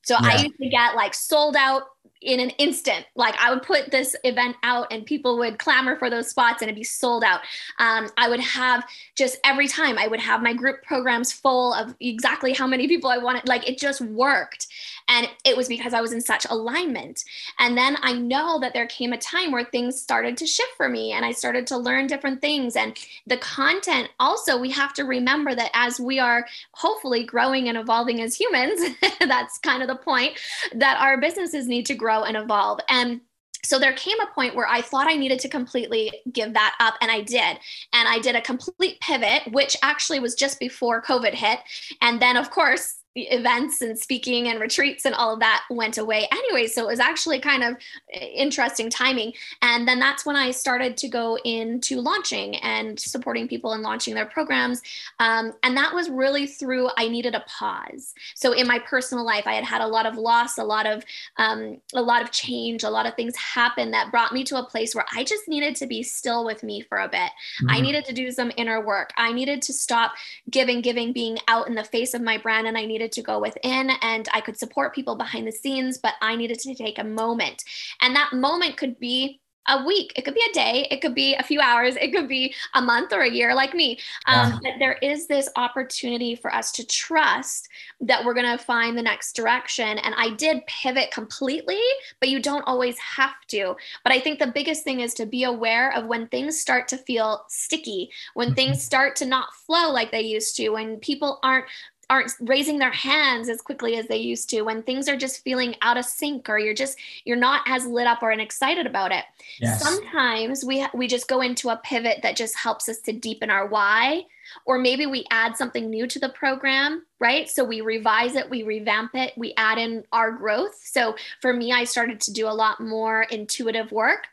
So 0.03 0.15
yeah. 0.23 0.29
I 0.29 0.43
used 0.43 0.57
to 0.61 0.69
get 0.69 0.95
like 0.95 1.15
sold 1.15 1.57
out 1.57 1.83
in 2.23 2.41
an 2.41 2.51
instant. 2.51 3.07
Like 3.15 3.35
I 3.39 3.53
would 3.53 3.63
put 3.63 3.91
this 3.91 4.17
event 4.25 4.57
out 4.63 4.93
and 4.93 5.05
people 5.05 5.39
would 5.39 5.59
clamor 5.59 5.97
for 5.97 6.11
those 6.11 6.29
spots 6.29 6.63
and 6.63 6.69
it'd 6.69 6.79
be 6.79 6.85
sold 6.85 7.23
out. 7.25 7.41
Um, 7.79 8.09
I 8.17 8.29
would 8.29 8.41
have 8.41 8.85
just 9.15 9.39
every 9.45 9.69
time 9.69 9.99
I 9.99 10.09
would 10.09 10.21
have 10.21 10.43
my 10.43 10.53
group 10.53 10.83
programs 10.83 11.33
full 11.33 11.75
of 11.75 11.95
exactly 12.01 12.53
how 12.53 12.67
many 12.67 12.89
people 12.89 13.11
I 13.11 13.19
wanted. 13.19 13.47
Like 13.49 13.69
it 13.69 13.79
just 13.79 14.01
worked. 14.01 14.67
And 15.09 15.29
it 15.45 15.57
was 15.57 15.69
because 15.69 15.95
I 15.95 16.01
was 16.01 16.13
in 16.13 16.21
such 16.21 16.47
alignment. 16.49 17.25
And 17.59 17.77
then 17.77 17.97
I 18.03 18.13
know 18.13 18.59
that 18.61 18.73
there 18.73 18.87
came 18.87 19.13
a 19.13 19.19
time 19.19 19.53
where 19.53 19.65
things 19.65 20.01
started 20.01 20.37
to 20.39 20.47
shift 20.47 20.73
for 20.77 20.89
me 20.89 21.13
and 21.13 21.25
I 21.25 21.33
started 21.33 21.67
to 21.69 21.77
learn 21.77 22.07
different 22.07 22.41
things. 22.41 22.77
And 22.77 22.97
the 23.27 23.37
content 23.37 24.09
also, 24.19 24.59
we 24.59 24.71
have 24.73 24.93
to 24.95 25.05
remember 25.05 25.55
that 25.55 25.71
as 25.75 26.01
we 26.01 26.19
are 26.19 26.47
hopefully 26.73 27.25
growing 27.25 27.69
and 27.69 27.79
evolving 27.79 28.21
as 28.21 28.35
humans, 28.35 28.81
that's 29.21 29.59
kind 29.59 29.83
of 29.83 29.89
the 29.89 29.97
point 29.97 30.39
that 30.75 31.01
our 31.01 31.21
businesses 31.21 31.69
need 31.69 31.87
to 31.87 31.95
grow 31.95 32.25
and 32.25 32.37
evolve. 32.37 32.81
And 32.89 33.21
so 33.67 33.81
there 33.81 33.93
came 33.93 34.21
a 34.21 34.33
point 34.33 34.55
where 34.55 34.69
I 34.69 34.81
thought 34.81 35.11
I 35.11 35.17
needed 35.17 35.41
to 35.41 35.49
completely 35.49 36.13
give 36.33 36.53
that 36.55 36.77
up, 36.79 36.95
and 37.01 37.11
I 37.11 37.23
did. 37.23 37.59
And 37.93 38.09
I 38.09 38.21
did 38.21 38.37
a 38.37 38.41
complete 38.41 39.01
pivot, 39.01 39.43
which 39.51 39.77
actually 39.83 40.21
was 40.21 40.37
just 40.37 40.61
before 40.61 41.03
COVID 41.03 41.35
hit. 41.35 41.59
And 42.01 42.23
then, 42.23 42.37
of 42.37 42.51
course, 42.51 42.99
events 43.17 43.81
and 43.81 43.99
speaking 43.99 44.49
and 44.49 44.61
retreats 44.61 45.05
and 45.05 45.15
all 45.15 45.35
of 45.35 45.41
that 45.41 45.65
went 45.71 45.99
away 45.99 46.29
anyway. 46.31 46.67
So 46.67 46.83
it 46.83 46.87
was 46.87 47.01
actually 47.01 47.41
kind 47.41 47.65
of 47.65 47.77
interesting 48.13 48.91
timing. 48.91 49.33
And 49.63 49.89
then 49.89 49.99
that's 49.99 50.27
when 50.27 50.37
I 50.37 50.51
started 50.51 50.97
to 50.99 51.09
go 51.09 51.39
into 51.45 52.01
launching 52.01 52.57
and 52.57 52.99
supporting 52.99 53.49
people 53.49 53.73
and 53.73 53.83
launching 53.83 54.15
their 54.15 54.27
programs. 54.27 54.83
Um, 55.19 55.55
and 55.63 55.77
that 55.77 55.95
was 55.95 56.11
really 56.11 56.47
through 56.47 56.91
I 56.97 57.09
needed 57.09 57.35
a 57.35 57.45
pause. 57.47 58.15
So 58.35 58.53
in 58.53 58.67
my 58.67 58.79
personal 58.79 59.25
life, 59.25 59.47
I 59.47 59.55
had 59.55 59.65
had 59.65 59.81
a 59.81 59.87
lot 59.87 60.07
of 60.07 60.17
loss, 60.17 60.59
a 60.59 60.65
lot 60.65 60.87
of 60.87 61.05
um, 61.39 61.81
a 61.95 62.03
lot 62.03 62.23
of 62.23 62.31
change, 62.31 62.85
a 62.85 62.91
lot 62.91 63.07
of 63.07 63.15
things 63.15 63.35
happen 63.37 63.91
that 63.93 64.11
brought 64.11 64.33
me 64.33 64.45
to 64.45 64.59
a 64.59 64.65
place 64.65 64.95
where 64.95 65.07
I 65.15 65.25
just 65.25 65.49
needed 65.49 65.77
to 65.77 65.87
be 65.87 66.03
still 66.03 66.45
with 66.45 66.63
me 66.63 66.81
for 66.83 66.99
a 66.99 67.09
bit. 67.09 67.19
Mm-hmm. 67.21 67.71
I 67.71 67.81
needed 67.81 68.05
to 68.07 68.13
do 68.13 68.31
some 68.31 68.53
inner 68.57 68.85
work. 68.85 69.11
I 69.17 69.33
needed 69.33 69.63
to 69.63 69.73
stop 69.73 70.13
giving, 70.51 70.81
giving, 70.81 71.13
being 71.13 71.39
out 71.49 71.69
in 71.69 71.75
the 71.75 71.85
face 71.85 72.15
of 72.15 72.23
my 72.23 72.39
brand, 72.39 72.67
and 72.67 72.77
I 72.77 72.85
needed 72.85 73.06
needed 73.07 73.15
to 73.15 73.23
go 73.23 73.39
within 73.39 73.91
and 74.03 74.29
I 74.33 74.41
could 74.41 74.59
support 74.59 74.95
people 74.95 75.17
behind 75.17 75.47
the 75.47 75.53
scenes, 75.53 75.99
but 75.99 76.15
I 76.21 76.37
needed 76.37 76.59
to 76.61 76.75
take 76.75 76.99
a 76.99 77.05
moment. 77.05 77.63
And 78.01 78.17
that 78.17 78.33
moment 78.33 78.77
could 78.77 78.99
be 78.99 79.41
a 79.69 79.85
week, 79.85 80.13
it 80.15 80.25
could 80.25 80.35
be 80.35 80.45
a 80.49 80.55
day, 80.55 80.87
it 80.93 81.01
could 81.01 81.15
be 81.15 81.35
a 81.35 81.43
few 81.43 81.61
hours, 81.61 81.97
it 81.97 82.13
could 82.13 82.29
be 82.29 82.55
a 82.75 82.81
month 82.81 83.13
or 83.13 83.23
a 83.23 83.31
year, 83.31 83.53
like 83.53 83.75
me. 83.75 83.99
Um, 84.27 84.53
yeah. 84.53 84.59
But 84.63 84.73
there 84.79 84.99
is 85.03 85.27
this 85.27 85.49
opportunity 85.57 86.37
for 86.37 86.55
us 86.55 86.71
to 86.73 86.87
trust 86.87 87.69
that 88.01 88.25
we're 88.25 88.35
going 88.35 88.57
to 88.57 88.63
find 88.63 88.97
the 88.97 89.03
next 89.03 89.35
direction. 89.35 89.99
And 89.99 90.15
I 90.17 90.37
did 90.37 90.65
pivot 90.69 91.11
completely, 91.11 91.81
but 92.21 92.29
you 92.29 92.41
don't 92.41 92.63
always 92.63 92.97
have 92.99 93.35
to. 93.49 93.75
But 94.05 94.13
I 94.13 94.21
think 94.21 94.39
the 94.39 94.47
biggest 94.47 94.85
thing 94.85 95.01
is 95.01 95.15
to 95.15 95.27
be 95.27 95.43
aware 95.43 95.93
of 95.95 96.07
when 96.07 96.29
things 96.29 96.61
start 96.61 96.87
to 96.89 96.97
feel 96.99 97.45
sticky, 97.49 98.11
when 98.35 98.49
mm-hmm. 98.49 98.55
things 98.55 98.85
start 98.85 99.17
to 99.17 99.27
not 99.27 99.53
flow 99.67 99.91
like 99.91 100.13
they 100.13 100.21
used 100.21 100.57
to, 100.59 100.69
when 100.69 100.99
people 100.99 101.41
aren't 101.43 101.67
aren't 102.09 102.33
raising 102.41 102.79
their 102.79 102.93
hands 102.93 103.49
as 103.49 103.61
quickly 103.61 103.97
as 103.97 104.07
they 104.07 104.17
used 104.17 104.49
to 104.51 104.63
when 104.63 104.83
things 104.83 105.09
are 105.09 105.17
just 105.17 105.43
feeling 105.43 105.75
out 105.83 105.97
of 105.97 106.05
sync 106.05 106.49
or 106.49 106.59
you're 106.59 106.75
just 106.75 106.99
you're 107.25 107.37
not 107.37 107.63
as 107.67 107.87
lit 107.87 108.07
up 108.07 108.23
or 108.23 108.31
excited 108.33 108.87
about 108.87 109.13
it. 109.13 109.25
Yes. 109.61 109.83
sometimes 109.83 110.65
we 110.65 110.87
we 110.95 111.07
just 111.07 111.29
go 111.29 111.41
into 111.41 111.71
a 111.71 111.81
pivot 111.83 112.21
that 112.23 112.37
just 112.37 112.57
helps 112.57 112.89
us 112.89 112.99
to 113.01 113.13
deepen 113.13 113.51
our 113.51 113.67
why 113.67 114.25
or 114.65 114.79
maybe 114.79 115.07
we 115.07 115.25
add 115.31 115.57
something 115.57 115.91
new 115.91 116.07
to 116.07 116.19
the 116.19 116.29
program 116.31 117.05
right? 117.19 117.49
So 117.49 117.65
we 117.65 117.81
revise 117.81 118.37
it 118.37 118.49
we 118.49 118.63
revamp 118.63 119.15
it 119.15 119.33
we 119.37 119.55
add 119.57 119.79
in 119.79 120.05
our 120.13 120.31
growth. 120.31 120.79
So 120.83 121.17
for 121.41 121.53
me 121.53 121.73
i 121.73 121.85
started 121.85 122.21
to 122.23 122.33
do 122.33 122.47
a 122.47 122.51
lot 122.51 122.81
more 122.81 123.23
intuitive 123.23 123.91
work 123.91 124.29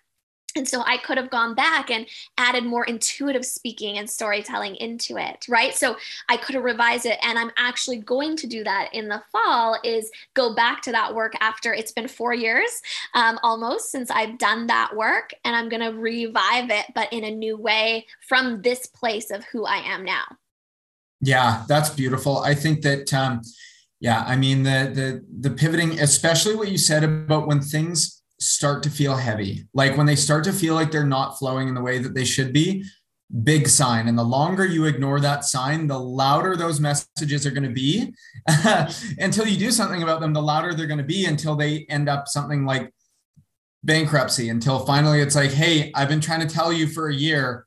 and 0.55 0.67
so 0.67 0.83
I 0.85 0.97
could 0.97 1.17
have 1.17 1.29
gone 1.29 1.55
back 1.55 1.89
and 1.89 2.05
added 2.37 2.63
more 2.63 2.83
intuitive 2.85 3.45
speaking 3.45 3.97
and 3.97 4.09
storytelling 4.09 4.75
into 4.75 5.17
it, 5.17 5.45
right? 5.49 5.73
So 5.73 5.97
I 6.29 6.37
could 6.37 6.55
have 6.55 6.63
revised 6.63 7.05
it. 7.05 7.17
And 7.23 7.39
I'm 7.39 7.51
actually 7.57 7.97
going 7.97 8.35
to 8.37 8.47
do 8.47 8.63
that 8.63 8.89
in 8.93 9.07
the 9.07 9.23
fall 9.31 9.79
is 9.83 10.11
go 10.33 10.53
back 10.55 10.81
to 10.83 10.91
that 10.91 11.15
work 11.15 11.33
after 11.39 11.73
it's 11.73 11.91
been 11.91 12.07
four 12.07 12.33
years 12.33 12.81
um, 13.13 13.39
almost 13.43 13.91
since 13.91 14.11
I've 14.11 14.37
done 14.37 14.67
that 14.67 14.95
work. 14.95 15.33
And 15.43 15.55
I'm 15.55 15.69
going 15.69 15.81
to 15.81 15.97
revive 15.97 16.69
it, 16.69 16.85
but 16.93 17.11
in 17.11 17.23
a 17.23 17.31
new 17.31 17.57
way 17.57 18.05
from 18.27 18.61
this 18.61 18.85
place 18.85 19.31
of 19.31 19.43
who 19.45 19.65
I 19.65 19.77
am 19.77 20.05
now. 20.05 20.23
Yeah, 21.21 21.63
that's 21.67 21.89
beautiful. 21.89 22.39
I 22.39 22.53
think 22.53 22.81
that, 22.81 23.13
um, 23.13 23.41
yeah, 23.99 24.23
I 24.27 24.35
mean, 24.35 24.63
the, 24.63 24.91
the, 24.93 25.49
the 25.49 25.55
pivoting, 25.55 25.99
especially 26.01 26.55
what 26.55 26.69
you 26.69 26.77
said 26.77 27.03
about 27.03 27.47
when 27.47 27.61
things 27.61 28.22
start 28.43 28.83
to 28.83 28.89
feel 28.89 29.15
heavy, 29.15 29.65
like 29.73 29.97
when 29.97 30.05
they 30.05 30.15
start 30.15 30.43
to 30.43 30.53
feel 30.53 30.75
like 30.75 30.91
they're 30.91 31.05
not 31.05 31.37
flowing 31.39 31.67
in 31.67 31.73
the 31.73 31.81
way 31.81 31.97
that 31.97 32.13
they 32.13 32.25
should 32.25 32.51
be, 32.51 32.83
big 33.43 33.67
sign. 33.67 34.07
And 34.07 34.17
the 34.17 34.23
longer 34.23 34.65
you 34.65 34.85
ignore 34.85 35.19
that 35.21 35.45
sign, 35.45 35.87
the 35.87 35.99
louder 35.99 36.55
those 36.55 36.79
messages 36.79 37.47
are 37.47 37.51
going 37.51 37.67
to 37.67 37.69
be 37.69 38.13
until 39.17 39.47
you 39.47 39.57
do 39.57 39.71
something 39.71 40.03
about 40.03 40.19
them, 40.19 40.33
the 40.33 40.41
louder 40.41 40.73
they're 40.73 40.87
going 40.87 40.97
to 40.99 41.03
be 41.03 41.25
until 41.25 41.55
they 41.55 41.85
end 41.89 42.09
up 42.09 42.27
something 42.27 42.65
like 42.65 42.93
bankruptcy, 43.83 44.49
until 44.49 44.85
finally 44.85 45.21
it's 45.21 45.35
like, 45.35 45.51
hey, 45.51 45.91
I've 45.95 46.09
been 46.09 46.21
trying 46.21 46.47
to 46.47 46.53
tell 46.53 46.71
you 46.71 46.87
for 46.87 47.09
a 47.09 47.13
year, 47.13 47.65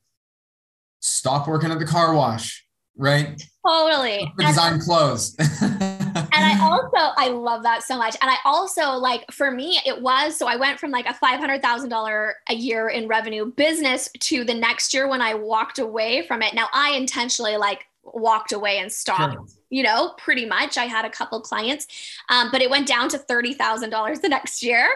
stop 0.99 1.47
working 1.47 1.71
at 1.71 1.79
the 1.79 1.85
car 1.85 2.13
wash, 2.13 2.65
right? 2.95 3.41
Totally. 3.67 4.31
The 4.37 4.45
design 4.45 4.79
clothes. 4.79 5.35
and 6.37 6.45
I 6.45 6.65
also 6.65 7.13
I 7.17 7.29
love 7.29 7.63
that 7.63 7.83
so 7.83 7.97
much. 7.97 8.15
And 8.21 8.29
I 8.29 8.37
also 8.45 8.91
like 8.91 9.29
for 9.31 9.51
me 9.51 9.79
it 9.85 10.01
was 10.01 10.37
so 10.37 10.47
I 10.47 10.55
went 10.55 10.79
from 10.79 10.91
like 10.91 11.07
a 11.07 11.13
five 11.13 11.39
hundred 11.39 11.61
thousand 11.61 11.89
dollar 11.89 12.35
a 12.49 12.53
year 12.53 12.89
in 12.89 13.07
revenue 13.07 13.45
business 13.51 14.09
to 14.19 14.43
the 14.43 14.53
next 14.53 14.93
year 14.93 15.07
when 15.07 15.21
I 15.21 15.33
walked 15.33 15.79
away 15.79 16.25
from 16.27 16.41
it. 16.41 16.53
Now 16.53 16.67
I 16.73 16.91
intentionally 16.91 17.57
like 17.57 17.85
walked 18.03 18.53
away 18.53 18.79
and 18.79 18.91
stopped. 18.91 19.33
Sure. 19.33 19.45
You 19.69 19.83
know, 19.83 20.13
pretty 20.17 20.45
much. 20.45 20.77
I 20.77 20.85
had 20.85 21.03
a 21.03 21.09
couple 21.09 21.41
clients, 21.41 21.87
um, 22.29 22.49
but 22.53 22.61
it 22.61 22.69
went 22.69 22.87
down 22.87 23.09
to 23.09 23.17
thirty 23.17 23.53
thousand 23.53 23.89
dollars 23.89 24.21
the 24.21 24.29
next 24.29 24.63
year, 24.63 24.87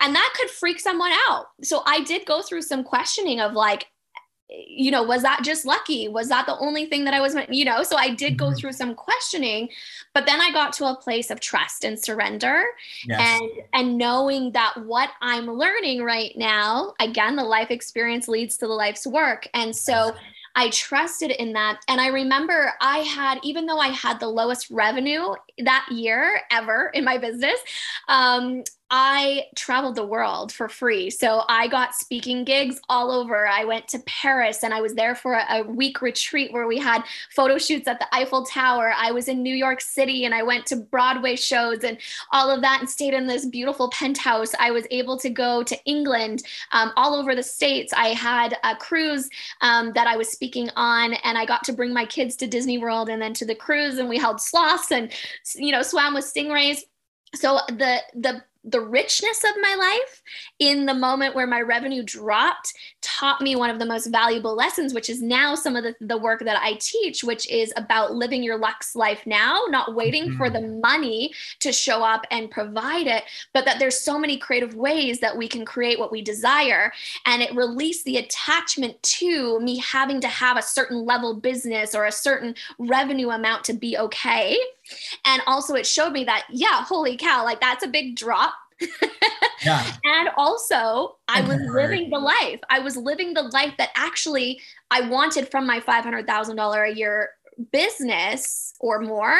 and 0.00 0.16
that 0.16 0.34
could 0.36 0.50
freak 0.50 0.80
someone 0.80 1.12
out. 1.28 1.46
So 1.62 1.82
I 1.86 2.02
did 2.02 2.26
go 2.26 2.42
through 2.42 2.62
some 2.62 2.82
questioning 2.82 3.38
of 3.40 3.52
like, 3.52 3.86
you 4.48 4.90
know 4.90 5.02
was 5.02 5.22
that 5.22 5.40
just 5.42 5.64
lucky 5.64 6.08
was 6.08 6.28
that 6.28 6.46
the 6.46 6.56
only 6.58 6.86
thing 6.86 7.04
that 7.04 7.14
i 7.14 7.20
was 7.20 7.36
you 7.50 7.64
know 7.64 7.82
so 7.82 7.96
i 7.96 8.14
did 8.14 8.38
go 8.38 8.46
mm-hmm. 8.46 8.56
through 8.56 8.72
some 8.72 8.94
questioning 8.94 9.68
but 10.14 10.24
then 10.24 10.40
i 10.40 10.52
got 10.52 10.72
to 10.72 10.84
a 10.84 10.94
place 10.94 11.30
of 11.30 11.40
trust 11.40 11.84
and 11.84 11.98
surrender 11.98 12.64
yes. 13.06 13.20
and 13.20 13.50
and 13.72 13.98
knowing 13.98 14.52
that 14.52 14.74
what 14.84 15.10
i'm 15.20 15.46
learning 15.46 16.02
right 16.02 16.32
now 16.36 16.92
again 17.00 17.34
the 17.34 17.44
life 17.44 17.70
experience 17.70 18.28
leads 18.28 18.56
to 18.56 18.66
the 18.66 18.72
life's 18.72 19.06
work 19.06 19.48
and 19.54 19.74
so 19.74 20.14
I 20.58 20.70
trusted 20.70 21.32
in 21.32 21.52
that. 21.52 21.82
And 21.86 22.00
I 22.00 22.06
remember 22.08 22.72
I 22.80 23.00
had, 23.00 23.38
even 23.42 23.66
though 23.66 23.78
I 23.78 23.88
had 23.88 24.18
the 24.18 24.28
lowest 24.28 24.70
revenue 24.70 25.34
that 25.58 25.86
year 25.90 26.40
ever 26.50 26.90
in 26.94 27.04
my 27.04 27.18
business, 27.18 27.60
um, 28.08 28.64
I 28.90 29.46
traveled 29.56 29.96
the 29.96 30.06
world 30.06 30.52
for 30.52 30.68
free. 30.68 31.10
So 31.10 31.42
I 31.48 31.66
got 31.66 31.96
speaking 31.96 32.44
gigs 32.44 32.80
all 32.88 33.10
over. 33.10 33.48
I 33.48 33.64
went 33.64 33.88
to 33.88 33.98
Paris 34.06 34.62
and 34.62 34.72
I 34.72 34.80
was 34.80 34.94
there 34.94 35.16
for 35.16 35.34
a, 35.34 35.62
week 35.66 36.00
retreat 36.00 36.52
where 36.52 36.68
we 36.68 36.78
had 36.78 37.02
photo 37.34 37.58
shoots 37.58 37.88
at 37.88 37.98
the 37.98 38.06
Eiffel 38.14 38.44
Tower. 38.44 38.92
I 38.96 39.10
was 39.10 39.26
in 39.26 39.42
New 39.42 39.54
York 39.54 39.80
City 39.80 40.24
and 40.24 40.32
I 40.32 40.44
went 40.44 40.66
to 40.66 40.76
Broadway 40.76 41.34
shows 41.34 41.82
and 41.82 41.98
all 42.32 42.48
of 42.48 42.60
that 42.62 42.78
and 42.80 42.88
stayed 42.88 43.14
in 43.14 43.26
this 43.26 43.44
beautiful 43.44 43.90
penthouse. 43.90 44.52
I 44.60 44.70
was 44.70 44.86
able 44.92 45.18
to 45.18 45.30
go 45.30 45.64
to 45.64 45.76
England, 45.84 46.44
um, 46.70 46.92
all 46.96 47.16
over 47.16 47.34
the 47.34 47.42
States. 47.42 47.92
I 47.92 48.08
had 48.08 48.56
a 48.62 48.76
cruise 48.76 49.28
um, 49.60 49.92
that 49.94 50.06
I 50.06 50.16
was 50.16 50.28
speaking 50.28 50.70
on 50.76 51.14
and 51.14 51.36
I 51.36 51.44
got 51.44 51.64
to 51.64 51.72
bring 51.72 51.92
my 51.92 52.06
kids 52.06 52.36
to 52.36 52.46
Disney 52.46 52.78
World 52.78 53.08
and 53.08 53.20
then 53.20 53.34
to 53.34 53.44
the 53.44 53.56
cruise 53.56 53.98
and 53.98 54.08
we 54.08 54.18
held 54.18 54.40
sloths 54.40 54.92
and, 54.92 55.10
you 55.56 55.72
know, 55.72 55.82
swam 55.82 56.14
with 56.14 56.24
stingrays 56.24 56.82
so 57.36 57.60
the 57.68 57.98
the 58.14 58.42
the 58.66 58.80
richness 58.80 59.44
of 59.44 59.54
my 59.62 59.74
life 59.78 60.22
in 60.58 60.86
the 60.86 60.94
moment 60.94 61.34
where 61.34 61.46
my 61.46 61.60
revenue 61.60 62.02
dropped 62.02 62.72
taught 63.00 63.40
me 63.40 63.54
one 63.54 63.70
of 63.70 63.78
the 63.78 63.86
most 63.86 64.08
valuable 64.08 64.56
lessons, 64.56 64.92
which 64.92 65.08
is 65.08 65.22
now 65.22 65.54
some 65.54 65.76
of 65.76 65.84
the, 65.84 65.94
the 66.00 66.18
work 66.18 66.40
that 66.44 66.60
I 66.60 66.76
teach, 66.80 67.22
which 67.22 67.48
is 67.48 67.72
about 67.76 68.14
living 68.14 68.42
your 68.42 68.58
Lux 68.58 68.96
life 68.96 69.24
now, 69.24 69.62
not 69.68 69.94
waiting 69.94 70.24
mm-hmm. 70.24 70.36
for 70.36 70.50
the 70.50 70.58
mm-hmm. 70.58 70.80
money 70.80 71.32
to 71.60 71.72
show 71.72 72.02
up 72.02 72.26
and 72.32 72.50
provide 72.50 73.06
it, 73.06 73.22
but 73.54 73.64
that 73.64 73.78
there's 73.78 74.00
so 74.00 74.18
many 74.18 74.36
creative 74.36 74.74
ways 74.74 75.20
that 75.20 75.36
we 75.36 75.46
can 75.46 75.64
create 75.64 75.98
what 75.98 76.10
we 76.10 76.20
desire. 76.20 76.92
And 77.24 77.42
it 77.42 77.54
released 77.54 78.04
the 78.04 78.16
attachment 78.16 79.00
to 79.02 79.60
me 79.60 79.78
having 79.78 80.20
to 80.22 80.28
have 80.28 80.56
a 80.56 80.62
certain 80.62 81.04
level 81.04 81.34
business 81.34 81.94
or 81.94 82.06
a 82.06 82.12
certain 82.12 82.56
revenue 82.78 83.30
amount 83.30 83.62
to 83.64 83.74
be 83.74 83.96
okay. 83.96 84.58
And 85.24 85.42
also, 85.46 85.74
it 85.74 85.86
showed 85.86 86.12
me 86.12 86.24
that, 86.24 86.46
yeah, 86.50 86.82
holy 86.82 87.16
cow, 87.16 87.44
like 87.44 87.60
that's 87.60 87.84
a 87.84 87.88
big 87.88 88.16
drop 88.16 88.54
yeah. 89.64 89.92
And 90.04 90.28
also, 90.36 91.16
I 91.28 91.40
was 91.40 91.60
living 91.72 92.10
the 92.10 92.18
life. 92.18 92.60
I 92.70 92.78
was 92.78 92.96
living 92.96 93.34
the 93.34 93.42
life 93.42 93.74
that 93.78 93.90
actually 93.96 94.60
I 94.90 95.08
wanted 95.08 95.50
from 95.50 95.66
my 95.66 95.80
$500,000 95.80 96.92
a 96.92 96.96
year 96.96 97.30
business 97.72 98.74
or 98.80 99.00
more, 99.00 99.38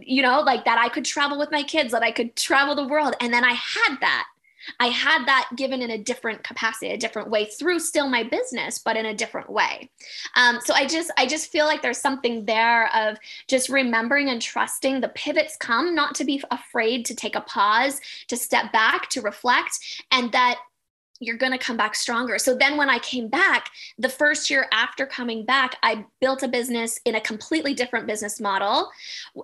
you 0.00 0.22
know, 0.22 0.40
like 0.40 0.64
that 0.64 0.78
I 0.78 0.88
could 0.88 1.04
travel 1.04 1.38
with 1.38 1.50
my 1.50 1.62
kids, 1.62 1.92
that 1.92 2.02
I 2.02 2.10
could 2.10 2.34
travel 2.36 2.74
the 2.74 2.88
world. 2.88 3.14
And 3.20 3.32
then 3.32 3.44
I 3.44 3.52
had 3.52 3.96
that. 4.00 4.26
I 4.78 4.88
had 4.88 5.26
that 5.26 5.50
given 5.56 5.82
in 5.82 5.90
a 5.90 5.98
different 5.98 6.42
capacity, 6.44 6.90
a 6.92 6.96
different 6.96 7.30
way 7.30 7.46
through 7.46 7.80
still 7.80 8.08
my 8.08 8.22
business, 8.22 8.78
but 8.78 8.96
in 8.96 9.06
a 9.06 9.14
different 9.14 9.50
way. 9.50 9.90
Um, 10.36 10.60
so 10.60 10.74
I 10.74 10.86
just, 10.86 11.10
I 11.16 11.26
just 11.26 11.50
feel 11.50 11.66
like 11.66 11.82
there's 11.82 11.98
something 11.98 12.44
there 12.44 12.94
of 12.94 13.18
just 13.48 13.68
remembering 13.68 14.28
and 14.28 14.40
trusting 14.40 15.00
the 15.00 15.08
pivots 15.08 15.56
come, 15.56 15.94
not 15.94 16.14
to 16.16 16.24
be 16.24 16.42
afraid 16.50 17.04
to 17.06 17.14
take 17.14 17.36
a 17.36 17.40
pause, 17.40 18.00
to 18.28 18.36
step 18.36 18.72
back, 18.72 19.08
to 19.10 19.20
reflect, 19.20 19.78
and 20.10 20.32
that 20.32 20.58
you're 21.20 21.36
going 21.36 21.52
to 21.52 21.58
come 21.58 21.76
back 21.76 21.94
stronger. 21.94 22.38
So 22.38 22.54
then 22.54 22.76
when 22.76 22.90
I 22.90 22.98
came 22.98 23.28
back, 23.28 23.70
the 23.98 24.08
first 24.08 24.50
year 24.50 24.68
after 24.72 25.06
coming 25.06 25.44
back, 25.44 25.76
I 25.82 26.04
built 26.20 26.42
a 26.42 26.48
business 26.48 26.98
in 27.04 27.14
a 27.14 27.20
completely 27.20 27.74
different 27.74 28.06
business 28.06 28.40
model 28.40 28.90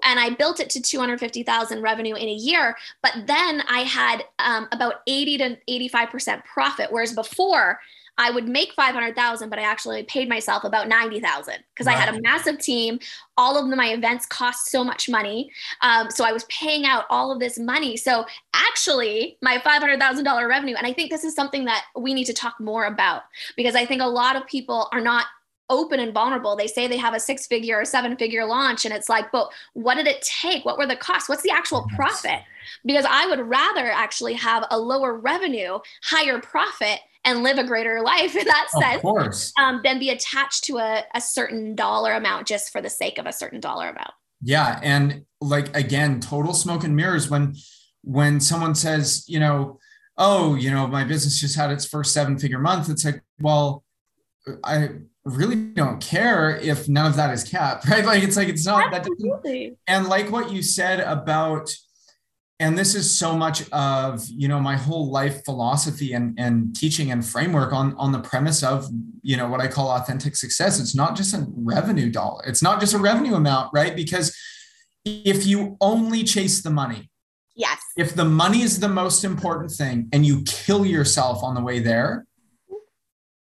and 0.03 0.19
I 0.19 0.31
built 0.31 0.59
it 0.59 0.71
to 0.71 0.81
250,000 0.81 1.83
revenue 1.83 2.15
in 2.15 2.29
a 2.29 2.33
year, 2.33 2.77
but 3.03 3.13
then 3.27 3.63
I 3.69 3.81
had 3.81 4.25
um, 4.39 4.69
about 4.73 5.03
80 5.07 5.39
to 5.39 5.59
85% 5.69 6.45
profit 6.45 6.91
whereas 6.91 7.13
before 7.13 7.79
I 8.19 8.31
would 8.31 8.49
make 8.49 8.73
500,000, 8.73 9.51
but 9.51 9.59
I 9.59 9.63
actually 9.63 10.03
paid 10.05 10.29
myself 10.29 10.65
about 10.65 10.89
90,000 10.89 11.55
because. 11.75 11.87
I 11.87 11.93
had 11.93 12.15
a 12.15 12.21
massive 12.21 12.59
team. 12.59 12.99
All 13.37 13.57
of 13.57 13.69
my 13.77 13.89
events 13.89 14.27
cost 14.27 14.71
so 14.71 14.83
much 14.83 15.09
money. 15.09 15.51
Um, 15.83 16.11
so 16.11 16.25
I 16.25 16.33
was 16.33 16.45
paying 16.45 16.85
out 16.85 17.05
all 17.11 17.31
of 17.31 17.39
this 17.39 17.59
money. 17.59 17.97
So 17.97 18.25
actually, 18.55 19.39
my 19.43 19.59
$500,000 19.59 20.49
revenue, 20.49 20.75
and 20.77 20.87
I 20.87 20.93
think 20.93 21.11
this 21.11 21.25
is 21.25 21.35
something 21.35 21.65
that 21.67 21.85
we 21.97 22.15
need 22.15 22.25
to 22.25 22.33
talk 22.33 22.59
more 22.59 22.87
about 22.87 23.23
because 23.57 23.75
I 23.75 23.87
think 23.87 24.03
a 24.03 24.07
lot 24.07 24.37
of 24.37 24.47
people 24.47 24.89
are 24.93 25.01
not 25.01 25.27
open 25.69 26.01
and 26.01 26.13
vulnerable. 26.13 26.57
They 26.57 26.67
say 26.67 26.87
they 26.87 26.97
have 26.97 27.15
a 27.15 27.21
six 27.21 27.47
figure 27.47 27.81
or 27.81 27.85
seven 27.85 28.17
figure 28.17 28.45
launch, 28.45 28.85
and 28.85 28.95
it's 28.95 29.09
like, 29.09 29.31
but 29.33 29.51
what 29.75 29.97
did 29.97 30.07
it 30.07 30.23
take? 30.23 30.65
What 30.65 30.79
were 30.79 30.87
the 30.87 30.97
costs? 30.97 31.29
What's 31.29 31.43
the 31.43 31.51
actual 31.51 31.87
profit? 31.95 32.41
Because 32.85 33.05
I 33.09 33.27
would 33.27 33.41
rather 33.41 33.91
actually 33.91 34.35
have 34.35 34.65
a 34.71 34.79
lower 34.79 35.15
revenue, 35.15 35.79
higher 36.03 36.41
profit, 36.41 37.01
and 37.27 37.43
live 37.43 37.59
a 37.59 37.65
greater 37.65 38.01
life 38.01 38.35
in 38.37 38.47
that 38.47 38.69
sense, 38.71 38.97
of 38.97 39.03
course. 39.03 39.53
Um, 39.59 39.81
than 39.85 39.99
be 39.99 40.09
attached 40.09 40.65
to 40.65 40.79
a, 40.79 41.05
a 41.15 41.21
certain 41.21 41.75
dollar 41.75 42.15
amount 42.15 42.47
just 42.47 42.71
for 42.73 42.81
the 42.81 42.89
sake 42.89 43.19
of 43.19 43.27
a 43.27 43.33
certain 43.33 43.61
dollar 43.61 43.91
amount. 43.91 44.13
Yeah, 44.43 44.81
and 44.83 45.25
like 45.41 45.77
again, 45.77 46.21
total 46.21 46.55
smoke 46.55 46.85
and 46.85 46.97
mirrors 46.97 47.29
when 47.29 47.55
when 48.03 48.41
someone 48.41 48.75
says, 48.75 49.25
you 49.29 49.41
know, 49.41 49.79
oh, 50.17 50.55
you 50.55 50.71
know, 50.71 50.87
my 50.87 51.05
business 51.05 51.41
just 51.41 51.57
had 51.57 51.71
its 51.71 51.85
first 51.85 52.15
seven 52.15 52.39
figure 52.39 52.59
month. 52.59 52.89
It's 52.89 53.05
like, 53.05 53.23
well, 53.41 53.85
I 54.63 54.91
really 55.25 55.57
don't 55.57 56.01
care 56.01 56.57
if 56.57 56.89
none 56.89 57.07
of 57.07 57.17
that 57.17 57.33
is 57.33 57.45
capped, 57.45 57.89
right? 57.89 58.05
Like 58.05 58.23
it's 58.23 58.37
like 58.37 58.49
it's 58.49 58.65
not 58.65 58.95
Absolutely. 58.95 59.71
that. 59.71 59.77
And 59.87 60.07
like 60.07 60.31
what 60.31 60.53
you 60.53 60.63
said 60.63 61.01
about, 61.01 61.75
and 62.59 62.79
this 62.79 62.95
is 62.95 63.17
so 63.17 63.37
much 63.37 63.69
of 63.71 64.27
you 64.29 64.49
know 64.49 64.59
my 64.61 64.77
whole 64.77 65.11
life 65.11 65.45
philosophy 65.45 66.13
and 66.13 66.39
and 66.39 66.75
teaching 66.75 67.11
and 67.11 67.25
framework 67.25 67.73
on 67.73 67.95
on 67.97 68.13
the 68.13 68.21
premise 68.21 68.63
of 68.63 68.89
you 69.23 69.37
know 69.37 69.49
what 69.49 69.61
I 69.61 69.69
call 69.69 69.91
authentic 69.91 70.37
success. 70.37 70.81
It's 70.81 70.95
not 70.95 71.17
just 71.17 71.35
a 71.35 71.47
revenue 71.55 72.11
dollar. 72.11 72.45
It's 72.47 72.63
not 72.63 72.81
just 72.81 72.95
a 72.95 72.99
revenue 72.99 73.35
amount, 73.35 73.71
right? 73.73 73.95
Because 73.95 74.37
if 75.05 75.47
you 75.47 75.77
only 75.81 76.25
chase 76.25 76.63
the 76.63 76.71
money, 76.71 77.11
yes, 77.55 77.79
if 77.97 78.15
the 78.15 78.25
money 78.25 78.63
is 78.63 78.81
the 78.81 78.89
most 78.89 79.25
important 79.25 79.71
thing, 79.71 80.09
and 80.13 80.25
you 80.25 80.43
kill 80.45 80.87
yourself 80.87 81.43
on 81.43 81.55
the 81.55 81.61
way 81.61 81.79
there, 81.79 82.27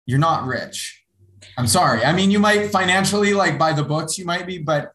you're 0.07 0.19
not 0.19 0.47
rich 0.47 1.03
I'm 1.57 1.67
sorry. 1.67 2.05
I 2.05 2.13
mean, 2.13 2.31
you 2.31 2.39
might 2.39 2.71
financially 2.71 3.35
like 3.35 3.59
buy 3.59 3.73
the 3.73 3.83
books, 3.83 4.19
you 4.19 4.25
might 4.25 4.47
be, 4.47 4.59
but 4.59 4.93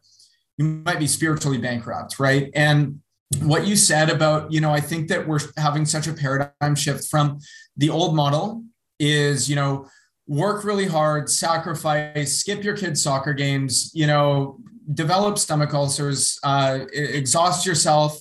you 0.56 0.64
might 0.64 0.98
be 0.98 1.06
spiritually 1.06 1.58
bankrupt, 1.58 2.18
right? 2.18 2.50
And 2.54 3.00
what 3.40 3.66
you 3.66 3.76
said 3.76 4.08
about, 4.10 4.50
you 4.52 4.60
know, 4.60 4.72
I 4.72 4.80
think 4.80 5.08
that 5.08 5.26
we're 5.26 5.40
having 5.56 5.84
such 5.84 6.06
a 6.06 6.12
paradigm 6.12 6.74
shift 6.74 7.08
from 7.08 7.38
the 7.76 7.90
old 7.90 8.14
model 8.14 8.64
is, 8.98 9.48
you 9.48 9.56
know, 9.56 9.86
work 10.26 10.64
really 10.64 10.86
hard, 10.86 11.28
sacrifice, 11.28 12.38
skip 12.38 12.64
your 12.64 12.76
kids' 12.76 13.02
soccer 13.02 13.32
games, 13.32 13.90
you 13.94 14.06
know, 14.06 14.58
develop 14.92 15.38
stomach 15.38 15.74
ulcers, 15.74 16.38
uh, 16.42 16.80
exhaust 16.92 17.66
yourself, 17.66 18.18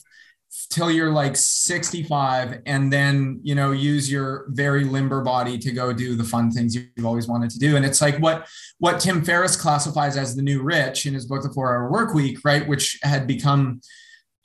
till 0.70 0.92
you're 0.92 1.12
like 1.12 1.36
65 1.36 2.62
and 2.66 2.92
then 2.92 3.40
you 3.44 3.56
know 3.56 3.72
use 3.72 4.12
your 4.12 4.48
very 4.50 4.84
limber 4.84 5.22
body 5.22 5.58
to 5.58 5.72
go 5.72 5.94
do 5.94 6.16
the 6.16 6.24
fun 6.24 6.52
things 6.52 6.76
you've 6.76 7.06
always 7.06 7.28
wanted 7.28 7.50
to 7.52 7.60
do. 7.60 7.76
And 7.76 7.86
it's 7.86 8.02
like 8.02 8.18
what 8.18 8.48
what 8.80 9.00
tim 9.00 9.24
ferriss 9.24 9.56
classifies 9.56 10.18
as 10.18 10.36
the 10.36 10.42
new 10.42 10.62
rich 10.62 11.06
in 11.06 11.14
his 11.14 11.26
book 11.26 11.44
the 11.44 11.54
four 11.54 11.74
hour 11.74 11.92
work 11.92 12.14
week 12.14 12.40
right 12.44 12.68
which 12.68 13.00
had 13.04 13.28
become 13.28 13.82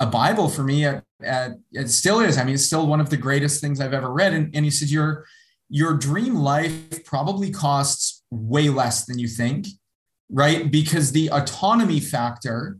a 0.02 0.06
bible 0.06 0.48
for 0.48 0.62
me 0.62 0.84
at, 0.84 1.04
at, 1.22 1.52
it 1.72 1.88
still 1.88 2.20
is 2.20 2.36
i 2.36 2.44
mean 2.44 2.54
it's 2.54 2.64
still 2.64 2.86
one 2.86 3.00
of 3.00 3.10
the 3.10 3.16
greatest 3.16 3.60
things 3.60 3.80
i've 3.80 3.94
ever 3.94 4.12
read 4.12 4.32
and, 4.34 4.54
and 4.54 4.64
he 4.64 4.70
said, 4.70 4.88
your 4.88 5.24
your 5.70 5.94
dream 5.94 6.34
life 6.34 7.04
probably 7.04 7.50
costs 7.50 8.22
way 8.30 8.68
less 8.68 9.06
than 9.06 9.18
you 9.18 9.28
think 9.28 9.66
right 10.30 10.70
because 10.70 11.12
the 11.12 11.28
autonomy 11.30 12.00
factor 12.00 12.78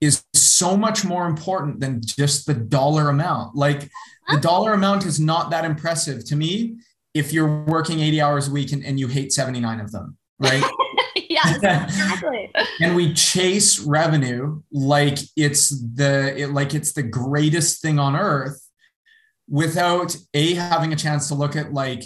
is 0.00 0.22
so 0.34 0.76
much 0.76 1.04
more 1.04 1.26
important 1.26 1.80
than 1.80 2.00
just 2.04 2.46
the 2.46 2.54
dollar 2.54 3.08
amount. 3.08 3.56
Like 3.56 3.88
the 4.28 4.38
dollar 4.38 4.72
amount 4.72 5.06
is 5.06 5.18
not 5.18 5.50
that 5.50 5.64
impressive 5.64 6.24
to 6.26 6.36
me 6.36 6.76
if 7.14 7.32
you're 7.32 7.64
working 7.64 8.00
80 8.00 8.20
hours 8.20 8.48
a 8.48 8.50
week 8.50 8.72
and, 8.72 8.84
and 8.84 9.00
you 9.00 9.08
hate 9.08 9.32
79 9.32 9.80
of 9.80 9.92
them, 9.92 10.16
right? 10.38 10.62
yeah, 11.30 11.54
exactly. 11.54 12.50
and 12.80 12.94
we 12.94 13.12
chase 13.14 13.80
revenue 13.80 14.62
like 14.70 15.18
it's 15.36 15.70
the 15.94 16.34
it, 16.36 16.50
like 16.50 16.74
it's 16.74 16.92
the 16.92 17.02
greatest 17.02 17.80
thing 17.80 17.98
on 17.98 18.14
earth 18.16 18.62
without 19.48 20.16
a 20.34 20.54
having 20.54 20.92
a 20.92 20.96
chance 20.96 21.28
to 21.28 21.34
look 21.34 21.56
at 21.56 21.72
like 21.72 22.04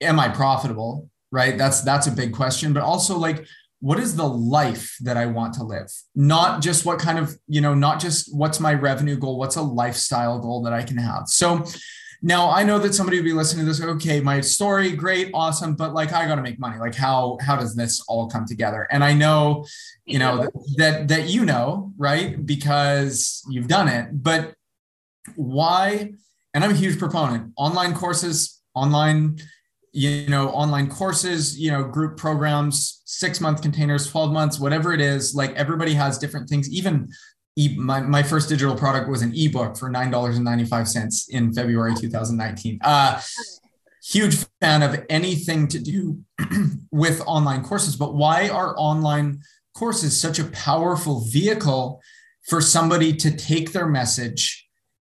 am 0.00 0.20
I 0.20 0.28
profitable? 0.28 1.10
Right? 1.30 1.58
That's 1.58 1.82
that's 1.82 2.06
a 2.06 2.12
big 2.12 2.32
question, 2.32 2.72
but 2.72 2.82
also 2.82 3.18
like 3.18 3.46
what 3.80 4.00
is 4.00 4.16
the 4.16 4.28
life 4.28 4.96
that 5.00 5.16
I 5.16 5.26
want 5.26 5.54
to 5.54 5.62
live? 5.62 5.88
Not 6.14 6.62
just 6.62 6.84
what 6.84 6.98
kind 6.98 7.16
of, 7.16 7.38
you 7.46 7.60
know, 7.60 7.74
not 7.74 8.00
just 8.00 8.34
what's 8.34 8.58
my 8.58 8.74
revenue 8.74 9.16
goal, 9.16 9.38
what's 9.38 9.54
a 9.54 9.62
lifestyle 9.62 10.40
goal 10.40 10.62
that 10.64 10.72
I 10.72 10.82
can 10.82 10.96
have. 10.96 11.28
So 11.28 11.64
now 12.20 12.50
I 12.50 12.64
know 12.64 12.78
that 12.78 12.94
somebody 12.94 13.18
would 13.18 13.24
be 13.24 13.32
listening 13.32 13.64
to 13.64 13.72
this, 13.72 13.82
okay, 13.82 14.20
my 14.20 14.40
story, 14.40 14.92
great, 14.92 15.30
awesome, 15.32 15.74
but 15.74 15.94
like 15.94 16.12
I 16.12 16.26
got 16.26 16.34
to 16.34 16.42
make 16.42 16.58
money. 16.58 16.78
Like 16.78 16.94
how 16.94 17.38
how 17.40 17.56
does 17.56 17.74
this 17.74 18.02
all 18.08 18.28
come 18.28 18.44
together? 18.46 18.88
And 18.90 19.04
I 19.04 19.12
know, 19.12 19.64
you 20.04 20.18
know, 20.18 20.38
that, 20.38 20.52
that 20.76 21.08
that 21.08 21.28
you 21.28 21.44
know, 21.44 21.92
right? 21.96 22.44
Because 22.44 23.42
you've 23.48 23.68
done 23.68 23.88
it. 23.88 24.08
But 24.12 24.54
why 25.36 26.12
and 26.54 26.64
I'm 26.64 26.70
a 26.70 26.74
huge 26.74 26.98
proponent. 26.98 27.52
Online 27.56 27.94
courses, 27.94 28.60
online 28.74 29.38
you 29.92 30.28
know 30.28 30.50
online 30.50 30.88
courses 30.88 31.58
you 31.58 31.70
know 31.70 31.82
group 31.82 32.18
programs 32.18 33.00
six 33.06 33.40
month 33.40 33.62
containers 33.62 34.06
12 34.10 34.32
months 34.32 34.60
whatever 34.60 34.92
it 34.92 35.00
is 35.00 35.34
like 35.34 35.50
everybody 35.54 35.94
has 35.94 36.18
different 36.18 36.46
things 36.46 36.70
even 36.70 37.08
e- 37.58 37.76
my, 37.76 38.00
my 38.00 38.22
first 38.22 38.48
digital 38.48 38.76
product 38.76 39.08
was 39.08 39.22
an 39.22 39.32
ebook 39.34 39.76
for 39.76 39.90
$9.95 39.90 41.28
in 41.30 41.52
february 41.52 41.94
2019 41.94 42.78
uh, 42.82 43.20
huge 44.02 44.36
fan 44.60 44.82
of 44.82 45.04
anything 45.10 45.68
to 45.68 45.78
do 45.78 46.22
with 46.92 47.20
online 47.26 47.62
courses 47.62 47.96
but 47.96 48.14
why 48.14 48.48
are 48.48 48.74
online 48.78 49.40
courses 49.74 50.18
such 50.18 50.38
a 50.38 50.44
powerful 50.44 51.24
vehicle 51.24 52.00
for 52.48 52.60
somebody 52.60 53.12
to 53.12 53.30
take 53.30 53.72
their 53.72 53.86
message 53.86 54.66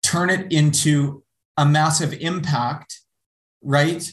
turn 0.03 0.31
it 0.31 0.51
into 0.53 1.23
a 1.57 1.65
massive 1.65 2.13
impact 2.15 3.01
right 3.63 4.13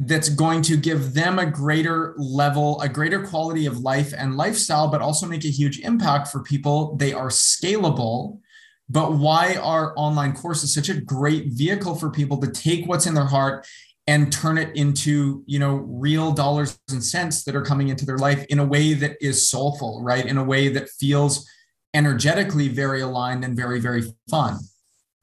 that's 0.00 0.30
going 0.30 0.62
to 0.62 0.78
give 0.78 1.12
them 1.12 1.38
a 1.38 1.44
greater 1.44 2.14
level, 2.16 2.80
a 2.80 2.88
greater 2.88 3.22
quality 3.22 3.66
of 3.66 3.80
life 3.80 4.14
and 4.16 4.34
lifestyle, 4.34 4.88
but 4.88 5.02
also 5.02 5.26
make 5.26 5.44
a 5.44 5.50
huge 5.50 5.78
impact 5.80 6.28
for 6.28 6.42
people. 6.42 6.96
They 6.96 7.12
are 7.12 7.28
scalable. 7.28 8.40
But 8.88 9.12
why 9.12 9.56
are 9.56 9.92
online 9.96 10.34
courses 10.34 10.72
such 10.72 10.88
a 10.88 10.98
great 10.98 11.48
vehicle 11.48 11.96
for 11.96 12.10
people 12.10 12.38
to 12.38 12.50
take 12.50 12.86
what's 12.86 13.06
in 13.06 13.12
their 13.14 13.26
heart 13.26 13.66
and 14.06 14.32
turn 14.32 14.56
it 14.56 14.74
into, 14.74 15.44
you 15.46 15.58
know, 15.58 15.74
real 15.86 16.32
dollars 16.32 16.78
and 16.90 17.04
cents 17.04 17.44
that 17.44 17.54
are 17.54 17.62
coming 17.62 17.88
into 17.88 18.06
their 18.06 18.18
life 18.18 18.44
in 18.46 18.58
a 18.58 18.64
way 18.64 18.94
that 18.94 19.18
is 19.20 19.48
soulful, 19.48 20.02
right? 20.02 20.24
In 20.24 20.38
a 20.38 20.44
way 20.44 20.68
that 20.70 20.88
feels 20.88 21.46
energetically 21.92 22.68
very 22.68 23.02
aligned 23.02 23.44
and 23.44 23.54
very, 23.54 23.80
very 23.80 24.02
fun. 24.30 24.58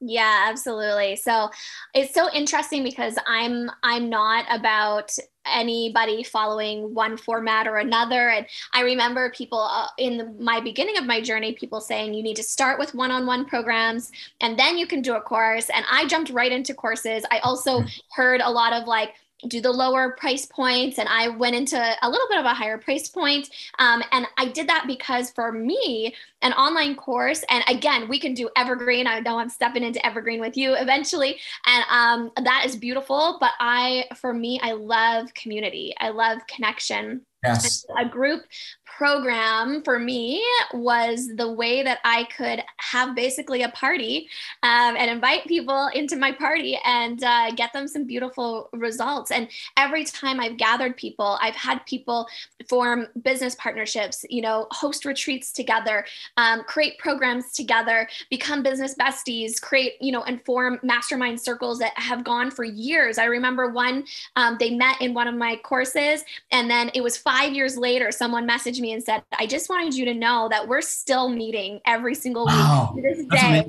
Yeah, 0.00 0.46
absolutely. 0.48 1.16
So 1.16 1.50
it's 1.92 2.14
so 2.14 2.30
interesting 2.32 2.84
because 2.84 3.16
I'm 3.26 3.68
I'm 3.82 4.08
not 4.08 4.44
about 4.48 5.10
anybody 5.44 6.22
following 6.22 6.94
one 6.94 7.16
format 7.16 7.66
or 7.66 7.78
another 7.78 8.28
and 8.28 8.46
I 8.74 8.82
remember 8.82 9.30
people 9.30 9.60
uh, 9.60 9.86
in 9.96 10.18
the, 10.18 10.26
my 10.38 10.60
beginning 10.60 10.98
of 10.98 11.06
my 11.06 11.22
journey 11.22 11.54
people 11.54 11.80
saying 11.80 12.12
you 12.12 12.22
need 12.22 12.36
to 12.36 12.42
start 12.42 12.78
with 12.78 12.94
one-on-one 12.94 13.46
programs 13.46 14.12
and 14.42 14.58
then 14.58 14.76
you 14.76 14.86
can 14.86 15.00
do 15.00 15.14
a 15.14 15.22
course 15.22 15.70
and 15.70 15.86
I 15.90 16.06
jumped 16.06 16.30
right 16.30 16.52
into 16.52 16.74
courses. 16.74 17.24
I 17.30 17.38
also 17.38 17.80
hmm. 17.80 17.86
heard 18.10 18.42
a 18.42 18.50
lot 18.50 18.74
of 18.74 18.86
like 18.86 19.14
do 19.46 19.60
the 19.60 19.70
lower 19.70 20.16
price 20.18 20.46
points 20.46 20.98
and 20.98 21.08
i 21.08 21.28
went 21.28 21.54
into 21.54 21.76
a 21.76 22.10
little 22.10 22.26
bit 22.28 22.38
of 22.38 22.44
a 22.44 22.54
higher 22.54 22.76
price 22.76 23.08
point 23.08 23.48
um, 23.78 24.02
and 24.10 24.26
i 24.36 24.46
did 24.46 24.68
that 24.68 24.84
because 24.88 25.30
for 25.30 25.52
me 25.52 26.12
an 26.42 26.52
online 26.52 26.94
course. 26.94 27.44
And 27.48 27.64
again 27.68 28.08
we 28.08 28.18
can 28.18 28.34
do 28.34 28.48
evergreen. 28.56 29.06
I 29.06 29.20
know 29.20 29.38
i'm 29.38 29.48
stepping 29.48 29.82
into 29.82 30.04
evergreen 30.04 30.40
with 30.40 30.56
you 30.56 30.74
eventually. 30.74 31.38
And 31.66 31.84
um, 31.90 32.44
that 32.44 32.64
is 32.66 32.76
beautiful. 32.76 33.38
But 33.40 33.52
i 33.60 34.04
for 34.16 34.32
me 34.32 34.60
i 34.62 34.72
love 34.72 35.32
community. 35.34 35.94
I 35.98 36.10
love 36.10 36.38
connection. 36.46 37.22
Yes. 37.44 37.86
A 37.96 38.04
group 38.04 38.42
program 38.84 39.82
for 39.84 40.00
me 40.00 40.44
was 40.74 41.28
the 41.36 41.50
way 41.50 41.84
that 41.84 42.00
I 42.04 42.24
could 42.36 42.64
have 42.78 43.14
basically 43.14 43.62
a 43.62 43.68
party 43.68 44.28
um, 44.64 44.96
and 44.96 45.08
invite 45.08 45.46
people 45.46 45.88
into 45.94 46.16
my 46.16 46.32
party 46.32 46.76
and 46.84 47.22
uh, 47.22 47.52
get 47.52 47.72
them 47.72 47.86
some 47.86 48.06
beautiful 48.06 48.68
results. 48.72 49.30
And 49.30 49.48
every 49.76 50.04
time 50.04 50.40
I've 50.40 50.56
gathered 50.56 50.96
people, 50.96 51.38
I've 51.40 51.54
had 51.54 51.86
people 51.86 52.26
form 52.68 53.06
business 53.22 53.54
partnerships, 53.54 54.24
you 54.28 54.42
know, 54.42 54.66
host 54.72 55.04
retreats 55.04 55.52
together, 55.52 56.04
um, 56.36 56.62
create 56.64 56.98
programs 56.98 57.52
together, 57.52 58.08
become 58.30 58.62
business 58.62 58.94
besties, 58.94 59.60
create, 59.60 59.94
you 60.00 60.12
know, 60.12 60.22
and 60.22 60.44
form 60.44 60.78
mastermind 60.82 61.40
circles 61.40 61.78
that 61.78 61.92
have 61.96 62.24
gone 62.24 62.50
for 62.50 62.64
years. 62.64 63.18
I 63.18 63.24
remember 63.24 63.68
one, 63.70 64.04
um, 64.36 64.56
they 64.58 64.70
met 64.70 65.00
in 65.00 65.14
one 65.14 65.28
of 65.28 65.34
my 65.34 65.56
courses, 65.56 66.24
and 66.50 66.70
then 66.70 66.90
it 66.94 67.02
was 67.02 67.16
five 67.16 67.52
years 67.52 67.76
later, 67.76 68.12
someone 68.12 68.48
messaged 68.48 68.80
me 68.80 68.92
and 68.92 69.02
said, 69.02 69.22
I 69.38 69.46
just 69.46 69.68
wanted 69.68 69.94
you 69.94 70.04
to 70.04 70.14
know 70.14 70.48
that 70.50 70.68
we're 70.68 70.82
still 70.82 71.28
meeting 71.28 71.80
every 71.86 72.14
single 72.14 72.46
week 72.46 72.54
wow, 72.54 72.92
to 72.94 73.02
this 73.02 73.24
day. 73.26 73.66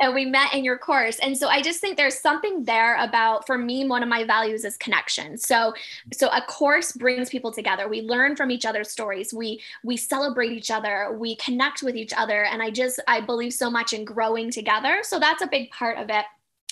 And 0.00 0.14
we 0.14 0.24
met 0.24 0.52
in 0.52 0.64
your 0.64 0.78
course. 0.78 1.20
And 1.20 1.38
so 1.38 1.46
I 1.46 1.62
just 1.62 1.80
think 1.80 1.96
there's 1.96 2.18
something 2.18 2.64
there 2.64 2.96
about, 2.96 3.46
for 3.46 3.56
me, 3.56 3.86
one 3.86 4.02
of 4.02 4.08
my 4.08 4.24
values 4.24 4.64
is 4.64 4.76
connection. 4.76 5.38
So, 5.38 5.74
so 6.12 6.26
a 6.30 6.40
course 6.42 6.90
brings 6.90 7.30
people 7.30 7.52
together. 7.52 7.86
We 7.86 8.02
learn 8.02 8.34
from 8.34 8.50
each 8.50 8.66
other's 8.66 8.90
stories. 8.90 9.32
We, 9.32 9.60
we 9.84 9.96
celebrate 9.96 10.50
each 10.50 10.72
other. 10.72 11.16
We 11.16 11.36
connect 11.36 11.84
with 11.84 11.91
each 11.96 12.12
other. 12.16 12.44
And 12.44 12.62
I 12.62 12.70
just, 12.70 13.00
I 13.06 13.20
believe 13.20 13.52
so 13.52 13.70
much 13.70 13.92
in 13.92 14.04
growing 14.04 14.50
together. 14.50 15.00
So 15.02 15.18
that's 15.18 15.42
a 15.42 15.46
big 15.46 15.70
part 15.70 15.98
of 15.98 16.10
it. 16.10 16.24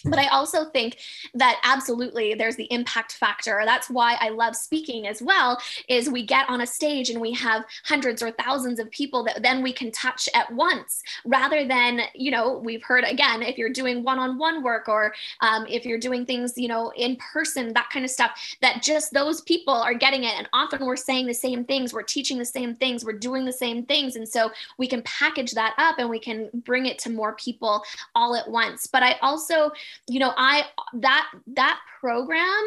But 0.05 0.19
i 0.19 0.27
also 0.29 0.65
think 0.67 0.99
that 1.35 1.61
absolutely 1.65 2.35
there's 2.35 2.57
the 2.57 2.71
impact 2.73 3.13
factor. 3.13 3.63
That's 3.65 3.91
why 3.91 4.17
i 4.21 4.29
love 4.29 4.57
speaking 4.57 5.07
as 5.07 5.23
well 5.23 5.59
is 5.89 6.09
we 6.09 6.25
get 6.25 6.49
on 6.49 6.61
a 6.61 6.67
stage 6.67 7.11
and 7.11 7.21
we 7.21 7.33
have 7.33 7.65
hundreds 7.85 8.23
or 8.23 8.31
thousands 8.31 8.79
of 8.79 8.91
people 8.91 9.25
that 9.25 9.43
then 9.43 9.63
we 9.63 9.73
can 9.73 9.91
touch 9.91 10.29
at 10.35 10.53
once 10.53 11.03
rather 11.25 11.67
than 11.67 12.01
you 12.15 12.31
know 12.31 12.59
we've 12.59 12.83
heard 12.83 13.05
again 13.05 13.43
if 13.43 13.59
you're 13.59 13.71
doing 13.71 14.03
one-on-one 14.03 14.63
work 14.63 14.89
or 14.89 15.13
um, 15.41 15.67
if 15.69 15.85
you're 15.85 15.99
doing 15.99 16.25
things 16.25 16.57
you 16.57 16.69
know 16.69 16.93
in 16.97 17.17
person 17.17 17.73
that 17.73 17.89
kind 17.91 18.05
of 18.05 18.11
stuff 18.11 18.57
that 18.61 18.83
just 18.83 19.13
those 19.13 19.41
people 19.43 19.75
are 19.75 19.95
getting 19.95 20.25
it. 20.25 20.35
And 20.37 20.49
often 20.53 20.85
we're 20.85 20.97
saying 20.97 21.27
the 21.27 21.35
same 21.35 21.65
things 21.65 21.93
we're 21.93 22.03
teaching 22.03 22.39
the 22.39 22.45
same 22.45 22.75
things 22.75 23.05
we're 23.05 23.13
doing 23.13 23.45
the 23.45 23.53
same 23.53 23.85
things. 23.85 24.17
And 24.17 24.29
so 24.29 24.51
we 24.79 24.87
can 24.87 25.03
package 25.03 25.53
that 25.53 25.75
up 25.79 25.99
and 25.99 26.09
we 26.09 26.19
can 26.19 26.51
bring 26.55 26.87
it 26.87 26.99
to 27.01 27.11
more 27.11 27.35
people 27.35 27.85
all 28.15 28.35
at 28.35 28.49
once. 28.49 28.87
But 28.87 29.03
i 29.03 29.17
also 29.23 29.71
you 30.09 30.19
know 30.19 30.33
i 30.37 30.65
that 30.95 31.31
that 31.47 31.79
program 32.01 32.63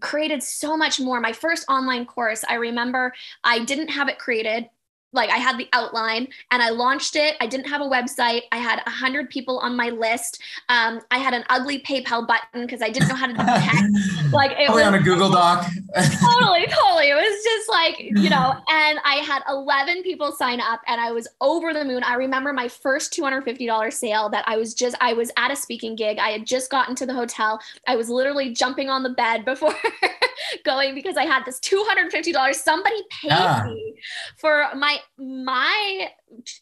created 0.00 0.42
so 0.42 0.76
much 0.76 0.98
more. 0.98 1.20
My 1.20 1.32
first 1.32 1.64
online 1.68 2.06
course 2.06 2.44
i 2.48 2.54
remember 2.54 3.12
i 3.44 3.64
didn't 3.64 3.88
have 3.88 4.08
it 4.08 4.18
created 4.18 4.68
like 5.12 5.30
I 5.30 5.36
had 5.36 5.58
the 5.58 5.68
outline 5.72 6.28
and 6.50 6.62
I 6.62 6.70
launched 6.70 7.16
it. 7.16 7.36
I 7.40 7.46
didn't 7.46 7.66
have 7.66 7.80
a 7.80 7.84
website. 7.84 8.42
I 8.50 8.58
had 8.58 8.82
a 8.86 8.90
hundred 8.90 9.30
people 9.30 9.58
on 9.58 9.76
my 9.76 9.90
list. 9.90 10.40
Um, 10.68 11.00
I 11.10 11.18
had 11.18 11.34
an 11.34 11.44
ugly 11.50 11.80
PayPal 11.80 12.26
button 12.26 12.62
because 12.62 12.82
I 12.82 12.88
didn't 12.88 13.08
know 13.08 13.14
how 13.14 13.26
to 13.26 13.32
do 13.32 13.38
text. 13.46 14.32
like 14.32 14.52
it 14.58 14.70
was 14.70 14.82
on 14.82 14.94
a 14.94 15.00
Google 15.00 15.30
Doc. 15.30 15.66
totally, 15.94 16.66
totally. 16.66 17.10
It 17.10 17.14
was 17.14 17.44
just 17.44 17.68
like 17.68 18.00
you 18.00 18.30
know. 18.30 18.54
And 18.68 18.98
I 19.04 19.16
had 19.24 19.42
eleven 19.48 20.02
people 20.02 20.32
sign 20.32 20.60
up, 20.60 20.80
and 20.86 21.00
I 21.00 21.12
was 21.12 21.28
over 21.40 21.74
the 21.74 21.84
moon. 21.84 22.02
I 22.04 22.14
remember 22.14 22.52
my 22.52 22.68
first 22.68 23.12
two 23.12 23.22
hundred 23.22 23.44
fifty 23.44 23.66
dollars 23.66 23.96
sale 23.96 24.28
that 24.30 24.44
I 24.46 24.56
was 24.56 24.74
just 24.74 24.96
I 25.00 25.12
was 25.12 25.30
at 25.36 25.50
a 25.50 25.56
speaking 25.56 25.96
gig. 25.96 26.18
I 26.18 26.30
had 26.30 26.46
just 26.46 26.70
gotten 26.70 26.94
to 26.96 27.06
the 27.06 27.14
hotel. 27.14 27.60
I 27.86 27.96
was 27.96 28.08
literally 28.08 28.52
jumping 28.52 28.88
on 28.88 29.02
the 29.02 29.10
bed 29.10 29.44
before 29.44 29.74
going 30.64 30.94
because 30.94 31.16
I 31.16 31.24
had 31.24 31.44
this 31.44 31.58
two 31.58 31.84
hundred 31.86 32.10
fifty 32.10 32.32
dollars. 32.32 32.58
Somebody 32.58 33.02
paid 33.20 33.28
yeah. 33.28 33.64
me 33.66 33.94
for 34.36 34.68
my 34.74 34.98
my 35.18 36.08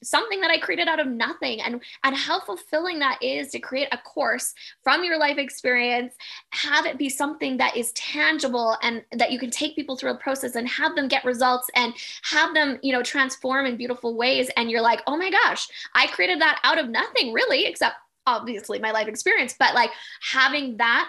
something 0.02 0.40
that 0.40 0.50
I 0.50 0.58
created 0.58 0.88
out 0.88 1.00
of 1.00 1.06
nothing. 1.06 1.60
And 1.60 1.82
and 2.04 2.16
how 2.16 2.40
fulfilling 2.40 2.98
that 3.00 3.22
is 3.22 3.50
to 3.50 3.58
create 3.58 3.88
a 3.92 3.98
course 3.98 4.54
from 4.82 5.04
your 5.04 5.18
life 5.18 5.38
experience 5.38 6.14
have 6.50 6.86
it 6.86 6.98
be 6.98 7.08
something 7.08 7.56
that 7.58 7.76
is 7.76 7.92
tangible 7.92 8.76
and 8.82 9.04
that 9.12 9.32
you 9.32 9.38
can 9.38 9.50
take 9.50 9.76
people 9.76 9.96
through 9.96 10.12
a 10.12 10.18
process 10.18 10.56
and 10.56 10.68
have 10.68 10.94
them 10.94 11.08
get 11.08 11.24
results 11.24 11.68
and 11.74 11.94
have 12.22 12.54
them 12.54 12.78
you 12.82 12.92
know 12.92 13.02
transform 13.02 13.66
in 13.66 13.76
beautiful 13.76 14.16
ways. 14.16 14.50
And 14.56 14.70
you're 14.70 14.80
like 14.80 15.02
oh 15.06 15.16
my 15.16 15.30
gosh 15.30 15.68
I 15.94 16.06
created 16.08 16.40
that 16.40 16.60
out 16.64 16.78
of 16.78 16.88
nothing 16.88 17.32
really 17.32 17.66
except 17.66 17.96
obviously 18.26 18.78
my 18.78 18.90
life 18.90 19.08
experience. 19.08 19.54
But 19.58 19.74
like 19.74 19.90
having 20.22 20.76
that 20.76 21.08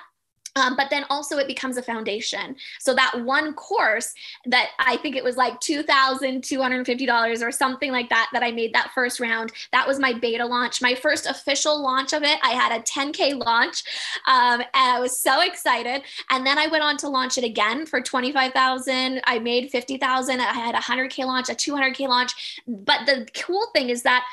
um, 0.55 0.75
but 0.75 0.89
then 0.89 1.05
also 1.09 1.37
it 1.37 1.47
becomes 1.47 1.77
a 1.77 1.83
foundation. 1.83 2.55
So 2.79 2.93
that 2.95 3.23
one 3.23 3.53
course 3.53 4.13
that 4.45 4.69
I 4.79 4.97
think 4.97 5.15
it 5.15 5.23
was 5.23 5.37
like 5.37 5.59
$2,250 5.61 7.41
or 7.41 7.51
something 7.51 7.91
like 7.91 8.09
that, 8.09 8.29
that 8.33 8.43
I 8.43 8.51
made 8.51 8.73
that 8.73 8.91
first 8.93 9.19
round, 9.19 9.51
that 9.71 9.87
was 9.87 9.99
my 9.99 10.13
beta 10.13 10.45
launch. 10.45 10.81
My 10.81 10.95
first 10.95 11.25
official 11.25 11.81
launch 11.81 12.13
of 12.13 12.23
it, 12.23 12.37
I 12.43 12.51
had 12.51 12.77
a 12.77 12.83
10K 12.83 13.43
launch 13.43 13.83
um, 14.27 14.61
and 14.61 14.67
I 14.73 14.99
was 14.99 15.17
so 15.17 15.41
excited. 15.41 16.03
And 16.29 16.45
then 16.45 16.57
I 16.57 16.67
went 16.67 16.83
on 16.83 16.97
to 16.97 17.09
launch 17.09 17.37
it 17.37 17.43
again 17.43 17.85
for 17.85 18.01
25,000. 18.01 19.21
I 19.25 19.39
made 19.39 19.71
50,000. 19.71 20.39
I 20.39 20.43
had 20.43 20.75
a 20.75 20.79
100K 20.79 21.25
launch, 21.25 21.49
a 21.49 21.53
200K 21.53 22.07
launch. 22.07 22.61
But 22.67 23.05
the 23.05 23.27
cool 23.33 23.67
thing 23.73 23.89
is 23.89 24.03
that 24.03 24.25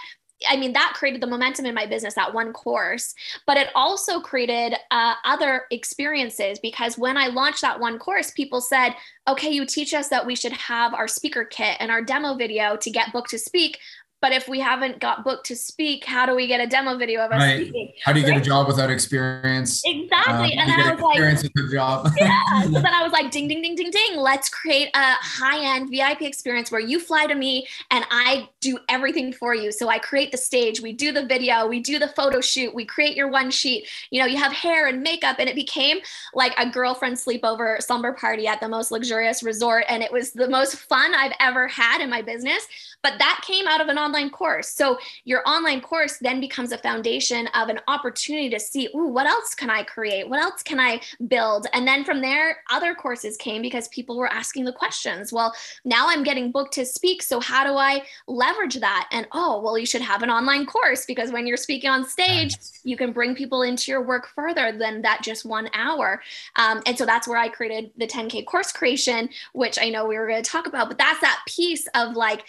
I 0.46 0.56
mean, 0.56 0.72
that 0.74 0.92
created 0.94 1.20
the 1.20 1.26
momentum 1.26 1.66
in 1.66 1.74
my 1.74 1.86
business, 1.86 2.14
that 2.14 2.32
one 2.32 2.52
course, 2.52 3.14
but 3.46 3.56
it 3.56 3.70
also 3.74 4.20
created 4.20 4.76
uh, 4.90 5.14
other 5.24 5.62
experiences 5.70 6.58
because 6.60 6.96
when 6.96 7.16
I 7.16 7.28
launched 7.28 7.62
that 7.62 7.80
one 7.80 7.98
course, 7.98 8.30
people 8.30 8.60
said, 8.60 8.94
okay, 9.26 9.50
you 9.50 9.66
teach 9.66 9.92
us 9.94 10.08
that 10.08 10.26
we 10.26 10.36
should 10.36 10.52
have 10.52 10.94
our 10.94 11.08
speaker 11.08 11.44
kit 11.44 11.76
and 11.80 11.90
our 11.90 12.02
demo 12.02 12.34
video 12.34 12.76
to 12.76 12.90
get 12.90 13.12
booked 13.12 13.30
to 13.30 13.38
speak. 13.38 13.78
But 14.20 14.32
if 14.32 14.48
we 14.48 14.58
haven't 14.58 14.98
got 14.98 15.24
booked 15.24 15.46
to 15.46 15.56
speak, 15.56 16.04
how 16.04 16.26
do 16.26 16.34
we 16.34 16.46
get 16.46 16.60
a 16.60 16.66
demo 16.66 16.96
video 16.96 17.24
of 17.24 17.30
us 17.30 17.38
right. 17.38 17.60
speaking? 17.60 17.92
How 18.04 18.12
do 18.12 18.20
you 18.20 18.26
right? 18.26 18.34
get 18.34 18.42
a 18.42 18.44
job 18.44 18.66
without 18.66 18.90
experience? 18.90 19.82
Exactly. 19.84 20.34
Um, 20.34 20.58
and 20.58 20.70
then 20.70 20.80
I 20.80 20.94
was 20.94 21.00
like, 21.00 21.54
with 21.54 21.72
job. 21.72 22.10
yeah. 22.16 22.38
So 22.68 22.70
then 22.70 22.86
I 22.86 23.02
was 23.02 23.12
like, 23.12 23.30
ding, 23.30 23.48
ding, 23.48 23.62
ding, 23.62 23.74
ding, 23.76 23.90
ding. 23.90 24.16
Let's 24.16 24.48
create 24.48 24.88
a 24.94 25.12
high-end 25.14 25.90
VIP 25.90 26.22
experience 26.22 26.70
where 26.70 26.80
you 26.80 27.00
fly 27.00 27.26
to 27.26 27.34
me 27.34 27.66
and 27.90 28.04
I 28.10 28.48
do 28.60 28.78
everything 28.88 29.32
for 29.32 29.54
you. 29.54 29.72
So 29.72 29.88
I 29.88 29.98
create 29.98 30.32
the 30.32 30.38
stage, 30.38 30.80
we 30.80 30.92
do 30.92 31.12
the 31.12 31.24
video, 31.24 31.66
we 31.66 31.80
do 31.80 31.98
the 31.98 32.08
photo 32.08 32.40
shoot, 32.40 32.74
we 32.74 32.84
create 32.84 33.16
your 33.16 33.28
one 33.28 33.50
sheet. 33.50 33.88
You 34.10 34.20
know, 34.20 34.26
you 34.26 34.36
have 34.36 34.52
hair 34.52 34.86
and 34.86 35.02
makeup, 35.02 35.36
and 35.38 35.48
it 35.48 35.54
became 35.54 35.98
like 36.34 36.54
a 36.58 36.68
girlfriend 36.68 37.16
sleepover 37.16 37.80
slumber 37.82 38.12
party 38.12 38.46
at 38.46 38.60
the 38.60 38.68
most 38.68 38.90
luxurious 38.90 39.42
resort. 39.42 39.84
And 39.88 40.02
it 40.02 40.12
was 40.12 40.32
the 40.32 40.48
most 40.48 40.76
fun 40.76 41.14
I've 41.14 41.34
ever 41.40 41.68
had 41.68 42.00
in 42.00 42.10
my 42.10 42.22
business. 42.22 42.66
But 43.02 43.18
that 43.18 43.42
came 43.46 43.66
out 43.66 43.80
of 43.80 43.88
an 43.88 43.98
online 43.98 44.30
course. 44.30 44.68
So 44.68 44.98
your 45.24 45.42
online 45.46 45.80
course 45.80 46.18
then 46.20 46.40
becomes 46.40 46.72
a 46.72 46.78
foundation 46.78 47.46
of 47.54 47.68
an 47.68 47.80
opportunity 47.86 48.50
to 48.50 48.58
see, 48.58 48.88
ooh, 48.94 49.06
what 49.06 49.26
else 49.26 49.54
can 49.54 49.70
I 49.70 49.84
create? 49.84 50.28
What 50.28 50.40
else 50.40 50.62
can 50.62 50.80
I 50.80 51.00
build? 51.28 51.66
And 51.72 51.86
then 51.86 52.04
from 52.04 52.20
there, 52.20 52.58
other 52.70 52.94
courses 52.94 53.36
came 53.36 53.62
because 53.62 53.88
people 53.88 54.16
were 54.16 54.32
asking 54.32 54.64
the 54.64 54.72
questions. 54.72 55.32
Well, 55.32 55.54
now 55.84 56.08
I'm 56.08 56.24
getting 56.24 56.50
booked 56.50 56.74
to 56.74 56.84
speak. 56.84 57.22
So 57.22 57.40
how 57.40 57.64
do 57.64 57.74
I 57.74 58.02
leverage 58.26 58.76
that? 58.76 59.08
And 59.12 59.26
oh, 59.32 59.60
well, 59.60 59.78
you 59.78 59.86
should 59.86 60.02
have 60.02 60.22
an 60.22 60.30
online 60.30 60.66
course 60.66 61.06
because 61.06 61.30
when 61.30 61.46
you're 61.46 61.56
speaking 61.56 61.90
on 61.90 62.04
stage, 62.04 62.54
you 62.82 62.96
can 62.96 63.12
bring 63.12 63.34
people 63.34 63.62
into 63.62 63.90
your 63.92 64.02
work 64.02 64.28
further 64.34 64.72
than 64.72 65.02
that 65.02 65.22
just 65.22 65.44
one 65.44 65.70
hour. 65.72 66.20
Um, 66.56 66.82
and 66.86 66.98
so 66.98 67.06
that's 67.06 67.28
where 67.28 67.38
I 67.38 67.48
created 67.48 67.92
the 67.96 68.06
10K 68.06 68.44
course 68.46 68.72
creation, 68.72 69.28
which 69.52 69.78
I 69.80 69.88
know 69.88 70.06
we 70.06 70.18
were 70.18 70.26
going 70.26 70.42
to 70.42 70.50
talk 70.50 70.66
about, 70.66 70.88
but 70.88 70.98
that's 70.98 71.20
that 71.20 71.42
piece 71.46 71.86
of 71.94 72.14
like, 72.14 72.44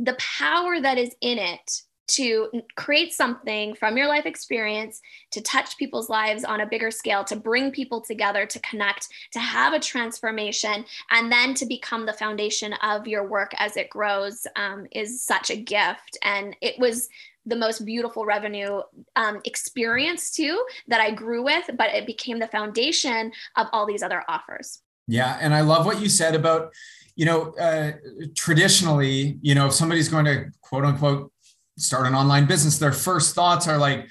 the 0.00 0.16
power 0.18 0.80
that 0.80 0.98
is 0.98 1.14
in 1.20 1.38
it 1.38 1.82
to 2.08 2.50
create 2.74 3.12
something 3.12 3.74
from 3.74 3.96
your 3.96 4.08
life 4.08 4.26
experience 4.26 5.00
to 5.30 5.40
touch 5.40 5.76
people's 5.78 6.08
lives 6.08 6.42
on 6.42 6.60
a 6.60 6.66
bigger 6.66 6.90
scale, 6.90 7.22
to 7.22 7.36
bring 7.36 7.70
people 7.70 8.00
together, 8.00 8.46
to 8.46 8.58
connect, 8.60 9.06
to 9.32 9.38
have 9.38 9.74
a 9.74 9.78
transformation, 9.78 10.84
and 11.12 11.30
then 11.30 11.54
to 11.54 11.66
become 11.66 12.06
the 12.06 12.12
foundation 12.12 12.72
of 12.82 13.06
your 13.06 13.28
work 13.28 13.52
as 13.58 13.76
it 13.76 13.90
grows 13.90 14.44
um, 14.56 14.86
is 14.90 15.22
such 15.22 15.50
a 15.50 15.56
gift. 15.56 16.18
And 16.22 16.56
it 16.60 16.80
was 16.80 17.08
the 17.46 17.56
most 17.56 17.84
beautiful 17.84 18.24
revenue 18.26 18.80
um, 19.14 19.40
experience 19.44 20.32
too 20.32 20.60
that 20.88 21.00
I 21.00 21.12
grew 21.12 21.44
with, 21.44 21.70
but 21.78 21.94
it 21.94 22.06
became 22.06 22.40
the 22.40 22.48
foundation 22.48 23.30
of 23.56 23.68
all 23.72 23.86
these 23.86 24.02
other 24.02 24.24
offers. 24.28 24.82
Yeah. 25.10 25.38
And 25.40 25.54
I 25.54 25.60
love 25.60 25.86
what 25.86 26.00
you 26.00 26.08
said 26.08 26.34
about 26.34 26.72
you 27.20 27.26
know, 27.26 27.52
uh, 27.56 27.92
traditionally, 28.34 29.38
you 29.42 29.54
know, 29.54 29.66
if 29.66 29.74
somebody's 29.74 30.08
going 30.08 30.24
to 30.24 30.46
quote 30.62 30.86
unquote 30.86 31.30
start 31.76 32.06
an 32.06 32.14
online 32.14 32.46
business, 32.46 32.78
their 32.78 32.92
first 32.92 33.34
thoughts 33.34 33.68
are 33.68 33.76
like, 33.76 34.06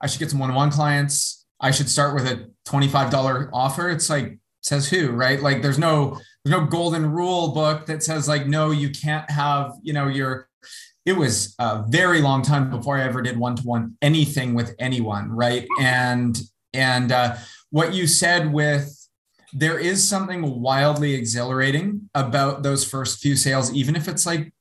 I 0.00 0.06
should 0.06 0.20
get 0.20 0.30
some 0.30 0.38
one-on-one 0.38 0.70
clients. 0.70 1.46
I 1.60 1.72
should 1.72 1.88
start 1.88 2.14
with 2.14 2.26
a 2.26 2.48
$25 2.68 3.50
offer. 3.52 3.90
It's 3.90 4.08
like, 4.08 4.38
says 4.62 4.88
who, 4.88 5.10
right? 5.10 5.42
Like 5.42 5.62
there's 5.62 5.80
no, 5.80 6.20
there's 6.44 6.60
no 6.60 6.64
golden 6.64 7.10
rule 7.10 7.48
book 7.48 7.86
that 7.86 8.04
says 8.04 8.28
like, 8.28 8.46
no, 8.46 8.70
you 8.70 8.90
can't 8.90 9.28
have, 9.30 9.72
you 9.82 9.92
know, 9.92 10.06
your, 10.06 10.48
it 11.04 11.14
was 11.14 11.56
a 11.58 11.84
very 11.88 12.20
long 12.20 12.42
time 12.42 12.70
before 12.70 12.96
I 12.96 13.02
ever 13.02 13.20
did 13.20 13.36
one-to-one 13.36 13.96
anything 14.00 14.54
with 14.54 14.76
anyone. 14.78 15.28
Right. 15.28 15.66
And, 15.80 16.40
and 16.72 17.10
uh, 17.10 17.36
what 17.70 17.94
you 17.94 18.06
said 18.06 18.52
with, 18.52 19.03
there 19.54 19.78
is 19.78 20.06
something 20.06 20.60
wildly 20.60 21.14
exhilarating 21.14 22.10
about 22.14 22.62
those 22.62 22.84
first 22.84 23.20
few 23.20 23.36
sales, 23.36 23.72
even 23.72 23.94
if 23.94 24.08
it's 24.08 24.26
like 24.26 24.52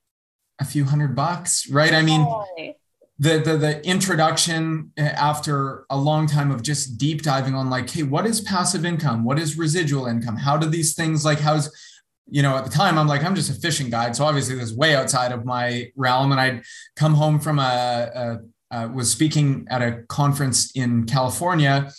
a 0.59 0.65
few 0.65 0.85
hundred 0.85 1.15
bucks, 1.15 1.67
right? 1.69 1.93
I 1.93 2.03
mean, 2.03 2.25
the, 3.17 3.39
the 3.39 3.57
the 3.57 3.85
introduction 3.85 4.91
eh, 4.97 5.03
after 5.03 5.85
a 5.89 5.97
long 5.97 6.27
time 6.27 6.51
of 6.51 6.61
just 6.61 6.97
deep 6.97 7.23
diving 7.23 7.55
on 7.55 7.69
like, 7.69 7.89
hey, 7.89 8.03
what 8.03 8.25
is 8.27 8.39
passive 8.39 8.85
income? 8.85 9.23
What 9.23 9.39
is 9.39 9.57
residual 9.57 10.05
income? 10.05 10.37
How 10.37 10.57
do 10.57 10.67
these 10.67 10.93
things 10.93 11.25
like 11.25 11.39
how's 11.39 11.71
you 12.29 12.41
know, 12.41 12.55
at 12.55 12.63
the 12.63 12.69
time, 12.69 12.97
I'm 12.97 13.07
like, 13.07 13.23
I'm 13.23 13.35
just 13.35 13.49
a 13.49 13.53
fishing 13.53 13.89
guide. 13.89 14.15
So 14.15 14.23
obviously, 14.25 14.55
this 14.55 14.71
is 14.71 14.75
way 14.75 14.95
outside 14.95 15.31
of 15.31 15.45
my 15.45 15.91
realm. 15.95 16.31
And 16.31 16.39
I'd 16.39 16.63
come 16.95 17.13
home 17.13 17.39
from 17.39 17.59
a, 17.59 18.39
a, 18.71 18.75
a 18.77 18.87
was 18.87 19.11
speaking 19.11 19.67
at 19.69 19.81
a 19.81 20.03
conference 20.07 20.71
in 20.71 21.05
California, 21.05 21.91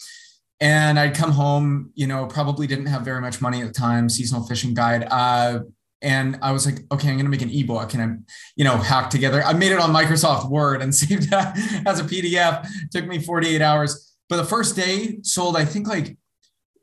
and 0.61 0.99
I'd 0.99 1.15
come 1.15 1.33
home, 1.33 1.91
you 1.95 2.07
know, 2.07 2.27
probably 2.27 2.67
didn't 2.67 2.87
have 2.87 3.03
very 3.03 3.21
much 3.21 3.41
money 3.41 3.61
at 3.61 3.67
the 3.67 3.73
time, 3.73 4.09
seasonal 4.09 4.47
fishing 4.47 4.75
guide. 4.75 5.07
Uh, 5.11 5.61
and 6.01 6.39
I 6.43 6.53
was 6.53 6.67
like, 6.67 6.81
okay, 6.93 7.09
I'm 7.09 7.15
going 7.15 7.25
to 7.25 7.31
make 7.31 7.43
an 7.43 7.51
ebook 7.51 7.95
and 7.95 8.03
I'm, 8.03 8.27
you 8.57 8.65
know, 8.65 8.77
hacked 8.77 9.11
together. 9.11 9.43
I 9.43 9.55
made 9.55 9.73
it 9.73 9.81
on 9.81 9.91
Microsoft 9.93 10.51
Word 10.51 10.83
and 10.83 10.95
saved 10.95 11.31
that 11.31 11.57
as 11.87 11.99
a 11.99 12.05
PDF. 12.05 12.65
It 12.65 12.91
took 12.93 13.07
me 13.07 13.19
48 13.19 13.63
hours. 13.63 14.17
But 14.29 14.37
the 14.37 14.45
first 14.45 14.77
day 14.77 15.19
sold, 15.23 15.57
I 15.57 15.65
think 15.65 15.89
like 15.89 16.17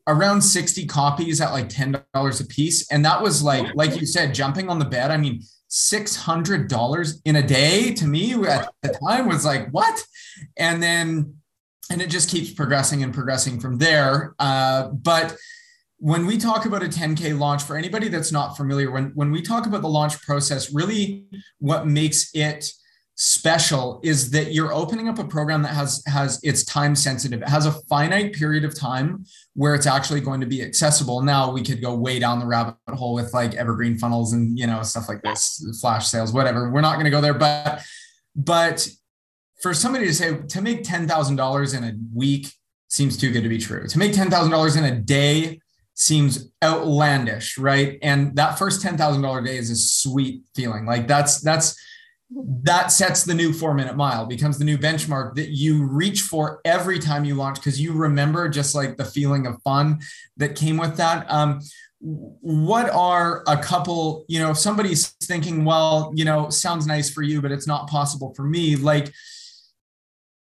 around 0.07 0.41
60 0.41 0.85
copies 0.87 1.39
at 1.39 1.51
like 1.51 1.69
$10 1.69 2.03
a 2.41 2.45
piece. 2.45 2.91
And 2.91 3.05
that 3.05 3.21
was 3.21 3.43
like, 3.43 3.73
like 3.75 3.99
you 3.99 4.05
said, 4.05 4.33
jumping 4.33 4.69
on 4.69 4.79
the 4.79 4.85
bed. 4.85 5.11
I 5.11 5.17
mean, 5.17 5.41
$600 5.69 7.21
in 7.23 7.35
a 7.35 7.43
day 7.43 7.93
to 7.93 8.05
me 8.05 8.33
at 8.45 8.73
the 8.81 8.89
time 9.07 9.27
was 9.27 9.45
like, 9.45 9.69
what? 9.69 10.03
And 10.57 10.81
then 10.83 11.40
and 11.89 12.01
it 12.01 12.09
just 12.09 12.29
keeps 12.29 12.51
progressing 12.51 13.03
and 13.03 13.13
progressing 13.13 13.59
from 13.59 13.77
there. 13.77 14.35
Uh, 14.39 14.89
but 14.89 15.35
when 15.97 16.25
we 16.25 16.37
talk 16.37 16.65
about 16.65 16.83
a 16.83 16.87
10K 16.87 17.37
launch, 17.37 17.63
for 17.63 17.77
anybody 17.77 18.07
that's 18.07 18.31
not 18.31 18.57
familiar, 18.57 18.91
when, 18.91 19.11
when 19.13 19.31
we 19.31 19.41
talk 19.41 19.67
about 19.67 19.81
the 19.81 19.89
launch 19.89 20.19
process, 20.21 20.73
really 20.73 21.25
what 21.59 21.87
makes 21.87 22.31
it 22.33 22.71
special 23.15 23.99
is 24.03 24.31
that 24.31 24.51
you're 24.51 24.73
opening 24.73 25.07
up 25.07 25.19
a 25.19 25.23
program 25.23 25.61
that 25.61 25.75
has 25.75 26.01
has 26.07 26.39
it's 26.41 26.65
time 26.65 26.95
sensitive. 26.95 27.43
It 27.43 27.49
has 27.49 27.67
a 27.67 27.71
finite 27.87 28.33
period 28.33 28.65
of 28.65 28.75
time 28.75 29.25
where 29.53 29.75
it's 29.75 29.85
actually 29.85 30.21
going 30.21 30.41
to 30.41 30.47
be 30.47 30.63
accessible. 30.63 31.21
Now 31.21 31.51
we 31.51 31.61
could 31.61 31.83
go 31.83 31.93
way 31.93 32.17
down 32.17 32.39
the 32.39 32.47
rabbit 32.47 32.75
hole 32.89 33.13
with 33.13 33.31
like 33.31 33.53
evergreen 33.53 33.97
funnels 33.99 34.33
and 34.33 34.57
you 34.57 34.65
know 34.65 34.81
stuff 34.81 35.07
like 35.07 35.21
this 35.21 35.63
flash 35.79 36.07
sales 36.07 36.33
whatever. 36.33 36.71
We're 36.71 36.81
not 36.81 36.93
going 36.93 37.05
to 37.05 37.11
go 37.11 37.21
there 37.21 37.35
but 37.35 37.83
but 38.35 38.89
for 39.61 39.73
somebody 39.73 40.07
to 40.07 40.13
say 40.13 40.37
to 40.37 40.61
make 40.61 40.83
$10,000 40.83 41.77
in 41.77 41.83
a 41.83 41.93
week 42.13 42.47
seems 42.87 43.15
too 43.17 43.31
good 43.31 43.43
to 43.43 43.49
be 43.49 43.57
true. 43.57 43.87
To 43.87 43.99
make 43.99 44.11
$10,000 44.11 44.77
in 44.77 44.83
a 44.83 44.99
day 44.99 45.61
seems 45.93 46.51
outlandish, 46.63 47.57
right? 47.57 47.99
And 48.01 48.35
that 48.35 48.57
first 48.57 48.83
$10,000 48.83 49.45
day 49.45 49.57
is 49.57 49.69
a 49.69 49.75
sweet 49.75 50.43
feeling. 50.55 50.85
Like 50.85 51.07
that's 51.07 51.41
that's 51.41 51.79
that 52.63 52.91
sets 52.93 53.23
the 53.23 53.33
new 53.33 53.51
4 53.51 53.73
minute 53.73 53.97
mile 53.97 54.25
becomes 54.25 54.57
the 54.57 54.63
new 54.63 54.77
benchmark 54.77 55.35
that 55.35 55.49
you 55.49 55.85
reach 55.85 56.21
for 56.21 56.61
every 56.63 56.97
time 56.97 57.25
you 57.25 57.35
launch 57.35 57.57
because 57.57 57.79
you 57.79 57.91
remember 57.91 58.47
just 58.47 58.73
like 58.73 58.95
the 58.95 59.03
feeling 59.03 59.45
of 59.45 59.61
fun 59.63 59.99
that 60.37 60.55
came 60.55 60.77
with 60.77 60.95
that. 60.95 61.29
Um, 61.29 61.59
what 61.99 62.89
are 62.89 63.43
a 63.47 63.57
couple, 63.57 64.25
you 64.27 64.39
know, 64.39 64.51
if 64.51 64.57
somebody's 64.57 65.09
thinking, 65.23 65.65
well, 65.65 66.11
you 66.15 66.25
know, 66.25 66.49
sounds 66.49 66.87
nice 66.87 67.11
for 67.11 67.21
you, 67.21 67.41
but 67.41 67.51
it's 67.51 67.67
not 67.67 67.89
possible 67.89 68.33
for 68.33 68.43
me, 68.43 68.75
like 68.75 69.13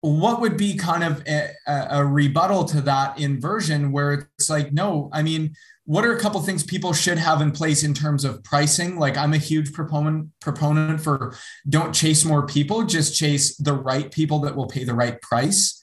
what 0.02 0.40
would 0.40 0.56
be 0.56 0.76
kind 0.78 1.04
of 1.04 1.22
a, 1.28 1.52
a, 1.68 2.06
rebuttal 2.06 2.64
to 2.64 2.80
that 2.80 3.20
inversion 3.20 3.92
where 3.92 4.30
it's 4.38 4.50
like 4.50 4.72
no 4.72 5.10
i 5.12 5.22
mean 5.22 5.54
what 5.84 6.06
are 6.06 6.16
a 6.16 6.20
couple 6.20 6.40
things 6.40 6.64
people 6.64 6.94
should 6.94 7.18
have 7.18 7.42
in 7.42 7.52
place 7.52 7.84
in 7.84 7.96
terms 7.96 8.24
of 8.24 8.44
pricing? 8.44 9.00
Like 9.00 9.18
i'm 9.18 9.34
a 9.34 9.38
huge 9.38 9.74
proponent 9.74 10.30
proponent 10.40 11.02
for 11.02 11.36
don't 11.68 11.94
chase 11.94 12.24
more 12.24 12.46
people 12.46 12.84
just 12.84 13.18
chase 13.18 13.58
the 13.58 13.74
right 13.74 14.12
people 14.12 14.40
that 14.42 14.56
will 14.56 14.68
pay 14.68 14.84
the 14.84 14.94
right 14.94 15.20
price 15.22 15.80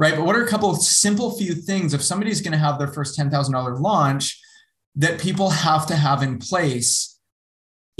right? 0.00 0.16
But 0.16 0.24
what 0.24 0.34
are 0.34 0.42
a 0.42 0.48
couple 0.48 0.70
of 0.70 0.78
simple 0.78 1.36
few 1.36 1.52
things 1.54 1.92
if 1.92 2.02
somebody's 2.02 2.40
going 2.40 2.52
to 2.52 2.58
have 2.58 2.78
their 2.78 2.88
first 2.88 3.18
$10000 3.18 3.80
launch 3.80 4.40
that 4.96 5.20
people 5.20 5.50
have 5.50 5.86
to 5.86 5.94
have 5.94 6.22
in 6.22 6.38
place 6.38 7.09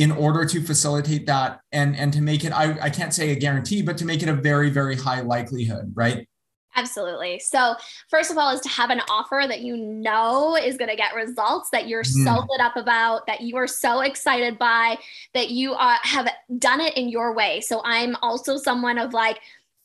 in 0.00 0.10
order 0.10 0.46
to 0.46 0.62
facilitate 0.62 1.26
that 1.26 1.60
and 1.72 1.94
and 1.94 2.10
to 2.10 2.22
make 2.22 2.42
it 2.42 2.52
I, 2.52 2.74
I 2.80 2.88
can't 2.88 3.12
say 3.12 3.32
a 3.32 3.34
guarantee 3.34 3.82
but 3.82 3.98
to 3.98 4.06
make 4.06 4.22
it 4.22 4.30
a 4.30 4.32
very 4.32 4.70
very 4.70 4.96
high 4.96 5.20
likelihood 5.20 5.92
right? 5.94 6.26
Absolutely. 6.74 7.40
So 7.40 7.74
first 8.08 8.30
of 8.30 8.38
all 8.38 8.54
is 8.54 8.60
to 8.62 8.68
have 8.68 8.88
an 8.88 9.00
offer 9.10 9.42
that 9.46 9.60
you 9.60 9.76
know 9.76 10.56
is 10.56 10.78
going 10.78 10.88
to 10.88 10.96
get 10.96 11.14
results 11.14 11.68
that 11.70 11.86
you're 11.86 12.04
mm. 12.04 12.24
so 12.24 12.46
lit 12.48 12.60
up 12.60 12.76
about 12.76 13.26
that 13.26 13.42
you 13.42 13.56
are 13.56 13.66
so 13.66 14.00
excited 14.00 14.56
by 14.56 14.96
that 15.34 15.50
you 15.50 15.74
are, 15.74 15.98
have 16.02 16.28
done 16.58 16.80
it 16.80 16.96
in 16.96 17.10
your 17.10 17.34
way. 17.34 17.60
So 17.60 17.82
i'm 17.84 18.16
also 18.22 18.56
someone 18.56 18.96
of 18.96 19.12
like 19.12 19.38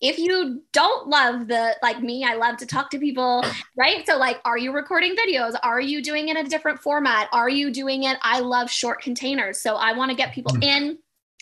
if 0.07 0.17
you 0.17 0.61
don't 0.71 1.07
love 1.07 1.47
the 1.47 1.75
like 1.81 2.01
me 2.01 2.23
i 2.23 2.35
love 2.35 2.57
to 2.57 2.65
talk 2.65 2.89
to 2.89 2.99
people 2.99 3.43
right? 3.75 4.05
So 4.05 4.17
like 4.17 4.39
are 4.45 4.57
you 4.57 4.71
recording 4.71 5.15
videos? 5.15 5.55
Are 5.63 5.81
you 5.81 6.01
doing 6.01 6.29
it 6.29 6.37
in 6.37 6.45
a 6.45 6.49
different 6.49 6.79
format? 6.79 7.29
Are 7.31 7.49
you 7.49 7.71
doing 7.71 8.03
it? 8.03 8.17
I 8.21 8.39
love 8.39 8.69
short 8.69 9.01
containers. 9.01 9.61
So 9.61 9.75
i 9.75 9.93
want 9.93 10.11
to 10.11 10.17
get 10.17 10.33
people 10.33 10.53
mm. 10.53 10.63
in 10.63 10.97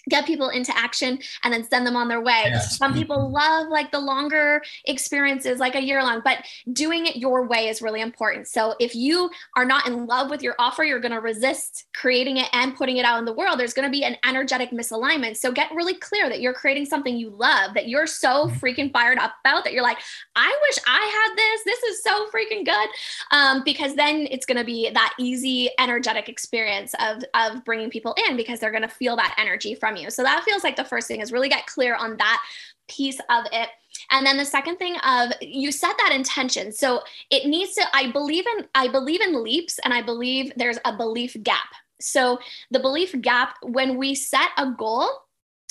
get 0.10 0.26
people 0.26 0.50
into 0.50 0.76
action 0.78 1.20
and 1.44 1.54
then 1.54 1.64
send 1.64 1.88
them 1.88 1.96
on 1.96 2.08
their 2.08 2.22
way. 2.22 2.44
Yes. 2.46 2.78
Some 2.78 2.94
people 2.94 3.18
mm-hmm. 3.18 3.34
love 3.34 3.68
like 3.70 3.92
the 3.92 4.00
longer 4.00 4.62
experiences, 4.86 5.60
like 5.60 5.76
a 5.76 5.82
year 5.82 6.04
long, 6.04 6.22
but 6.24 6.46
doing 6.72 7.06
it 7.06 7.16
your 7.16 7.48
way 7.48 7.68
is 7.68 7.82
really 7.82 8.02
important. 8.02 8.48
So 8.48 8.76
if 8.80 8.96
you 8.96 9.30
are 9.56 9.66
not 9.66 9.88
in 9.88 10.06
love 10.06 10.30
with 10.30 10.42
your 10.42 10.56
offer, 10.60 10.84
you're 10.84 11.00
going 11.00 11.14
to 11.14 11.22
resist 11.22 11.86
creating 11.96 12.38
it 12.38 12.50
and 12.54 12.76
putting 12.76 12.98
it 12.98 13.06
out 13.06 13.20
in 13.20 13.26
the 13.26 13.34
world. 13.34 13.60
There's 13.60 13.74
going 13.74 13.88
to 13.88 13.92
be 13.92 14.04
an 14.04 14.18
energetic 14.26 14.72
misalignment. 14.72 15.38
So 15.38 15.52
get 15.52 15.72
really 15.74 15.96
clear 15.96 16.30
that 16.30 16.42
you're 16.42 16.54
creating 16.54 16.86
something 16.86 17.16
you 17.16 17.30
love, 17.30 17.74
that 17.74 17.88
you're 17.88 18.08
so 18.08 18.48
mm-hmm. 18.48 18.58
freaking 18.58 18.92
fired 18.92 19.18
up 19.18 19.34
about 19.44 19.64
that 19.64 19.74
you're 19.74 19.84
like, 19.84 20.00
I 20.36 20.58
wish 20.68 20.78
I 20.88 21.26
had 21.28 21.38
this. 21.38 21.64
This 21.64 21.84
is 21.84 22.04
so 22.04 22.28
freaking 22.28 22.66
good. 22.66 22.90
Um, 23.32 23.64
because 23.64 23.96
then 23.96 24.28
it's 24.30 24.46
going 24.46 24.58
to 24.58 24.66
be 24.66 24.90
that 24.90 25.14
easy, 25.18 25.70
energetic 25.80 26.28
experience 26.28 26.94
of, 27.00 27.24
of 27.34 27.64
bringing 27.64 27.90
people 27.90 28.16
in 28.28 28.36
because 28.36 28.60
they're 28.60 28.72
going 28.72 28.84
to 28.84 28.90
feel 28.90 29.16
that 29.16 29.36
energy 29.38 29.76
from 29.76 29.93
from 29.94 30.04
you. 30.04 30.10
So 30.10 30.24
that 30.24 30.44
feels 30.44 30.64
like 30.64 30.76
the 30.76 30.84
first 30.84 31.08
thing 31.08 31.22
is 31.22 31.32
really 31.32 31.50
get 31.50 31.66
clear 31.68 31.96
on 31.96 32.18
that 32.18 32.42
piece 32.88 33.20
of 33.30 33.46
it. 33.52 33.70
And 34.12 34.26
then 34.26 34.38
the 34.38 34.46
second 34.46 34.78
thing 34.78 34.98
of 34.98 35.32
you 35.42 35.72
set 35.72 35.96
that 35.98 36.14
intention. 36.14 36.72
So 36.72 37.02
it 37.30 37.48
needs 37.48 37.74
to 37.76 37.84
I 37.94 38.12
believe 38.12 38.46
in 38.58 38.66
I 38.76 38.88
believe 38.88 39.22
in 39.22 39.44
leaps 39.44 39.80
and 39.84 39.94
I 39.94 40.02
believe 40.02 40.52
there's 40.56 40.80
a 40.86 40.96
belief 40.96 41.36
gap. 41.44 41.70
So 42.02 42.40
the 42.72 42.80
belief 42.80 43.20
gap 43.22 43.56
when 43.62 43.98
we 43.98 44.16
set 44.16 44.50
a 44.58 44.72
goal 44.72 45.08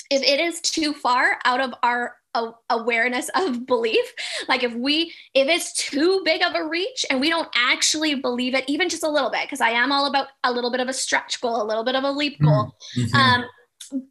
if 0.09 0.21
it 0.21 0.39
is 0.39 0.61
too 0.61 0.93
far 0.93 1.39
out 1.45 1.61
of 1.61 1.73
our 1.83 2.15
awareness 2.71 3.29
of 3.35 3.65
belief 3.67 4.11
like 4.47 4.63
if 4.63 4.73
we 4.73 5.13
if 5.35 5.47
it's 5.47 5.71
too 5.73 6.19
big 6.25 6.41
of 6.41 6.55
a 6.55 6.67
reach 6.67 7.05
and 7.11 7.21
we 7.21 7.29
don't 7.29 7.47
actually 7.55 8.15
believe 8.15 8.55
it 8.55 8.63
even 8.67 8.89
just 8.89 9.03
a 9.03 9.07
little 9.07 9.29
bit 9.29 9.43
because 9.43 9.61
i 9.61 9.69
am 9.69 9.91
all 9.91 10.07
about 10.07 10.29
a 10.43 10.51
little 10.51 10.71
bit 10.71 10.79
of 10.79 10.87
a 10.87 10.93
stretch 10.93 11.39
goal 11.41 11.61
a 11.61 11.63
little 11.63 11.83
bit 11.83 11.95
of 11.95 12.03
a 12.03 12.09
leap 12.11 12.41
goal 12.41 12.75
mm-hmm. 12.97 13.15
um, 13.15 13.45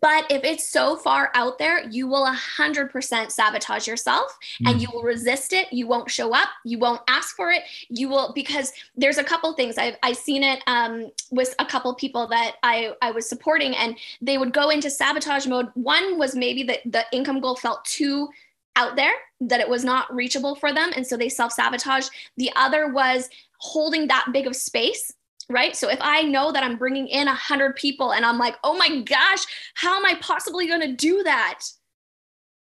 but 0.01 0.31
if 0.31 0.45
it's 0.45 0.69
so 0.69 0.97
far 0.97 1.31
out 1.35 1.59
there, 1.59 1.89
you 1.89 2.07
will 2.07 2.27
100% 2.27 3.31
sabotage 3.31 3.87
yourself 3.87 4.39
and 4.65 4.77
mm. 4.77 4.81
you 4.81 4.89
will 4.93 5.03
resist 5.03 5.53
it. 5.53 5.73
You 5.73 5.87
won't 5.87 6.11
show 6.11 6.33
up. 6.35 6.49
You 6.65 6.79
won't 6.79 7.03
ask 7.09 7.35
for 7.35 7.51
it. 7.51 7.63
You 7.89 8.09
will, 8.09 8.33
because 8.33 8.73
there's 8.97 9.19
a 9.19 9.25
couple 9.25 9.53
things 9.55 9.79
I've, 9.79 9.97
I've 10.03 10.17
seen 10.17 10.43
it 10.43 10.63
um, 10.67 11.11
with 11.31 11.55
a 11.59 11.67
couple 11.67 11.95
people 11.95 12.27
that 12.29 12.57
I, 12.63 12.93
I 13.03 13.11
was 13.11 13.29
supporting, 13.29 13.75
and 13.77 13.97
they 14.21 14.39
would 14.39 14.53
go 14.53 14.71
into 14.71 14.91
sabotage 14.91 15.47
mode. 15.47 15.69
One 15.75 16.19
was 16.19 16.37
maybe 16.37 16.63
that 16.65 16.81
the 16.85 17.05
income 17.13 17.41
goal 17.41 17.57
felt 17.57 17.85
too 17.85 18.29
out 18.77 18.97
there, 18.97 19.13
that 19.41 19.61
it 19.61 19.69
was 19.69 19.85
not 19.85 20.13
reachable 20.15 20.55
for 20.55 20.73
them. 20.73 20.91
And 20.95 21.07
so 21.07 21.17
they 21.17 21.29
self 21.29 21.53
sabotage. 21.53 22.09
The 22.37 22.51
other 22.57 22.89
was 22.89 23.29
holding 23.59 24.09
that 24.09 24.29
big 24.33 24.47
of 24.47 24.57
space 24.57 25.13
right? 25.53 25.77
So 25.77 25.89
if 25.89 25.99
I 26.01 26.23
know 26.23 26.53
that 26.53 26.63
I'm 26.63 26.77
bringing 26.77 27.07
in 27.09 27.29
a 27.29 27.35
hundred 27.35 27.77
people 27.77 28.13
and 28.13 28.25
I'm 28.25 28.39
like, 28.39 28.57
oh 28.65 28.77
my 28.77 29.01
gosh, 29.03 29.45
how 29.75 29.97
am 29.97 30.05
I 30.07 30.15
possibly 30.21 30.67
going 30.67 30.81
to 30.81 30.93
do 30.93 31.23
that? 31.23 31.61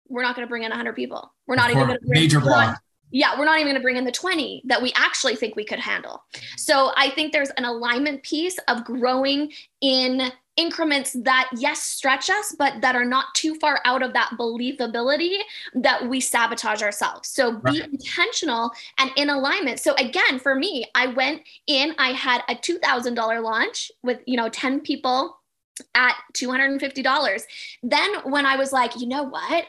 We're 0.08 0.22
not 0.22 0.34
going 0.34 0.46
to 0.46 0.48
bring 0.48 0.62
in 0.62 0.72
a 0.72 0.76
hundred 0.76 0.96
people. 0.96 1.32
We're 1.46 1.56
not 1.56 1.70
even 1.70 1.86
going 1.86 1.98
to 1.98 2.06
bring 2.06 2.20
major 2.20 2.40
block. 2.40 2.80
Yeah, 3.10 3.38
we're 3.38 3.44
not 3.44 3.58
even 3.58 3.66
going 3.66 3.76
to 3.76 3.82
bring 3.82 3.96
in 3.96 4.04
the 4.04 4.12
20 4.12 4.62
that 4.66 4.82
we 4.82 4.92
actually 4.96 5.36
think 5.36 5.56
we 5.56 5.64
could 5.64 5.78
handle. 5.78 6.22
So 6.56 6.92
I 6.96 7.10
think 7.10 7.32
there's 7.32 7.50
an 7.50 7.64
alignment 7.64 8.22
piece 8.22 8.58
of 8.68 8.84
growing 8.84 9.52
in 9.80 10.30
increments 10.58 11.12
that 11.22 11.48
yes 11.56 11.80
stretch 11.80 12.28
us 12.28 12.54
but 12.58 12.80
that 12.80 12.96
are 12.96 13.04
not 13.04 13.26
too 13.34 13.54
far 13.60 13.80
out 13.84 14.02
of 14.02 14.12
that 14.12 14.28
believability 14.36 15.36
that 15.72 16.08
we 16.08 16.18
sabotage 16.18 16.82
ourselves 16.82 17.28
so 17.28 17.52
be 17.52 17.80
right. 17.80 17.88
intentional 17.92 18.68
and 18.98 19.12
in 19.16 19.30
alignment 19.30 19.78
so 19.78 19.94
again 19.94 20.36
for 20.40 20.56
me 20.56 20.84
i 20.96 21.06
went 21.06 21.42
in 21.68 21.94
i 21.98 22.08
had 22.08 22.42
a 22.48 22.56
$2000 22.56 23.40
launch 23.40 23.92
with 24.02 24.18
you 24.26 24.36
know 24.36 24.48
10 24.48 24.80
people 24.80 25.38
at 25.94 26.16
$250 26.34 27.42
then 27.84 28.10
when 28.24 28.44
i 28.44 28.56
was 28.56 28.72
like 28.72 28.98
you 28.98 29.06
know 29.06 29.22
what 29.22 29.64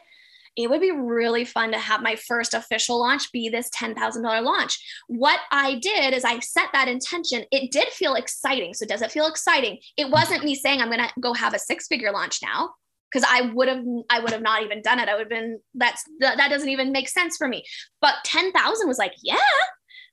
it 0.63 0.69
would 0.69 0.81
be 0.81 0.91
really 0.91 1.45
fun 1.45 1.71
to 1.71 1.79
have 1.79 2.01
my 2.01 2.15
first 2.15 2.53
official 2.53 2.99
launch 2.99 3.31
be 3.31 3.49
this 3.49 3.69
$10,000 3.69 4.43
launch. 4.43 4.79
What 5.07 5.39
I 5.51 5.75
did 5.75 6.13
is 6.13 6.23
I 6.23 6.39
set 6.39 6.69
that 6.73 6.87
intention. 6.87 7.45
It 7.51 7.71
did 7.71 7.87
feel 7.89 8.15
exciting. 8.15 8.73
So, 8.73 8.85
does 8.85 9.01
it 9.01 9.11
feel 9.11 9.27
exciting? 9.27 9.79
It 9.97 10.09
wasn't 10.09 10.43
me 10.43 10.55
saying 10.55 10.81
I'm 10.81 10.91
going 10.91 10.99
to 10.99 11.13
go 11.19 11.33
have 11.33 11.53
a 11.53 11.59
six 11.59 11.87
figure 11.87 12.11
launch 12.11 12.39
now 12.41 12.71
because 13.11 13.27
I 13.29 13.51
would 13.53 13.67
have 13.67 13.83
I 14.09 14.19
would 14.19 14.31
have 14.31 14.41
not 14.41 14.63
even 14.63 14.81
done 14.81 14.99
it. 14.99 15.09
I 15.09 15.13
would 15.13 15.21
have 15.21 15.29
been 15.29 15.59
that's 15.73 16.03
that, 16.19 16.37
that 16.37 16.49
doesn't 16.49 16.69
even 16.69 16.91
make 16.91 17.09
sense 17.09 17.37
for 17.37 17.47
me. 17.47 17.63
But 18.01 18.15
10,000 18.23 18.87
was 18.87 18.97
like, 18.97 19.13
yeah, 19.23 19.37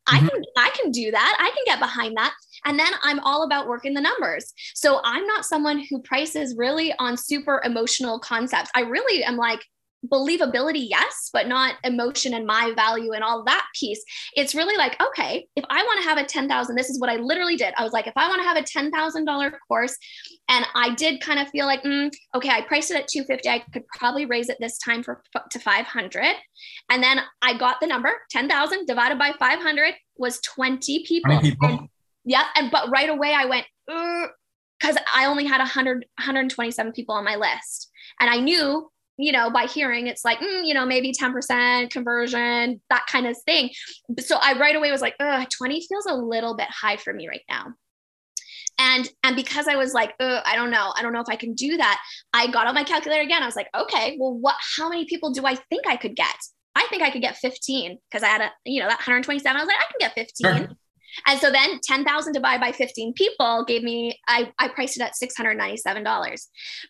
I 0.07 0.19
mm-hmm. 0.19 0.29
can 0.29 0.43
I 0.57 0.71
can 0.71 0.91
do 0.91 1.11
that. 1.11 1.37
I 1.39 1.51
can 1.51 1.63
get 1.67 1.79
behind 1.79 2.17
that. 2.17 2.35
And 2.65 2.79
then 2.79 2.93
I'm 3.03 3.21
all 3.21 3.43
about 3.45 3.69
working 3.69 3.95
the 3.95 4.01
numbers. 4.01 4.53
So 4.75 5.01
I'm 5.05 5.27
not 5.27 5.45
someone 5.45 5.85
who 5.91 6.01
prices 6.03 6.55
really 6.57 6.93
on 6.99 7.17
super 7.17 7.61
emotional 7.65 8.19
concepts. 8.19 8.71
I 8.75 8.81
really 8.81 9.25
am 9.25 9.37
like 9.37 9.65
believability, 10.07 10.87
yes, 10.89 11.31
but 11.33 11.49
not 11.49 11.75
emotion 11.85 12.35
and 12.35 12.47
my 12.47 12.73
value 12.75 13.13
and 13.13 13.25
all 13.25 13.45
that 13.45 13.67
piece. 13.79 14.03
It's 14.37 14.55
really 14.55 14.77
like, 14.77 15.01
okay, 15.03 15.47
if 15.57 15.65
I 15.69 15.83
want 15.83 16.03
to 16.03 16.09
have 16.09 16.19
a 16.19 16.25
10,000, 16.25 16.77
this 16.77 16.91
is 16.91 17.01
what 17.01 17.11
I 17.11 17.17
literally 17.17 17.57
did. 17.57 17.75
I 17.77 17.83
was 17.83 17.93
like, 17.93 18.07
if 18.07 18.13
I 18.17 18.29
want 18.29 18.41
to 18.41 18.49
have 18.49 18.57
a 18.57 18.63
$10,000 18.63 19.53
course 19.69 19.97
and 20.49 20.65
I 20.75 20.95
did 20.95 21.21
kind 21.21 21.41
of 21.41 21.49
feel 21.49 21.67
like, 21.67 21.83
mm, 21.83 22.13
okay, 22.35 22.51
I 22.51 22.63
priced 22.63 22.91
it 22.91 22.97
at 22.97 23.09
250. 23.09 23.49
I 23.49 23.65
could 23.73 23.87
probably 23.89 24.27
raise 24.27 24.49
it 24.49 24.59
this 24.61 24.79
time 24.79 25.03
for 25.03 25.23
to 25.51 25.59
500. 25.59 26.25
And 26.91 27.03
then 27.03 27.21
I 27.43 27.57
got 27.57 27.81
the 27.81 27.87
number 27.87 28.13
10,000 28.31 28.87
divided 28.87 29.19
by 29.19 29.33
500 29.39 29.95
was 30.17 30.41
20 30.41 31.05
people. 31.05 31.33
20 31.33 31.51
people. 31.51 31.69
And, 31.69 31.89
yeah. 32.25 32.45
And, 32.57 32.71
but 32.71 32.91
right 32.91 33.09
away 33.09 33.35
I 33.35 33.47
went, 33.47 33.67
because 33.87 34.97
I 35.15 35.27
only 35.27 35.47
had 35.47 35.59
100, 35.59 36.07
127 36.19 36.93
people 36.93 37.15
on 37.15 37.25
my 37.25 37.37
list. 37.37 37.91
And 38.21 38.31
I 38.31 38.39
knew 38.39 38.91
you 39.19 39.33
know, 39.33 39.51
by 39.51 39.67
hearing, 39.67 40.07
it's 40.07 40.25
like, 40.25 40.39
mm, 40.41 40.67
you 40.67 40.75
know, 40.75 40.85
maybe 40.87 41.13
10% 41.13 41.91
conversion, 41.91 42.81
that 42.91 43.07
kind 43.11 43.27
of 43.27 43.37
thing. 43.47 43.71
So 44.21 44.37
I 44.41 44.59
right 44.59 44.77
away 44.77 44.91
was 44.91 45.01
like, 45.01 45.17
20 45.19 45.87
feels 45.87 46.07
a 46.07 46.15
little 46.15 46.57
bit 46.57 46.69
high 46.71 46.97
for 46.97 47.13
me 47.13 47.29
right 47.29 47.45
now 47.49 47.75
and 48.79 49.09
and 49.23 49.37
because 49.37 49.69
i 49.69 49.77
was 49.77 49.95
like 49.95 50.15
oh, 50.21 50.41
i 50.45 50.55
don't 50.55 50.71
know 50.71 50.93
i 50.97 51.03
don't 51.03 51.13
know 51.13 51.21
if 51.21 51.29
i 51.29 51.37
can 51.37 51.55
do 51.55 51.77
that 51.77 52.01
i 52.33 52.47
got 52.47 52.67
on 52.67 52.75
my 52.75 52.85
calculator 52.85 53.23
again 53.23 53.43
i 53.43 53.47
was 53.47 53.57
like 53.57 53.69
okay 53.75 54.17
well 54.21 54.35
what 54.35 54.57
how 54.77 54.89
many 54.89 55.05
people 55.07 55.33
do 55.33 55.47
i 55.47 55.55
think 55.55 55.87
i 55.87 55.97
could 55.97 56.15
get 56.15 56.37
i 56.75 56.87
think 56.91 57.03
i 57.03 57.11
could 57.11 57.23
get 57.23 57.37
15 57.37 57.99
because 58.11 58.23
i 58.23 58.29
had 58.29 58.41
a 58.43 58.51
you 58.65 58.81
know 58.81 58.89
that 58.89 58.99
127 58.99 59.57
i 59.57 59.63
was 59.63 59.67
like 59.67 59.77
i 59.77 59.91
can 59.91 59.99
get 59.99 60.15
15 60.15 60.67
sure. 60.69 60.77
And 61.27 61.41
so 61.41 61.51
then 61.51 61.81
10,000 61.83 62.33
divided 62.33 62.61
by 62.61 62.73
15 62.73 63.15
people 63.15 63.65
gave 63.67 63.83
me, 63.83 64.19
I, 64.29 64.53
I 64.59 64.69
priced 64.69 64.99
it 64.99 65.03
at 65.03 65.13
$697. 65.15 66.03
Nice. 66.03 66.43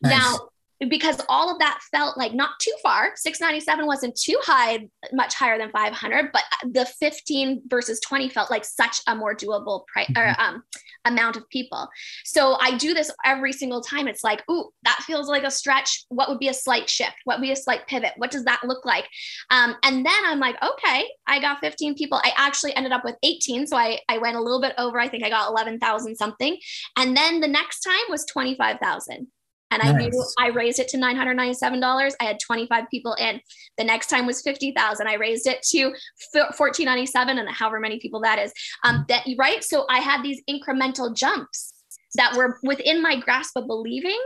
Now, 0.03 0.49
because 0.89 1.21
all 1.29 1.51
of 1.51 1.59
that 1.59 1.81
felt 1.91 2.19
like 2.19 2.35
not 2.35 2.51
too 2.61 2.73
far. 2.83 3.13
697 3.15 3.87
wasn't 3.87 4.17
too 4.17 4.39
high 4.43 4.89
much 5.13 5.35
higher 5.35 5.59
than 5.59 5.71
500 5.71 6.31
but 6.33 6.43
the 6.65 6.85
15 6.85 7.63
versus 7.67 8.01
20 8.01 8.29
felt 8.29 8.51
like 8.51 8.65
such 8.65 9.01
a 9.07 9.15
more 9.15 9.35
doable 9.35 9.87
price 9.87 10.11
or 10.11 10.25
mm-hmm. 10.25 10.41
um, 10.41 10.63
amount 11.05 11.37
of 11.37 11.49
people. 11.49 11.89
So 12.25 12.57
i 12.61 12.77
do 12.77 12.93
this 12.95 13.11
every 13.25 13.53
single 13.53 13.81
time. 13.81 14.09
It's 14.09 14.25
like 14.25 14.43
ooh 14.51 14.71
that 14.83 15.03
feels 15.07 15.29
like 15.29 15.45
a 15.45 15.51
stretch. 15.51 16.05
What 16.09 16.29
would 16.29 16.39
be 16.39 16.49
a 16.49 16.55
slight 16.55 16.89
shift? 16.89 17.17
What 17.25 17.39
would 17.39 17.45
be 17.45 17.53
a 17.53 17.57
slight 17.57 17.87
pivot? 17.87 18.13
What 18.17 18.31
does 18.31 18.45
that 18.45 18.63
look 18.65 18.85
like? 18.85 19.09
Um, 19.51 19.77
and 19.83 20.05
then 20.05 20.25
i'm 20.25 20.41
like 20.41 20.57
okay 20.63 21.09
i 21.27 21.41
got 21.41 21.61
15 21.61 21.95
people. 21.95 22.19
I 22.23 22.33
actually 22.37 22.75
ended 22.75 22.93
up 22.93 23.05
with 23.05 23.17
18 23.23 23.67
so 23.67 23.77
i, 23.77 23.99
I 24.09 24.19
went 24.19 24.37
a 24.37 24.43
little 24.43 24.61
bit 24.61 24.75
over. 24.79 24.99
I 25.01 25.09
think 25.09 25.25
i 25.25 25.31
got 25.31 25.53
11000 25.53 26.17
something. 26.17 26.57
And 26.97 27.17
then 27.17 27.41
the 27.41 27.49
next 27.49 27.81
time 27.81 27.95
was 28.09 28.25
25000 28.25 29.29
and 29.71 29.83
nice. 29.83 29.95
I 29.95 30.09
knew 30.09 30.25
I 30.39 30.49
raised 30.49 30.79
it 30.79 30.89
to 30.89 30.97
$997. 30.97 32.13
I 32.21 32.25
had 32.25 32.39
25 32.45 32.85
people 32.91 33.15
in. 33.15 33.41
The 33.79 33.85
next 33.85 34.09
time 34.09 34.27
was 34.27 34.43
50,000. 34.43 35.07
I 35.07 35.15
raised 35.15 35.47
it 35.47 35.63
to 35.71 35.87
1497 36.33 37.39
and 37.39 37.49
however 37.49 37.81
many 37.81 37.99
people 37.99 38.21
that 38.21 38.39
is. 38.39 38.53
Um, 38.85 39.05
that 39.09 39.27
right. 39.39 39.65
So 39.65 39.87
I 39.91 39.99
had 39.99 40.23
these 40.23 40.41
incremental 40.49 41.15
jumps 41.15 41.75
that 42.15 42.37
were 42.37 42.59
within 42.63 43.03
my 43.03 43.19
grasp 43.19 43.57
of 43.57 43.67
believing, 43.67 44.21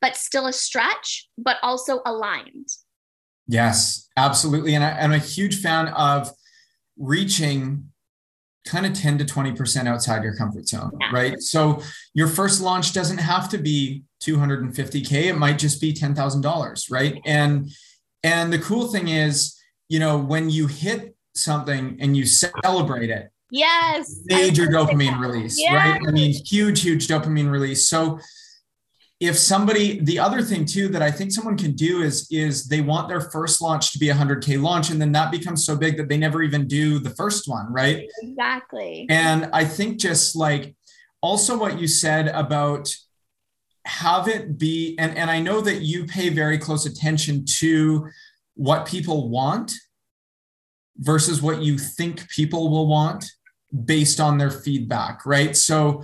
but 0.00 0.16
still 0.16 0.46
a 0.46 0.52
stretch, 0.52 1.28
but 1.38 1.56
also 1.62 2.00
aligned. 2.04 2.68
Yes, 3.46 4.08
absolutely. 4.16 4.74
And 4.74 4.84
I, 4.84 4.92
I'm 4.98 5.12
a 5.12 5.18
huge 5.18 5.60
fan 5.60 5.88
of 5.88 6.30
reaching 6.98 7.90
kind 8.66 8.86
of 8.86 8.92
10 8.92 9.18
to 9.18 9.24
20% 9.24 9.86
outside 9.86 10.22
your 10.22 10.36
comfort 10.36 10.68
zone, 10.68 10.92
yeah. 11.00 11.10
right? 11.12 11.40
So 11.40 11.82
your 12.12 12.28
first 12.28 12.60
launch 12.60 12.92
doesn't 12.92 13.18
have 13.18 13.48
to 13.50 13.58
be 13.58 14.04
250k, 14.20 15.12
it 15.26 15.36
might 15.36 15.58
just 15.58 15.80
be 15.80 15.92
$10,000, 15.92 16.90
right? 16.90 17.20
And 17.24 17.70
and 18.22 18.52
the 18.52 18.58
cool 18.58 18.88
thing 18.88 19.08
is, 19.08 19.58
you 19.88 19.98
know, 19.98 20.18
when 20.18 20.50
you 20.50 20.66
hit 20.66 21.16
something 21.34 21.96
and 22.00 22.14
you 22.14 22.26
celebrate 22.26 23.08
it, 23.08 23.30
yes, 23.50 24.20
major 24.26 24.66
dopamine 24.66 25.18
release, 25.18 25.58
yes. 25.58 25.72
right? 25.72 26.00
I 26.06 26.10
mean, 26.10 26.34
huge 26.44 26.82
huge 26.82 27.08
dopamine 27.08 27.50
release. 27.50 27.88
So 27.88 28.18
if 29.20 29.38
somebody 29.38 30.00
the 30.00 30.18
other 30.18 30.40
thing 30.40 30.64
too 30.64 30.88
that 30.88 31.02
i 31.02 31.10
think 31.10 31.30
someone 31.30 31.56
can 31.56 31.72
do 31.72 32.02
is 32.02 32.26
is 32.30 32.66
they 32.66 32.80
want 32.80 33.06
their 33.06 33.20
first 33.20 33.60
launch 33.60 33.92
to 33.92 33.98
be 33.98 34.08
a 34.08 34.14
100k 34.14 34.60
launch 34.60 34.90
and 34.90 35.00
then 35.00 35.12
that 35.12 35.30
becomes 35.30 35.64
so 35.64 35.76
big 35.76 35.96
that 35.98 36.08
they 36.08 36.16
never 36.16 36.42
even 36.42 36.66
do 36.66 36.98
the 36.98 37.10
first 37.10 37.46
one 37.46 37.70
right 37.70 38.08
exactly 38.22 39.06
and 39.10 39.48
i 39.52 39.64
think 39.64 39.98
just 39.98 40.34
like 40.34 40.74
also 41.20 41.58
what 41.58 41.78
you 41.78 41.86
said 41.86 42.28
about 42.28 42.90
have 43.84 44.28
it 44.28 44.58
be 44.58 44.94
and 44.98 45.16
and 45.16 45.30
i 45.30 45.40
know 45.40 45.60
that 45.60 45.80
you 45.80 46.04
pay 46.04 46.28
very 46.28 46.58
close 46.58 46.86
attention 46.86 47.44
to 47.46 48.08
what 48.54 48.86
people 48.86 49.30
want 49.30 49.72
versus 50.98 51.40
what 51.40 51.62
you 51.62 51.78
think 51.78 52.28
people 52.28 52.70
will 52.70 52.86
want 52.86 53.24
based 53.84 54.20
on 54.20 54.36
their 54.36 54.50
feedback 54.50 55.24
right 55.24 55.56
so 55.56 56.02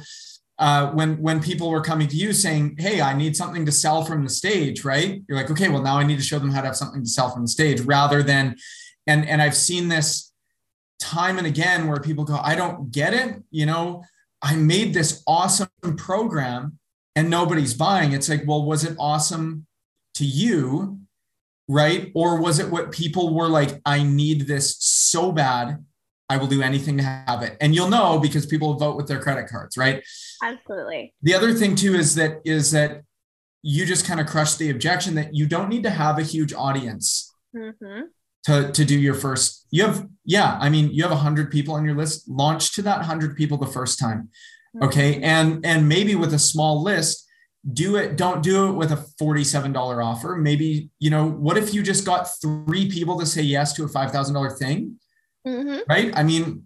uh, 0.59 0.91
when 0.93 1.21
when 1.21 1.43
people 1.43 1.71
were 1.71 1.83
coming 1.83 2.09
to 2.09 2.17
you 2.17 2.33
saying, 2.33 2.77
"Hey, 2.79 3.01
I 3.01 3.13
need 3.13 3.37
something 3.37 3.67
to 3.67 3.73
sell 3.73 4.05
from 4.05 4.25
the 4.25 4.31
stage," 4.31 4.85
right? 4.85 5.23
You're 5.29 5.37
like, 5.37 5.51
"Okay, 5.51 5.69
well 5.69 5.83
now 5.83 5.99
I 5.99 6.05
need 6.05 6.17
to 6.17 6.25
show 6.25 6.39
them 6.39 6.51
how 6.51 6.63
to 6.63 6.67
have 6.67 6.77
something 6.77 7.03
to 7.03 7.09
sell 7.09 7.31
from 7.31 7.43
the 7.43 7.49
stage," 7.49 7.81
rather 7.83 8.23
than, 8.23 8.57
and 9.07 9.29
and 9.29 9.43
I've 9.43 9.57
seen 9.57 9.89
this 9.89 10.33
time 10.99 11.37
and 11.37 11.47
again 11.47 11.89
where 11.89 12.01
people 12.01 12.25
go, 12.25 12.39
"I 12.43 12.55
don't 12.55 12.91
get 12.91 13.13
it," 13.13 13.43
you 13.51 13.67
know. 13.67 14.03
I 14.41 14.57
made 14.57 14.95
this 14.95 15.23
awesome 15.27 15.69
program 15.97 16.79
and 17.17 17.29
nobody's 17.29 17.75
buying. 17.75 18.13
It's 18.13 18.29
like, 18.29 18.45
well, 18.47 18.65
was 18.65 18.85
it 18.85 18.97
awesome 19.01 19.67
to 20.15 20.25
you, 20.25 21.01
right? 21.67 22.13
Or 22.15 22.41
was 22.41 22.61
it 22.61 22.71
what 22.71 22.93
people 22.93 23.35
were 23.35 23.49
like? 23.49 23.81
I 23.85 24.05
need 24.05 24.43
this 24.43 24.77
so 24.79 25.33
bad 25.33 25.85
I 26.29 26.37
will 26.37 26.47
do 26.47 26.63
anything 26.63 26.97
to 26.97 27.05
have 27.05 27.43
it. 27.43 27.57
And 27.61 27.75
you'll 27.75 27.89
know 27.89 28.19
because 28.19 28.47
people 28.47 28.75
vote 28.75 28.97
with 28.97 29.07
their 29.07 29.21
credit 29.21 29.49
cards, 29.49 29.77
right? 29.77 30.03
Absolutely. 30.43 31.15
The 31.23 31.35
other 31.35 31.55
thing 31.55 31.77
too 31.77 31.95
is 31.95 32.15
that 32.17 32.41
is 32.45 32.73
that 32.73 33.03
you 33.63 33.87
just 33.87 34.07
kind 34.07 34.21
of 34.21 34.27
crush 34.27 34.55
the 34.55 34.71
objection 34.71 35.15
that 35.17 35.35
you 35.35 35.47
don't 35.47 35.69
need 35.69 35.83
to 35.85 35.91
have 35.91 36.19
a 36.19 36.23
huge 36.23 36.53
audience 36.53 37.33
mm-hmm. 37.55 38.03
to, 38.45 38.73
to 38.73 38.85
do 38.85 38.99
your 38.99 39.15
first. 39.15 39.67
You 39.71 39.87
have, 39.87 40.07
yeah, 40.25 40.57
I 40.61 40.69
mean, 40.69 40.91
you 40.93 41.03
have 41.03 41.13
a 41.13 41.17
hundred 41.17 41.51
people 41.51 41.75
on 41.75 41.85
your 41.85 41.97
list. 41.97 42.29
Launch 42.29 42.75
to 42.75 42.83
that 42.83 43.03
hundred 43.03 43.37
people 43.37 43.59
the 43.59 43.67
first 43.67 43.99
time. 43.99 44.29
Mm-hmm. 44.77 44.85
Okay. 44.85 45.21
And 45.23 45.65
and 45.65 45.89
maybe 45.89 46.15
with 46.15 46.35
a 46.35 46.39
small 46.39 46.83
list, 46.83 47.27
do 47.73 47.97
it 47.97 48.17
don't 48.17 48.43
do 48.43 48.69
it 48.69 48.73
with 48.73 48.93
a 48.93 49.05
$47 49.21 49.75
offer 50.05 50.37
maybe 50.37 50.89
you 51.01 51.11
know 51.11 51.27
what 51.29 51.59
if 51.59 51.75
you 51.75 51.83
just 51.83 52.07
got 52.07 52.29
three 52.41 52.89
people 52.89 53.19
to 53.19 53.27
say 53.27 53.43
yes 53.43 53.73
to 53.73 53.83
a 53.83 53.89
$5000 53.89 54.57
thing 54.57 54.97
Mm-hmm. 55.47 55.79
Right. 55.89 56.13
I 56.17 56.23
mean, 56.23 56.65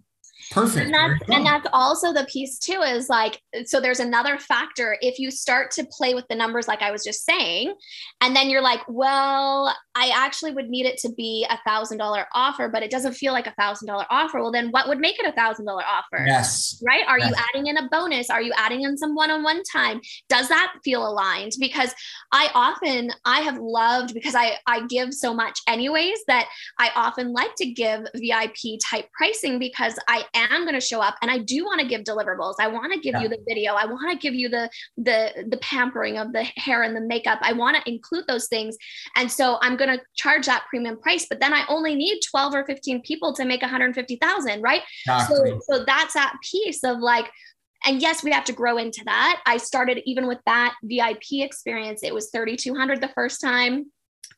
Perfect. 0.51 0.85
And 0.85 0.93
that's, 0.93 1.29
and 1.29 1.45
that's 1.45 1.67
also 1.71 2.11
the 2.11 2.25
piece 2.25 2.59
too 2.59 2.81
is 2.81 3.07
like, 3.07 3.41
so 3.65 3.79
there's 3.79 4.01
another 4.01 4.37
factor. 4.37 4.97
If 5.01 5.17
you 5.17 5.31
start 5.31 5.71
to 5.71 5.85
play 5.85 6.13
with 6.13 6.27
the 6.27 6.35
numbers, 6.35 6.67
like 6.67 6.81
I 6.81 6.91
was 6.91 7.05
just 7.05 7.25
saying, 7.25 7.73
and 8.19 8.35
then 8.35 8.49
you're 8.49 8.61
like, 8.61 8.81
well, 8.89 9.73
I 9.95 10.11
actually 10.13 10.51
would 10.51 10.69
need 10.69 10.85
it 10.85 10.97
to 10.99 11.09
be 11.13 11.47
a 11.49 11.57
thousand 11.65 11.99
dollar 11.99 12.25
offer, 12.35 12.67
but 12.67 12.83
it 12.83 12.91
doesn't 12.91 13.13
feel 13.13 13.31
like 13.31 13.47
a 13.47 13.53
thousand 13.53 13.87
dollar 13.87 14.05
offer. 14.09 14.41
Well, 14.41 14.51
then 14.51 14.71
what 14.71 14.89
would 14.89 14.99
make 14.99 15.17
it 15.19 15.25
a 15.25 15.31
thousand 15.31 15.65
dollar 15.65 15.83
offer? 15.83 16.25
Yes. 16.27 16.81
Right. 16.85 17.07
Are 17.07 17.17
yes. 17.17 17.29
you 17.29 17.35
adding 17.49 17.67
in 17.67 17.77
a 17.77 17.87
bonus? 17.89 18.29
Are 18.29 18.41
you 18.41 18.51
adding 18.57 18.81
in 18.81 18.97
some 18.97 19.15
one-on-one 19.15 19.63
time? 19.71 20.01
Does 20.27 20.49
that 20.49 20.73
feel 20.83 21.07
aligned? 21.07 21.53
Because 21.59 21.93
I 22.33 22.49
often, 22.53 23.11
I 23.23 23.39
have 23.39 23.57
loved 23.57 24.13
because 24.13 24.35
I, 24.35 24.57
I 24.67 24.85
give 24.87 25.13
so 25.13 25.33
much 25.33 25.59
anyways 25.67 26.19
that 26.27 26.49
I 26.77 26.91
often 26.95 27.31
like 27.31 27.55
to 27.55 27.71
give 27.71 28.01
VIP 28.15 28.79
type 28.89 29.07
pricing 29.17 29.57
because 29.57 29.97
I 30.09 30.25
am 30.33 30.40
am 30.49 30.63
going 30.63 30.75
to 30.75 30.81
show 30.81 31.01
up 31.01 31.15
and 31.21 31.29
I 31.29 31.39
do 31.39 31.63
want 31.63 31.81
to 31.81 31.87
give 31.87 32.01
deliverables. 32.01 32.55
I 32.59 32.67
want 32.67 32.93
to 32.93 32.99
give 32.99 33.13
yeah. 33.13 33.21
you 33.21 33.29
the 33.29 33.39
video. 33.47 33.73
I 33.73 33.85
want 33.85 34.11
to 34.11 34.17
give 34.17 34.33
you 34.33 34.49
the 34.49 34.69
the 34.97 35.45
the 35.49 35.57
pampering 35.57 36.17
of 36.17 36.33
the 36.33 36.43
hair 36.55 36.83
and 36.83 36.95
the 36.95 37.01
makeup. 37.01 37.39
I 37.41 37.53
want 37.53 37.77
to 37.77 37.91
include 37.91 38.25
those 38.27 38.47
things. 38.47 38.77
And 39.15 39.31
so 39.31 39.57
I'm 39.61 39.77
going 39.77 39.97
to 39.97 40.03
charge 40.15 40.45
that 40.45 40.65
premium 40.69 40.99
price, 40.99 41.25
but 41.29 41.39
then 41.39 41.53
I 41.53 41.65
only 41.69 41.95
need 41.95 42.19
12 42.29 42.55
or 42.55 42.65
15 42.65 43.01
people 43.01 43.33
to 43.33 43.45
make 43.45 43.61
150,000, 43.61 44.61
right? 44.61 44.81
Exactly. 45.05 45.51
So 45.51 45.59
so 45.69 45.85
that's 45.85 46.13
that 46.13 46.35
piece 46.43 46.83
of 46.83 46.99
like 46.99 47.29
and 47.83 48.01
yes, 48.01 48.23
we 48.23 48.31
have 48.31 48.45
to 48.45 48.53
grow 48.53 48.77
into 48.77 49.01
that. 49.05 49.41
I 49.45 49.57
started 49.57 50.01
even 50.05 50.27
with 50.27 50.37
that 50.45 50.75
VIP 50.83 51.41
experience. 51.41 52.03
It 52.03 52.13
was 52.13 52.29
3,200 52.29 53.01
the 53.01 53.09
first 53.09 53.41
time. 53.41 53.91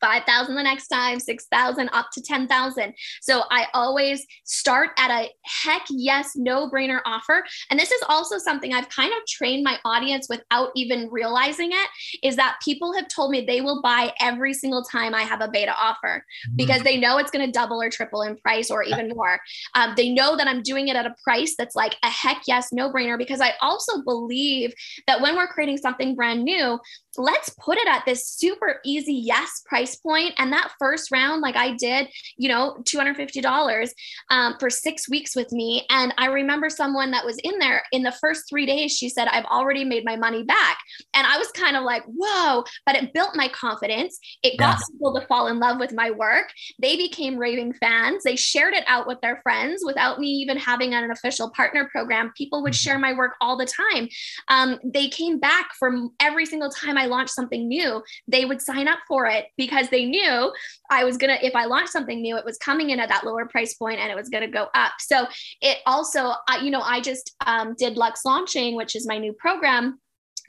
5,000 0.04 0.56
the 0.56 0.64
next 0.64 0.88
time, 0.88 1.20
6,000 1.20 1.90
up 1.94 2.08
to 2.14 2.22
10,000. 2.22 2.94
So 3.22 3.44
I 3.50 3.68
always 3.74 4.26
start 4.44 4.90
at 4.98 5.10
a 5.10 5.30
heck 5.44 5.84
yes, 5.90 6.32
no 6.36 6.70
brainer 6.70 7.00
offer. 7.06 7.46
And 7.70 7.80
this 7.80 7.90
is 7.90 8.04
also 8.10 8.38
something 8.38 8.74
I've 8.74 8.90
kind 8.90 9.14
of 9.14 9.26
trained 9.28 9.64
my 9.64 9.78
audience 9.86 10.28
without 10.30 10.72
even 10.76 11.10
realizing 11.10 11.72
it 11.72 11.90
is 12.22 12.36
that 12.36 12.58
people 12.64 12.94
have 12.94 13.08
told 13.08 13.32
me 13.32 13.46
they 13.46 13.62
will 13.62 13.82
buy 13.82 14.12
every 14.20 14.54
single 14.54 14.84
time 14.84 15.16
I 15.16 15.22
have 15.22 15.42
a 15.42 15.48
beta 15.48 15.74
offer 15.74 16.26
mm-hmm. 16.48 16.56
because 16.58 16.82
they 16.84 16.98
know 16.98 17.18
it's 17.18 17.32
going 17.32 17.46
to 17.46 17.52
double 17.52 17.82
or 17.82 17.90
triple 17.90 18.24
in 18.24 18.38
price 18.38 18.70
or 18.70 18.84
even 18.84 19.10
more. 19.10 19.40
Um, 19.76 19.94
they 19.96 20.10
know 20.10 20.36
that 20.36 20.48
I'm 20.48 20.64
doing 20.64 20.90
it 20.90 20.98
at 20.98 21.06
a 21.06 21.16
price 21.24 21.56
that's 21.58 21.76
like 21.76 21.96
a 22.04 22.10
heck 22.10 22.42
yes, 22.46 22.74
no 22.74 22.92
brainer 22.92 23.18
because 23.18 23.40
I 23.40 23.54
also 23.62 24.02
believe 24.02 24.74
that 25.08 25.22
when 25.22 25.38
we're 25.38 25.48
creating 25.48 25.78
something 25.78 26.16
brand 26.16 26.44
new, 26.44 26.80
let's 27.18 27.50
put 27.60 27.78
it 27.78 27.88
at 27.88 28.06
this 28.06 28.28
super 28.28 28.80
easy 28.84 29.14
yes 29.14 29.62
price 29.66 29.96
point. 29.96 30.34
And 30.38 30.52
that 30.54 30.72
first 30.80 31.12
round 31.12 31.42
like 31.42 31.56
i 31.56 31.72
did 31.76 32.08
you 32.38 32.50
know 32.50 32.78
$250 32.84 33.90
um, 34.30 34.56
for 34.60 34.70
six 34.70 35.10
weeks 35.10 35.36
with 35.36 35.52
me. 35.52 35.86
And 35.90 36.14
i 36.18 36.28
remember 36.28 36.70
someone 36.70 37.12
that 37.12 37.26
was 37.26 37.38
in 37.44 37.60
there 37.60 37.84
in 37.92 38.04
the 38.04 38.14
first 38.22 38.50
three 38.50 38.66
days 38.66 38.92
she 38.92 39.10
said 39.10 39.28
i've 39.28 39.46
already 39.46 39.84
made 39.84 40.06
my 40.06 40.16
money 40.16 40.44
back. 40.44 40.78
And 41.14 41.26
i 41.26 41.38
was 41.38 41.48
kind 41.52 41.76
of 41.76 41.84
like 41.84 42.04
whoa 42.06 42.64
but 42.86 42.96
it 42.96 43.14
built 43.14 43.36
my 43.36 43.48
confidence. 43.48 44.20
It 44.44 44.58
got 44.58 44.80
yeah. 44.80 44.86
people 44.92 45.20
to 45.20 45.26
fall 45.28 45.48
in 45.48 45.60
love 45.60 45.80
with 45.80 45.94
my 45.94 46.12
work. 46.12 46.52
They 46.80 46.98
became 46.98 47.38
raving 47.38 47.74
fans. 47.74 48.24
They 48.24 48.36
shared 48.36 48.74
it 48.74 48.84
out 48.88 49.08
with 49.08 49.22
their 49.22 49.40
friends 49.44 49.84
without 49.86 50.20
me 50.20 50.28
even 50.28 50.58
having 50.58 50.94
an 50.94 51.12
official 51.12 51.50
partner 51.52 51.90
program. 51.92 52.32
People 52.38 52.62
would 52.64 52.74
mm-hmm. 52.74 52.78
share 52.78 53.00
my 53.00 53.14
work 53.14 53.34
all 53.42 53.58
the 53.58 53.66
time. 53.66 54.10
Um, 54.48 54.80
they 54.84 55.08
came 55.08 55.40
back 55.40 55.72
from 55.78 56.12
every 56.20 56.46
single 56.46 56.70
time 56.70 56.98
I 56.98 57.03
I 57.04 57.08
launched 57.08 57.34
something 57.34 57.68
new, 57.68 58.02
they 58.28 58.46
would 58.46 58.62
sign 58.62 58.88
up 58.88 59.00
for 59.08 59.26
it 59.26 59.48
because 59.58 59.90
they 59.90 60.06
knew 60.06 60.52
I 60.90 61.04
was 61.04 61.18
going 61.18 61.38
to, 61.38 61.46
if 61.46 61.56
I 61.56 61.66
launched 61.66 61.92
something 61.92 62.22
new, 62.22 62.38
it 62.38 62.46
was 62.46 62.58
coming 62.58 62.90
in 62.92 63.00
at 63.00 63.10
that 63.10 63.26
lower 63.26 63.46
price 63.46 63.74
point 63.74 64.00
and 64.00 64.12
it 64.12 64.16
was 64.16 64.30
going 64.30 64.44
to 64.44 64.50
go 64.50 64.68
up. 64.74 64.94
So 65.00 65.28
it 65.62 65.80
also, 65.86 66.32
you 66.62 66.72
know, 66.72 66.82
I 66.82 67.02
just 67.02 67.36
um, 67.46 67.76
did 67.78 67.98
Lux 67.98 68.26
Launching, 68.26 68.76
which 68.76 68.96
is 68.96 69.08
my 69.08 69.18
new 69.18 69.34
program. 69.34 70.00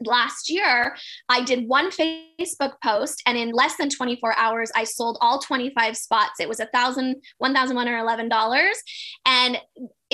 Last 0.00 0.50
year 0.50 0.96
i 1.28 1.44
did 1.44 1.68
one 1.68 1.88
facebook 1.88 2.72
post 2.82 3.22
and 3.26 3.38
in 3.38 3.52
less 3.52 3.76
than 3.76 3.88
24 3.88 4.36
hours 4.36 4.72
i 4.74 4.82
sold 4.82 5.16
all 5.20 5.38
25 5.38 5.96
spots. 5.96 6.40
It 6.40 6.48
was 6.48 6.58
a 6.58 6.66
thousand 6.66 7.22
one 7.38 7.54
thousand 7.54 7.76
one 7.76 7.86
hundred 7.86 8.00
eleven 8.00 8.28
dollars. 8.28 8.76
And 9.24 9.56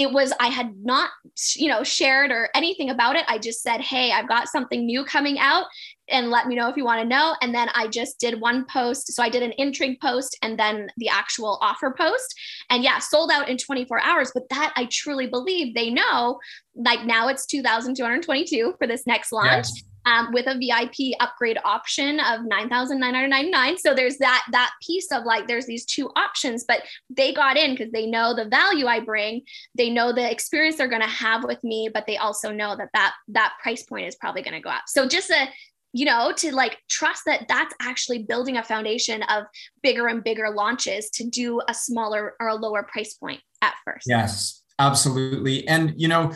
it 0.00 0.12
was 0.12 0.32
i 0.40 0.48
had 0.48 0.74
not 0.82 1.10
you 1.56 1.68
know 1.68 1.82
shared 1.82 2.30
or 2.30 2.48
anything 2.54 2.90
about 2.90 3.16
it. 3.16 3.24
I 3.28 3.38
just 3.38 3.62
said 3.62 3.80
hey 3.80 4.12
i've 4.12 4.28
got 4.28 4.48
something 4.48 4.84
new 4.86 5.04
coming 5.04 5.38
out 5.38 5.66
and 6.08 6.28
let 6.28 6.48
me 6.48 6.56
know 6.56 6.68
if 6.68 6.76
you 6.76 6.84
want 6.84 7.00
to 7.00 7.06
know. 7.06 7.36
And 7.42 7.54
then 7.54 7.68
i 7.74 7.86
just 7.86 8.18
did 8.18 8.40
one 8.40 8.64
post. 8.66 9.12
So 9.12 9.22
i 9.22 9.28
did 9.28 9.42
an 9.42 9.52
intrigue 9.58 10.00
post 10.00 10.38
and 10.42 10.58
then 10.58 10.88
the 10.96 11.08
actual 11.08 11.58
offer 11.60 11.94
post. 11.96 12.34
And 12.70 12.82
yeah 12.82 12.98
sold 12.98 13.30
out 13.30 13.48
in 13.48 13.58
24 13.58 14.00
hours. 14.00 14.30
But 14.32 14.48
that 14.50 14.72
i 14.76 14.86
truly 14.90 15.26
believe 15.26 15.74
they 15.74 15.90
know 15.90 16.40
like 16.74 17.04
now 17.04 17.28
it's 17.28 17.46
2222 17.46 18.74
for 18.78 18.86
this 18.86 19.06
next 19.06 19.32
launch. 19.32 19.66
Yes 19.74 19.82
um, 20.06 20.32
with 20.32 20.46
a 20.46 20.54
VIP 20.54 21.14
upgrade 21.20 21.58
option 21.64 22.20
of 22.20 22.44
9,999. 22.44 23.78
So 23.78 23.94
there's 23.94 24.18
that 24.18 24.46
that 24.52 24.72
piece 24.86 25.12
of 25.12 25.24
like 25.24 25.46
there's 25.46 25.66
these 25.66 25.84
two 25.84 26.10
options, 26.16 26.64
but 26.66 26.82
they 27.08 27.32
got 27.32 27.56
in 27.56 27.72
because 27.74 27.92
they 27.92 28.06
know 28.06 28.34
the 28.34 28.46
value 28.46 28.86
I 28.86 29.00
bring, 29.00 29.42
they 29.76 29.90
know 29.90 30.12
the 30.12 30.30
experience 30.30 30.76
they're 30.76 30.88
going 30.88 31.02
to 31.02 31.08
have 31.08 31.44
with 31.44 31.62
me, 31.62 31.90
but 31.92 32.06
they 32.06 32.16
also 32.16 32.52
know 32.52 32.76
that 32.76 32.88
that 32.94 33.14
that 33.28 33.54
price 33.62 33.82
point 33.82 34.06
is 34.06 34.16
probably 34.16 34.42
going 34.42 34.54
to 34.54 34.60
go 34.60 34.70
up. 34.70 34.84
So 34.86 35.06
just 35.06 35.30
a 35.30 35.48
you 35.92 36.04
know 36.04 36.32
to 36.36 36.54
like 36.54 36.78
trust 36.88 37.24
that 37.26 37.46
that's 37.48 37.74
actually 37.80 38.22
building 38.22 38.56
a 38.56 38.62
foundation 38.62 39.22
of 39.24 39.44
bigger 39.82 40.06
and 40.06 40.22
bigger 40.22 40.50
launches 40.50 41.10
to 41.10 41.28
do 41.28 41.60
a 41.68 41.74
smaller 41.74 42.34
or 42.40 42.48
a 42.48 42.54
lower 42.54 42.84
price 42.84 43.14
point 43.14 43.40
at 43.60 43.74
first. 43.84 44.06
Yes, 44.08 44.62
absolutely. 44.78 45.66
And 45.68 45.92
you 45.96 46.08
know, 46.08 46.32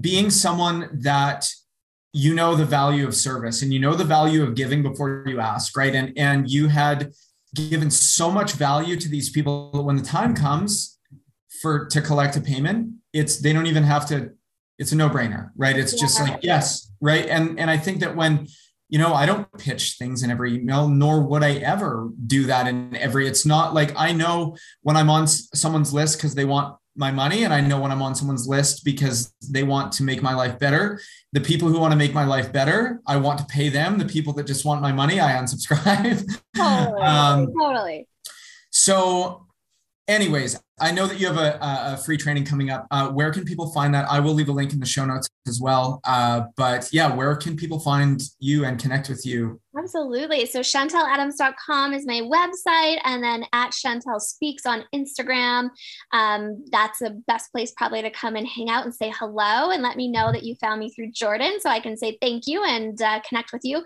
being 0.00 0.30
someone 0.30 0.88
that 1.02 1.48
you 2.16 2.34
know 2.34 2.56
the 2.56 2.64
value 2.64 3.06
of 3.06 3.14
service 3.14 3.60
and 3.60 3.74
you 3.74 3.78
know 3.78 3.94
the 3.94 4.02
value 4.02 4.42
of 4.42 4.54
giving 4.54 4.82
before 4.82 5.22
you 5.26 5.38
ask 5.38 5.76
right? 5.76 5.94
And 5.94 6.16
and 6.16 6.50
you 6.50 6.68
had 6.68 7.12
given 7.54 7.90
so 7.90 8.30
much 8.30 8.52
value 8.52 8.96
to 8.96 9.08
these 9.08 9.28
people 9.28 9.70
that 9.72 9.82
when 9.82 9.96
the 9.96 10.02
time 10.02 10.34
comes 10.34 10.98
for 11.60 11.86
to 11.88 12.00
collect 12.00 12.34
a 12.34 12.40
payment 12.40 12.94
it's 13.12 13.38
they 13.40 13.52
don't 13.52 13.66
even 13.66 13.82
have 13.82 14.06
to 14.06 14.30
it's 14.78 14.92
a 14.92 14.96
no-brainer 14.96 15.50
right? 15.56 15.76
It's 15.76 15.92
yeah. 15.92 16.00
just 16.00 16.20
like 16.20 16.38
yes 16.42 16.90
right? 17.02 17.26
And 17.26 17.60
and 17.60 17.70
i 17.70 17.76
think 17.76 18.00
that 18.00 18.16
when 18.16 18.46
you 18.88 18.98
know 18.98 19.12
i 19.12 19.26
don't 19.26 19.46
pitch 19.58 19.96
things 19.98 20.22
in 20.22 20.30
every 20.30 20.54
email 20.54 20.88
nor 20.88 21.20
would 21.20 21.42
i 21.42 21.54
ever 21.56 22.08
do 22.26 22.44
that 22.44 22.66
in 22.66 22.96
every 22.96 23.26
it's 23.26 23.44
not 23.44 23.74
like 23.74 23.92
i 23.96 24.12
know 24.12 24.56
when 24.82 24.96
i'm 24.96 25.10
on 25.10 25.26
someone's 25.26 25.92
list 25.92 26.16
because 26.16 26.36
they 26.36 26.44
want 26.44 26.76
my 26.96 27.10
money 27.10 27.44
and 27.44 27.52
I 27.52 27.60
know 27.60 27.80
when 27.80 27.92
I'm 27.92 28.02
on 28.02 28.14
someone's 28.14 28.48
list 28.48 28.84
because 28.84 29.34
they 29.50 29.62
want 29.62 29.92
to 29.92 30.02
make 30.02 30.22
my 30.22 30.34
life 30.34 30.58
better. 30.58 31.00
The 31.32 31.40
people 31.40 31.68
who 31.68 31.78
want 31.78 31.92
to 31.92 31.96
make 31.96 32.14
my 32.14 32.24
life 32.24 32.52
better, 32.52 33.00
I 33.06 33.16
want 33.18 33.38
to 33.38 33.44
pay 33.46 33.68
them. 33.68 33.98
The 33.98 34.06
people 34.06 34.32
that 34.34 34.46
just 34.46 34.64
want 34.64 34.82
my 34.82 34.92
money, 34.92 35.20
I 35.20 35.32
unsubscribe. 35.32 36.24
Totally. 36.56 37.02
um, 37.02 37.52
totally. 37.58 38.08
So, 38.70 39.46
anyways, 40.08 40.58
I 40.80 40.90
know 40.90 41.06
that 41.06 41.18
you 41.18 41.26
have 41.26 41.38
a, 41.38 41.58
a 41.60 41.96
free 41.96 42.16
training 42.16 42.44
coming 42.44 42.70
up. 42.70 42.86
Uh, 42.90 43.10
where 43.10 43.32
can 43.32 43.44
people 43.44 43.70
find 43.72 43.94
that? 43.94 44.10
I 44.10 44.20
will 44.20 44.34
leave 44.34 44.48
a 44.48 44.52
link 44.52 44.72
in 44.72 44.80
the 44.80 44.86
show 44.86 45.04
notes 45.04 45.28
as 45.46 45.60
well. 45.60 46.00
Uh, 46.04 46.42
but 46.56 46.88
yeah, 46.92 47.14
where 47.14 47.34
can 47.36 47.56
people 47.56 47.78
find 47.78 48.22
you 48.38 48.64
and 48.64 48.78
connect 48.78 49.08
with 49.08 49.24
you? 49.24 49.60
Absolutely. 49.78 50.46
So 50.46 50.60
chanteladams.com 50.60 51.92
is 51.92 52.06
my 52.06 52.22
website, 52.22 52.98
and 53.04 53.22
then 53.22 53.44
at 53.52 53.72
Chantel 53.72 54.20
Speaks 54.20 54.64
on 54.64 54.84
Instagram. 54.94 55.68
Um, 56.12 56.64
that's 56.70 57.00
the 57.00 57.22
best 57.26 57.52
place 57.52 57.72
probably 57.76 58.00
to 58.00 58.10
come 58.10 58.36
and 58.36 58.46
hang 58.46 58.70
out 58.70 58.84
and 58.84 58.94
say 58.94 59.12
hello 59.14 59.70
and 59.70 59.82
let 59.82 59.96
me 59.96 60.08
know 60.08 60.32
that 60.32 60.44
you 60.44 60.54
found 60.56 60.80
me 60.80 60.90
through 60.90 61.12
Jordan, 61.12 61.60
so 61.60 61.68
I 61.68 61.80
can 61.80 61.96
say 61.96 62.16
thank 62.22 62.46
you 62.46 62.64
and 62.64 63.00
uh, 63.02 63.20
connect 63.28 63.52
with 63.52 63.62
you. 63.64 63.82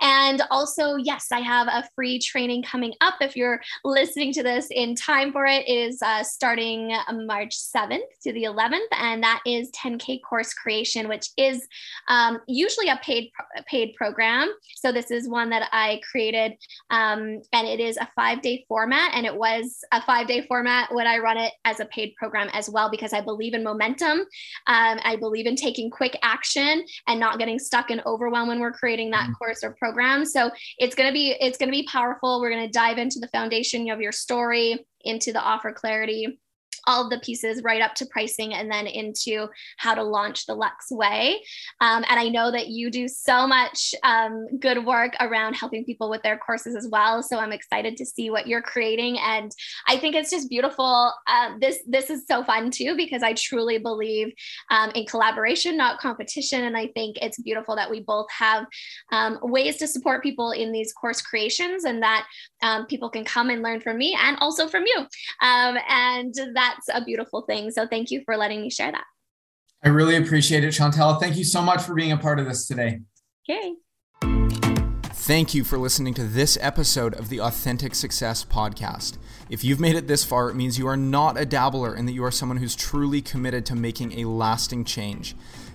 And 0.00 0.42
also, 0.50 0.96
yes, 0.96 1.26
I 1.30 1.40
have 1.40 1.68
a 1.68 1.86
free 1.94 2.18
training 2.18 2.62
coming 2.62 2.94
up. 3.02 3.14
If 3.20 3.36
you're 3.36 3.60
listening 3.84 4.32
to 4.34 4.42
this 4.42 4.68
in 4.70 4.94
time 4.94 5.30
for 5.30 5.44
it, 5.44 5.68
it 5.68 5.74
is 5.74 6.00
uh, 6.02 6.22
starting 6.22 6.96
March 7.26 7.54
7th 7.54 7.98
to 8.22 8.32
the 8.32 8.44
11th, 8.44 8.78
and 8.92 9.22
that 9.22 9.40
is 9.44 9.70
10K 9.72 10.20
course 10.22 10.54
creation, 10.54 11.08
which 11.08 11.28
is 11.36 11.66
um, 12.08 12.40
usually 12.46 12.88
a 12.88 12.98
paid 13.02 13.30
paid 13.66 13.94
program. 13.94 14.50
So 14.76 14.90
this 14.90 15.10
is 15.10 15.28
one 15.34 15.50
that 15.50 15.68
I 15.72 16.00
created, 16.10 16.52
um, 16.88 17.42
and 17.52 17.66
it 17.66 17.80
is 17.80 17.98
a 17.98 18.08
five 18.16 18.40
day 18.40 18.64
format. 18.68 19.12
And 19.14 19.26
it 19.26 19.36
was 19.36 19.84
a 19.92 20.00
five 20.00 20.26
day 20.26 20.46
format 20.46 20.94
when 20.94 21.06
I 21.06 21.18
run 21.18 21.36
it 21.36 21.52
as 21.64 21.80
a 21.80 21.84
paid 21.86 22.14
program 22.16 22.48
as 22.52 22.70
well, 22.70 22.90
because 22.90 23.12
I 23.12 23.20
believe 23.20 23.52
in 23.52 23.62
momentum. 23.62 24.20
Um, 24.20 24.98
I 25.04 25.16
believe 25.20 25.46
in 25.46 25.56
taking 25.56 25.90
quick 25.90 26.16
action 26.22 26.84
and 27.06 27.20
not 27.20 27.38
getting 27.38 27.58
stuck 27.58 27.90
in 27.90 28.00
overwhelm 28.06 28.48
when 28.48 28.60
we're 28.60 28.72
creating 28.72 29.10
that 29.10 29.24
mm-hmm. 29.24 29.32
course 29.34 29.62
or 29.62 29.72
program. 29.72 30.24
So 30.24 30.50
it's 30.78 30.94
gonna 30.94 31.12
be 31.12 31.36
it's 31.40 31.58
gonna 31.58 31.72
be 31.72 31.86
powerful. 31.90 32.40
We're 32.40 32.50
gonna 32.50 32.70
dive 32.70 32.98
into 32.98 33.18
the 33.18 33.28
foundation 33.28 33.90
of 33.90 34.00
your 34.00 34.12
story, 34.12 34.86
into 35.02 35.32
the 35.32 35.42
offer 35.42 35.72
clarity 35.72 36.38
all 36.86 37.04
of 37.04 37.10
the 37.10 37.20
pieces 37.20 37.62
right 37.62 37.82
up 37.82 37.94
to 37.96 38.06
pricing 38.06 38.54
and 38.54 38.70
then 38.70 38.86
into 38.86 39.48
how 39.78 39.94
to 39.94 40.02
launch 40.02 40.46
the 40.46 40.54
Lux 40.54 40.90
way. 40.90 41.42
Um, 41.80 42.04
and 42.08 42.18
I 42.18 42.28
know 42.28 42.50
that 42.50 42.68
you 42.68 42.90
do 42.90 43.08
so 43.08 43.46
much 43.46 43.94
um, 44.02 44.46
good 44.58 44.84
work 44.84 45.14
around 45.20 45.54
helping 45.54 45.84
people 45.84 46.10
with 46.10 46.22
their 46.22 46.38
courses 46.38 46.74
as 46.76 46.88
well. 46.90 47.22
So 47.22 47.38
I'm 47.38 47.52
excited 47.52 47.96
to 47.96 48.06
see 48.06 48.30
what 48.30 48.46
you're 48.46 48.62
creating. 48.62 49.18
And 49.18 49.50
I 49.86 49.96
think 49.96 50.14
it's 50.14 50.30
just 50.30 50.48
beautiful. 50.48 51.12
Uh, 51.26 51.52
this, 51.60 51.78
this 51.86 52.10
is 52.10 52.26
so 52.26 52.44
fun 52.44 52.70
too, 52.70 52.96
because 52.96 53.22
I 53.22 53.34
truly 53.34 53.78
believe 53.78 54.32
um, 54.70 54.90
in 54.90 55.06
collaboration, 55.06 55.76
not 55.76 55.98
competition. 55.98 56.64
And 56.64 56.76
I 56.76 56.88
think 56.88 57.16
it's 57.20 57.40
beautiful 57.40 57.76
that 57.76 57.90
we 57.90 58.00
both 58.00 58.26
have 58.36 58.66
um, 59.12 59.38
ways 59.42 59.76
to 59.78 59.86
support 59.86 60.22
people 60.22 60.50
in 60.52 60.72
these 60.72 60.92
course 60.92 61.22
creations 61.22 61.84
and 61.84 62.02
that 62.02 62.26
um, 62.62 62.86
people 62.86 63.10
can 63.10 63.24
come 63.24 63.50
and 63.50 63.62
learn 63.62 63.80
from 63.80 63.98
me 63.98 64.16
and 64.18 64.36
also 64.40 64.68
from 64.68 64.84
you. 64.86 65.06
And 65.40 66.34
that 66.54 66.73
that's 66.74 66.88
a 67.00 67.04
beautiful 67.04 67.42
thing. 67.42 67.70
So 67.70 67.86
thank 67.86 68.10
you 68.10 68.22
for 68.24 68.36
letting 68.36 68.60
me 68.62 68.70
share 68.70 68.92
that. 68.92 69.04
I 69.82 69.88
really 69.88 70.16
appreciate 70.16 70.64
it, 70.64 70.68
Chantel. 70.68 71.20
Thank 71.20 71.36
you 71.36 71.44
so 71.44 71.60
much 71.60 71.82
for 71.82 71.94
being 71.94 72.12
a 72.12 72.16
part 72.16 72.38
of 72.38 72.46
this 72.46 72.66
today. 72.66 73.00
Okay. 73.48 73.74
Thank 74.22 75.54
you 75.54 75.64
for 75.64 75.78
listening 75.78 76.14
to 76.14 76.24
this 76.24 76.58
episode 76.60 77.14
of 77.14 77.28
the 77.28 77.40
Authentic 77.40 77.94
Success 77.94 78.44
Podcast. 78.44 79.16
If 79.48 79.64
you've 79.64 79.80
made 79.80 79.96
it 79.96 80.06
this 80.06 80.24
far, 80.24 80.50
it 80.50 80.54
means 80.54 80.78
you 80.78 80.86
are 80.86 80.96
not 80.96 81.38
a 81.38 81.46
dabbler 81.46 81.94
and 81.94 82.08
that 82.08 82.12
you 82.12 82.24
are 82.24 82.30
someone 82.30 82.58
who's 82.58 82.76
truly 82.76 83.22
committed 83.22 83.64
to 83.66 83.74
making 83.74 84.18
a 84.18 84.28
lasting 84.28 84.84
change. 84.84 85.34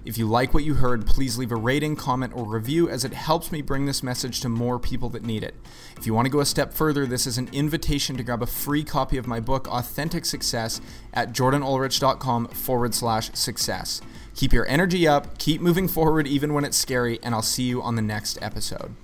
If 0.10 0.18
you 0.18 0.28
like 0.28 0.56
what 0.56 0.64
you 0.64 0.74
heard, 0.74 1.06
please 1.06 1.38
leave 1.38 1.52
a 1.52 1.56
rating, 1.56 1.96
comment, 1.96 2.36
or 2.36 2.44
review 2.44 2.90
as 2.90 3.06
it 3.06 3.14
helps 3.14 3.52
me 3.52 3.62
bring 3.62 3.86
this 3.86 4.02
message 4.02 4.42
to 4.42 4.50
more 4.50 4.80
people 4.80 5.08
that 5.10 5.24
need 5.24 5.44
it. 5.44 5.54
If 6.00 6.08
you 6.08 6.16
want 6.16 6.26
to 6.26 6.32
go 6.32 6.40
a 6.40 6.48
step 6.48 6.74
further, 6.74 7.06
this 7.06 7.28
is 7.28 7.38
an 7.38 7.48
invitation 7.54 8.18
to 8.18 8.24
grab 8.24 8.42
a 8.42 8.48
free 8.48 8.84
copy 8.84 9.18
of 9.20 9.28
my 9.28 9.40
book, 9.40 9.68
Authentic 9.68 10.26
Success, 10.26 10.82
at 11.14 11.32
jordanulrich.com 11.32 12.48
forward 12.48 12.96
slash 12.96 13.30
success. 13.34 14.02
Keep 14.34 14.52
your 14.52 14.66
energy 14.66 15.08
up, 15.08 15.38
keep 15.38 15.62
moving 15.62 15.88
forward 15.88 16.26
even 16.26 16.56
when 16.56 16.66
it's 16.66 16.76
scary, 16.76 17.20
and 17.22 17.36
I'll 17.36 17.44
see 17.44 17.66
you 17.66 17.80
on 17.84 17.96
the 17.96 18.02
next 18.02 18.40
episode. 18.42 18.96